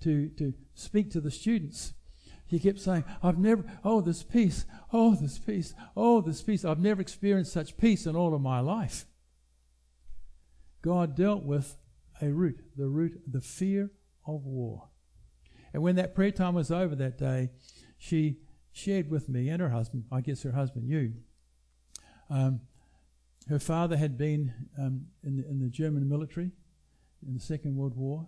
to, 0.00 0.28
to 0.30 0.54
speak 0.74 1.10
to 1.10 1.20
the 1.20 1.30
students, 1.30 1.94
he 2.46 2.58
kept 2.58 2.80
saying, 2.80 3.04
I've 3.22 3.38
never, 3.38 3.64
oh, 3.84 4.00
this 4.00 4.22
peace, 4.22 4.64
oh, 4.92 5.14
this 5.14 5.38
peace, 5.38 5.72
oh, 5.96 6.20
this 6.20 6.42
peace. 6.42 6.64
I've 6.64 6.80
never 6.80 7.00
experienced 7.00 7.52
such 7.52 7.76
peace 7.76 8.06
in 8.06 8.16
all 8.16 8.34
of 8.34 8.40
my 8.40 8.60
life. 8.60 9.06
God 10.82 11.14
dealt 11.14 11.44
with 11.44 11.76
a 12.20 12.30
root, 12.30 12.60
the 12.76 12.88
root, 12.88 13.20
the 13.30 13.40
fear 13.40 13.90
of 14.26 14.44
war. 14.44 14.88
And 15.72 15.82
when 15.82 15.96
that 15.96 16.14
prayer 16.14 16.32
time 16.32 16.54
was 16.54 16.70
over 16.70 16.96
that 16.96 17.18
day, 17.18 17.50
she 17.98 18.38
shared 18.72 19.10
with 19.10 19.28
me 19.28 19.48
and 19.48 19.60
her 19.60 19.68
husband, 19.68 20.04
I 20.10 20.20
guess 20.20 20.42
her 20.42 20.52
husband, 20.52 20.88
you. 20.88 21.12
Um, 22.28 22.62
her 23.48 23.58
father 23.58 23.96
had 23.96 24.18
been 24.18 24.52
um, 24.78 25.06
in, 25.22 25.36
the, 25.36 25.48
in 25.48 25.60
the 25.60 25.68
German 25.68 26.08
military 26.08 26.50
in 27.26 27.34
the 27.34 27.40
Second 27.40 27.76
World 27.76 27.96
War, 27.96 28.26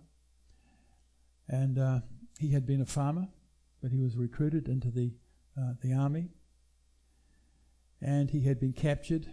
and 1.47 1.77
uh, 1.77 1.99
he 2.39 2.51
had 2.51 2.65
been 2.65 2.81
a 2.81 2.85
farmer, 2.85 3.27
but 3.81 3.91
he 3.91 3.99
was 3.99 4.17
recruited 4.17 4.67
into 4.67 4.89
the 4.89 5.13
uh, 5.57 5.73
the 5.81 5.93
army, 5.93 6.29
and 8.01 8.31
he 8.31 8.41
had 8.41 8.59
been 8.59 8.73
captured 8.73 9.27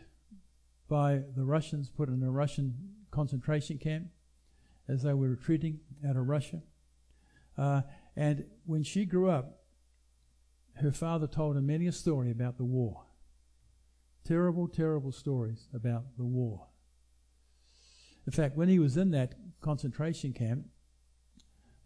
by 0.88 1.22
the 1.36 1.44
Russians, 1.44 1.88
put 1.88 2.08
in 2.08 2.22
a 2.22 2.30
Russian 2.30 2.74
concentration 3.10 3.78
camp 3.78 4.08
as 4.88 5.02
they 5.02 5.14
were 5.14 5.30
retreating 5.30 5.80
out 6.06 6.16
of 6.16 6.28
Russia. 6.28 6.62
Uh, 7.56 7.82
and 8.16 8.44
when 8.66 8.82
she 8.82 9.04
grew 9.04 9.30
up, 9.30 9.60
her 10.74 10.90
father 10.90 11.26
told 11.26 11.56
her 11.56 11.62
many 11.62 11.86
a 11.86 11.92
story 11.92 12.30
about 12.30 12.58
the 12.58 12.64
war. 12.64 13.04
Terrible, 14.24 14.68
terrible 14.68 15.12
stories 15.12 15.68
about 15.72 16.16
the 16.18 16.24
war. 16.24 16.66
In 18.26 18.32
fact, 18.32 18.56
when 18.56 18.68
he 18.68 18.78
was 18.78 18.96
in 18.96 19.10
that 19.12 19.34
concentration 19.60 20.32
camp, 20.32 20.66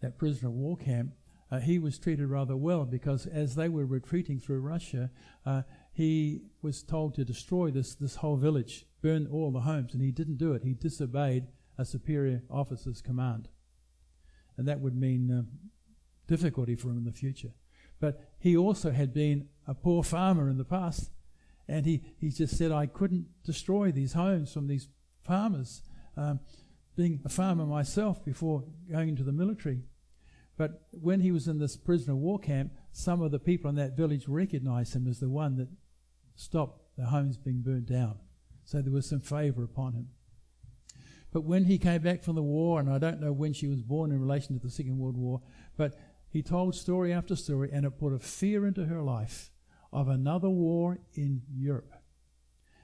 that 0.04 0.18
prisoner 0.18 0.48
of 0.48 0.54
war 0.54 0.76
camp, 0.76 1.14
uh, 1.50 1.58
he 1.58 1.78
was 1.78 1.98
treated 1.98 2.28
rather 2.28 2.56
well 2.56 2.84
because 2.84 3.26
as 3.26 3.54
they 3.54 3.68
were 3.68 3.86
retreating 3.86 4.38
through 4.38 4.60
Russia, 4.60 5.10
uh, 5.46 5.62
he 5.92 6.42
was 6.62 6.82
told 6.82 7.14
to 7.14 7.24
destroy 7.24 7.70
this, 7.70 7.94
this 7.94 8.16
whole 8.16 8.36
village, 8.36 8.86
burn 9.02 9.26
all 9.26 9.50
the 9.50 9.60
homes, 9.60 9.94
and 9.94 10.02
he 10.02 10.10
didn't 10.10 10.36
do 10.36 10.52
it. 10.52 10.62
He 10.62 10.74
disobeyed 10.74 11.46
a 11.78 11.84
superior 11.84 12.42
officer's 12.50 13.00
command. 13.00 13.48
And 14.56 14.68
that 14.68 14.80
would 14.80 14.96
mean 14.96 15.30
uh, 15.30 15.42
difficulty 16.26 16.76
for 16.76 16.88
him 16.88 16.98
in 16.98 17.04
the 17.04 17.12
future. 17.12 17.52
But 18.00 18.20
he 18.38 18.56
also 18.56 18.90
had 18.90 19.14
been 19.14 19.48
a 19.66 19.74
poor 19.74 20.02
farmer 20.02 20.50
in 20.50 20.58
the 20.58 20.64
past, 20.64 21.10
and 21.66 21.86
he, 21.86 22.02
he 22.18 22.30
just 22.30 22.58
said, 22.58 22.72
I 22.72 22.86
couldn't 22.86 23.26
destroy 23.42 23.90
these 23.90 24.12
homes 24.12 24.52
from 24.52 24.66
these 24.66 24.88
farmers. 25.22 25.82
Um, 26.16 26.40
being 26.96 27.20
a 27.24 27.28
farmer 27.28 27.66
myself 27.66 28.24
before 28.24 28.64
going 28.90 29.08
into 29.08 29.24
the 29.24 29.32
military. 29.32 29.82
But 30.56 30.86
when 30.92 31.20
he 31.20 31.32
was 31.32 31.48
in 31.48 31.58
this 31.58 31.76
prisoner 31.76 32.14
war 32.14 32.38
camp, 32.38 32.72
some 32.92 33.20
of 33.20 33.32
the 33.32 33.38
people 33.38 33.68
in 33.68 33.76
that 33.76 33.96
village 33.96 34.28
recognized 34.28 34.94
him 34.94 35.08
as 35.08 35.18
the 35.18 35.28
one 35.28 35.56
that 35.56 35.68
stopped 36.36 36.96
the 36.96 37.06
homes 37.06 37.36
being 37.36 37.62
burnt 37.62 37.86
down. 37.86 38.18
So 38.64 38.80
there 38.80 38.92
was 38.92 39.08
some 39.08 39.20
favor 39.20 39.64
upon 39.64 39.94
him. 39.94 40.08
But 41.32 41.42
when 41.42 41.64
he 41.64 41.78
came 41.78 42.02
back 42.02 42.22
from 42.22 42.36
the 42.36 42.42
war, 42.42 42.78
and 42.78 42.88
I 42.88 42.98
don't 42.98 43.20
know 43.20 43.32
when 43.32 43.52
she 43.52 43.66
was 43.66 43.82
born 43.82 44.12
in 44.12 44.20
relation 44.20 44.54
to 44.54 44.64
the 44.64 44.70
Second 44.70 44.98
World 44.98 45.16
War, 45.16 45.42
but 45.76 45.98
he 46.30 46.42
told 46.42 46.76
story 46.76 47.12
after 47.12 47.34
story, 47.34 47.70
and 47.72 47.84
it 47.84 47.98
put 47.98 48.12
a 48.12 48.20
fear 48.20 48.66
into 48.66 48.86
her 48.86 49.02
life 49.02 49.50
of 49.92 50.08
another 50.08 50.48
war 50.48 50.98
in 51.14 51.42
Europe. 51.52 51.92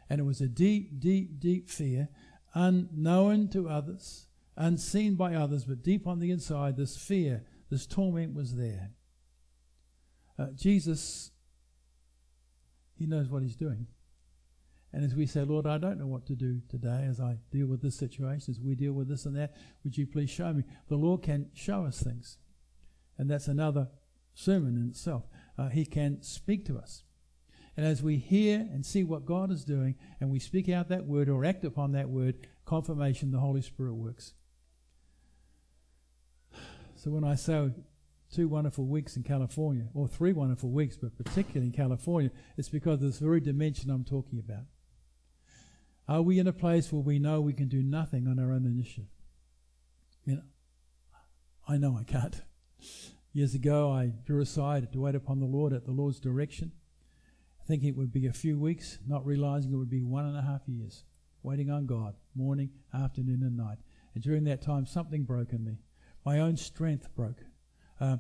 And 0.09 0.21
it 0.21 0.25
was 0.25 0.41
a 0.41 0.49
deep, 0.49 0.99
deep, 0.99 1.39
deep 1.39 1.69
fear, 1.69 2.09
unknown 2.55 3.49
to 3.49 3.69
others, 3.69 4.27
unseen 4.57 5.15
by 5.15 5.35
others, 5.35 5.65
but 5.65 5.85
deep 5.85 6.07
on 6.09 6.19
the 6.19 6.33
inside, 6.33 6.77
this 6.77 6.97
fear, 6.97 7.45
this 7.71 7.87
torment 7.87 8.35
was 8.35 8.57
there. 8.57 8.91
Uh, 10.39 10.47
Jesus, 10.55 11.31
he 12.97 13.07
knows 13.07 13.29
what 13.29 13.43
he's 13.43 13.57
doing. 13.57 13.87
And 14.93 15.05
as 15.05 15.15
we 15.15 15.27
say, 15.27 15.43
Lord, 15.43 15.67
I 15.67 15.79
don't 15.79 15.99
know 15.99 16.09
what 16.09 16.27
to 16.27 16.35
do 16.35 16.61
today 16.69 17.07
as 17.09 17.21
I 17.21 17.37
deal 17.53 17.69
with 17.69 17.81
this 17.81 17.95
situation, 17.95 18.53
as 18.53 18.61
we 18.61 18.75
deal 18.75 18.93
with 18.93 19.09
this 19.09 19.25
and 19.25 19.37
that, 19.37 19.55
would 19.85 19.97
you 19.97 20.07
please 20.07 20.31
show 20.31 20.53
me? 20.53 20.65
The 20.89 20.97
Lord 20.97 21.23
can 21.23 21.51
show 21.55 21.85
us 21.85 22.03
things. 22.03 22.39
And 23.17 23.31
that's 23.31 23.47
another 23.47 23.89
sermon 24.35 24.77
in 24.77 24.89
itself. 24.89 25.29
Uh, 25.57 25.69
he 25.69 25.85
can 25.85 26.23
speak 26.23 26.65
to 26.67 26.79
us. 26.79 27.05
And 27.77 27.87
as 27.87 28.03
we 28.03 28.17
hear 28.17 28.59
and 28.59 28.85
see 28.85 29.05
what 29.05 29.25
God 29.25 29.53
is 29.53 29.65
doing, 29.65 29.95
and 30.21 30.29
we 30.29 30.41
speak 30.41 30.69
out 30.69 30.89
that 30.89 31.07
word 31.07 31.29
or 31.29 31.45
act 31.45 31.65
upon 31.65 31.93
that 31.93 32.09
word, 32.09 32.49
confirmation, 32.65 33.31
the 33.31 33.39
Holy 33.39 33.63
Spirit 33.63 33.95
works. 33.95 34.35
So 37.03 37.11
when 37.11 37.25
I 37.25 37.35
say 37.35 37.71
two 38.31 38.47
wonderful 38.47 38.85
weeks 38.85 39.17
in 39.17 39.23
California, 39.23 39.87
or 39.95 40.07
three 40.07 40.35
wonderful 40.35 40.69
weeks, 40.69 40.99
but 40.99 41.17
particularly 41.17 41.69
in 41.69 41.73
California, 41.73 42.31
it's 42.59 42.69
because 42.69 42.97
of 42.97 43.01
this 43.01 43.19
very 43.19 43.41
dimension 43.41 43.89
I'm 43.89 44.05
talking 44.05 44.39
about. 44.39 44.65
Are 46.07 46.21
we 46.21 46.39
in 46.39 46.47
a 46.47 46.53
place 46.53 46.93
where 46.93 47.01
we 47.01 47.19
know 47.19 47.41
we 47.41 47.55
can 47.55 47.69
do 47.69 47.83
nothing 47.83 48.29
on 48.29 48.39
our 48.39 48.53
own 48.53 48.67
initiative? 48.67 49.09
You 50.27 50.35
know, 50.37 50.43
I 51.67 51.79
know 51.79 51.97
I 51.99 52.05
can't. 52.05 52.43
Years 53.33 53.55
ago, 53.55 53.91
I 53.91 54.13
drew 54.27 54.43
aside 54.43 54.93
to 54.93 55.01
wait 55.01 55.15
upon 55.15 55.41
the 55.41 55.47
Lord 55.47 55.73
at 55.73 55.87
the 55.87 55.93
Lord's 55.93 56.21
direction, 56.21 56.73
thinking 57.67 57.89
it 57.89 57.97
would 57.97 58.13
be 58.13 58.27
a 58.27 58.33
few 58.35 58.59
weeks, 58.59 58.99
not 59.07 59.25
realizing 59.25 59.73
it 59.73 59.77
would 59.77 59.89
be 59.89 60.03
one 60.03 60.27
and 60.27 60.37
a 60.37 60.43
half 60.43 60.69
years, 60.69 61.05
waiting 61.43 61.71
on 61.71 61.87
God, 61.87 62.17
morning, 62.35 62.69
afternoon, 62.93 63.43
and 63.43 63.57
night. 63.57 63.79
And 64.15 64.23
during 64.23 64.45
that 64.45 64.61
time, 64.61 64.85
something 64.85 65.25
broke 65.25 65.55
in 65.55 65.65
me. 65.65 65.79
My 66.25 66.39
own 66.39 66.57
strength 66.57 67.15
broke. 67.15 67.45
Uh, 68.01 68.19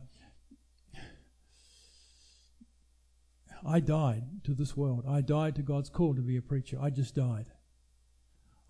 I 3.67 3.81
died 3.81 4.25
to 4.45 4.55
this 4.55 4.77
world. 4.77 5.05
I 5.07 5.21
died 5.21 5.55
to 5.57 5.63
God's 5.63 5.91
call 5.91 6.15
to 6.15 6.23
be 6.23 6.37
a 6.37 6.43
preacher. 6.43 6.79
I 6.81 6.91
just 6.91 7.15
died. 7.15 7.47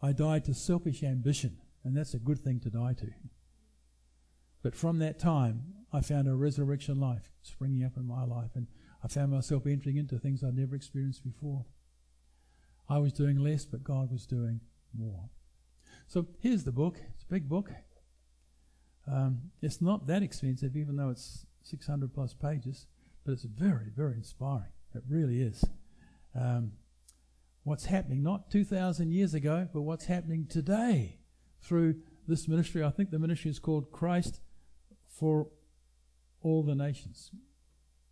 I 0.03 0.13
died 0.13 0.45
to 0.47 0.55
selfish 0.55 1.03
ambition, 1.03 1.59
and 1.85 1.97
that's 1.97 2.15
a 2.15 2.19
good 2.19 2.41
thing 2.41 2.61
to 2.61 2.71
die 2.71 2.95
to. 2.95 3.13
But 4.63 4.75
from 4.75 4.99
that 4.99 5.19
time, 5.19 5.63
I 5.93 6.01
found 6.01 6.29
a 6.29 6.35
resurrection 6.35 6.99
life 6.99 7.31
springing 7.43 7.85
up 7.85 7.97
in 7.97 8.07
my 8.07 8.25
life, 8.25 8.51
and 8.55 8.67
I 9.03 9.09
found 9.09 9.33
myself 9.33 9.67
entering 9.67 9.97
into 9.97 10.19
things 10.19 10.43
I'd 10.43 10.57
never 10.57 10.75
experienced 10.75 11.25
before. 11.25 11.67
I 12.89 12.99
was 12.99 13.13
doing 13.13 13.39
less, 13.39 13.65
but 13.65 13.85
God 13.85 14.11
was 14.11 14.27
doing 14.27 14.61
more. 14.97 15.31
So 16.07 16.27
here's 16.41 16.65
the 16.65 16.73
book. 16.73 16.97
It's 17.15 17.25
a 17.25 17.33
big 17.33 17.49
book. 17.49 17.71
Um, 19.11 19.51
it's 19.61 19.81
not 19.81 20.07
that 20.07 20.23
expensive, 20.23 20.77
even 20.77 20.97
though 20.97 21.11
it's 21.11 21.47
600 21.63 22.15
plus 22.15 22.35
pages, 22.35 22.87
but 23.25 23.33
it's 23.33 23.45
very, 23.45 23.91
very 23.95 24.15
inspiring. 24.15 24.73
It 24.95 25.03
really 25.09 25.41
is. 25.41 25.65
Um, 26.35 26.73
what's 27.65 27.87
happening, 27.87 28.23
not 28.23 28.51
2,000 28.51 29.11
years 29.11 29.35
ago, 29.35 29.69
but 29.73 29.83
what's 29.83 30.07
happening 30.07 30.47
today 30.49 31.19
through 31.61 31.97
this 32.27 32.49
ministry. 32.49 32.85
I 32.85 32.91
think 32.91 33.11
the 33.11 33.19
ministry 33.19 33.51
is 33.51 33.59
called 33.59 33.91
Christ 33.91 34.41
for 35.09 35.49
all 36.43 36.63
the 36.63 36.75
nations. 36.75 37.31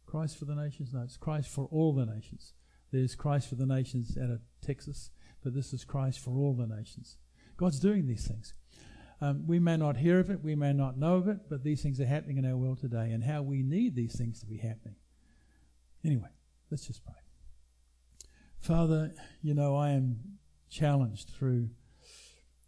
Christ 0.06 0.38
for 0.38 0.46
the 0.46 0.54
nations? 0.54 0.92
No, 0.92 1.02
it's 1.02 1.16
Christ 1.16 1.50
for 1.50 1.68
all 1.70 1.92
the 1.92 2.06
nations. 2.06 2.54
There's 2.90 3.14
Christ 3.14 3.48
for 3.48 3.54
the 3.54 3.66
nations 3.66 4.16
out 4.20 4.30
of 4.30 4.40
Texas, 4.62 5.10
but 5.44 5.54
this 5.54 5.72
is 5.72 5.84
Christ 5.84 6.18
for 6.20 6.30
all 6.38 6.54
the 6.54 6.66
nations. 6.66 7.18
God's 7.56 7.78
doing 7.78 8.06
these 8.06 8.26
things. 8.26 8.54
Um, 9.20 9.46
we 9.46 9.58
may 9.58 9.76
not 9.76 9.96
hear 9.96 10.20
of 10.20 10.30
it, 10.30 10.44
we 10.44 10.54
may 10.54 10.72
not 10.72 10.96
know 10.96 11.16
of 11.16 11.26
it, 11.26 11.48
but 11.50 11.64
these 11.64 11.82
things 11.82 12.00
are 12.00 12.06
happening 12.06 12.38
in 12.38 12.46
our 12.46 12.56
world 12.56 12.78
today, 12.78 13.10
and 13.10 13.24
how 13.24 13.42
we 13.42 13.62
need 13.62 13.96
these 13.96 14.16
things 14.16 14.38
to 14.40 14.46
be 14.46 14.58
happening. 14.58 14.94
Anyway, 16.04 16.28
let's 16.70 16.86
just 16.86 17.04
pray. 17.04 17.14
Father, 18.60 19.12
you 19.42 19.54
know, 19.54 19.76
I 19.76 19.90
am 19.90 20.38
challenged 20.70 21.30
through 21.30 21.70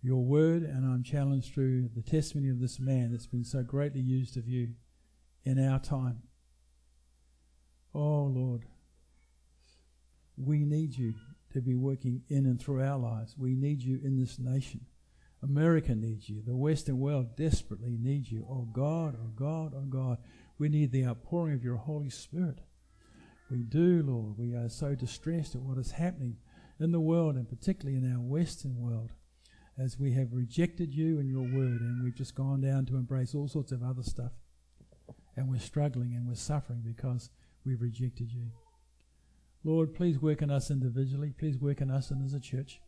your 0.03 0.25
word, 0.25 0.63
and 0.63 0.85
I'm 0.85 1.05
challenged 1.05 1.55
through 1.55 1.91
the 1.95 2.03
testimony 2.03 2.49
of 2.49 2.59
this 2.59 2.81
man 2.81 3.13
that's 3.13 3.27
been 3.27 3.45
so 3.45 3.63
greatly 3.63 4.01
used 4.01 4.37
of 4.37 4.49
you 4.49 4.71
in 5.45 5.65
our 5.65 5.79
time. 5.79 6.23
Oh, 7.95 8.25
Lord, 8.25 8.65
we 10.37 10.65
need 10.65 10.97
you 10.97 11.15
to 11.53 11.61
be 11.61 11.75
working 11.75 12.23
in 12.29 12.47
and 12.47 12.61
through 12.61 12.83
our 12.83 12.99
lives. 12.99 13.37
We 13.37 13.55
need 13.55 13.83
you 13.83 14.01
in 14.03 14.19
this 14.19 14.39
nation. 14.39 14.87
America 15.43 15.95
needs 15.95 16.29
you. 16.29 16.43
The 16.47 16.57
Western 16.57 16.99
world 16.99 17.37
desperately 17.37 17.97
needs 17.99 18.31
you. 18.31 18.47
Oh 18.49 18.69
God, 18.73 19.17
oh 19.21 19.31
God, 19.35 19.73
oh 19.75 19.87
God. 19.89 20.19
We 20.59 20.69
need 20.69 20.93
the 20.93 21.07
outpouring 21.07 21.55
of 21.55 21.65
your 21.65 21.77
Holy 21.77 22.11
Spirit. 22.11 22.61
We 23.51 23.63
do, 23.63 24.03
Lord. 24.07 24.39
We 24.39 24.55
are 24.55 24.69
so 24.69 24.95
distressed 24.95 25.55
at 25.55 25.63
what 25.63 25.79
is 25.79 25.93
happening 25.93 26.37
in 26.79 26.93
the 26.93 27.01
world 27.01 27.37
and 27.37 27.49
particularly 27.49 27.97
in 27.97 28.13
our 28.13 28.21
Western 28.21 28.77
world. 28.77 29.11
as 29.79 29.99
we 29.99 30.13
have 30.13 30.33
rejected 30.33 30.95
you 30.95 31.19
and 31.19 31.31
your 31.31 31.43
word, 31.43 31.81
and 31.81 32.05
we've 32.05 32.15
just 32.15 32.35
gone 32.35 32.61
down 32.61 32.85
to 32.85 32.97
embrace 32.97 33.35
all 33.35 33.49
sorts 33.49 33.73
of 33.73 33.83
other 33.83 34.03
stuff. 34.03 34.33
And 35.37 35.49
we're 35.49 35.59
struggling 35.59 36.15
and 36.15 36.27
we're 36.29 36.35
suffering 36.35 36.83
because 36.85 37.31
we've 37.65 37.81
rejected 37.81 38.31
you. 38.31 38.51
Lord, 39.65 39.95
please 39.95 40.21
work 40.21 40.43
in 40.43 40.51
us 40.51 40.71
individually. 40.71 41.33
Please 41.39 41.59
work 41.59 41.81
in 41.81 41.91
us 41.91 42.11
and 42.11 42.23
as 42.23 42.35
a 42.35 42.41
church 42.41 42.81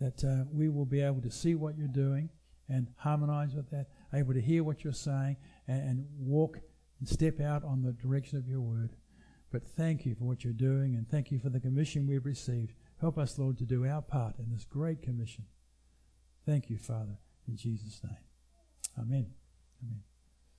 that 0.00 0.24
uh, 0.24 0.44
we 0.52 0.68
will 0.68 0.84
be 0.84 1.00
able 1.00 1.20
to 1.22 1.30
see 1.30 1.54
what 1.54 1.76
you're 1.76 1.88
doing 1.88 2.28
and 2.68 2.88
harmonize 2.96 3.54
with 3.54 3.70
that, 3.70 3.86
able 4.14 4.34
to 4.34 4.40
hear 4.40 4.62
what 4.62 4.84
you're 4.84 4.92
saying 4.92 5.36
and, 5.66 5.82
and 5.82 6.06
walk 6.18 6.58
and 7.00 7.08
step 7.08 7.40
out 7.40 7.64
on 7.64 7.82
the 7.82 7.92
direction 7.92 8.38
of 8.38 8.46
your 8.46 8.60
word. 8.60 8.90
But 9.50 9.64
thank 9.64 10.04
you 10.04 10.14
for 10.14 10.24
what 10.24 10.44
you're 10.44 10.52
doing 10.52 10.94
and 10.94 11.08
thank 11.08 11.30
you 11.30 11.38
for 11.38 11.48
the 11.48 11.60
commission 11.60 12.06
we've 12.06 12.26
received. 12.26 12.74
Help 13.00 13.18
us, 13.18 13.38
Lord, 13.38 13.58
to 13.58 13.64
do 13.64 13.86
our 13.86 14.02
part 14.02 14.38
in 14.38 14.50
this 14.50 14.64
great 14.64 15.02
commission. 15.02 15.44
Thank 16.44 16.68
you, 16.68 16.78
Father, 16.78 17.18
in 17.46 17.56
Jesus' 17.56 18.00
name. 18.04 18.16
Amen. 18.98 19.32
Amen. 19.82 20.02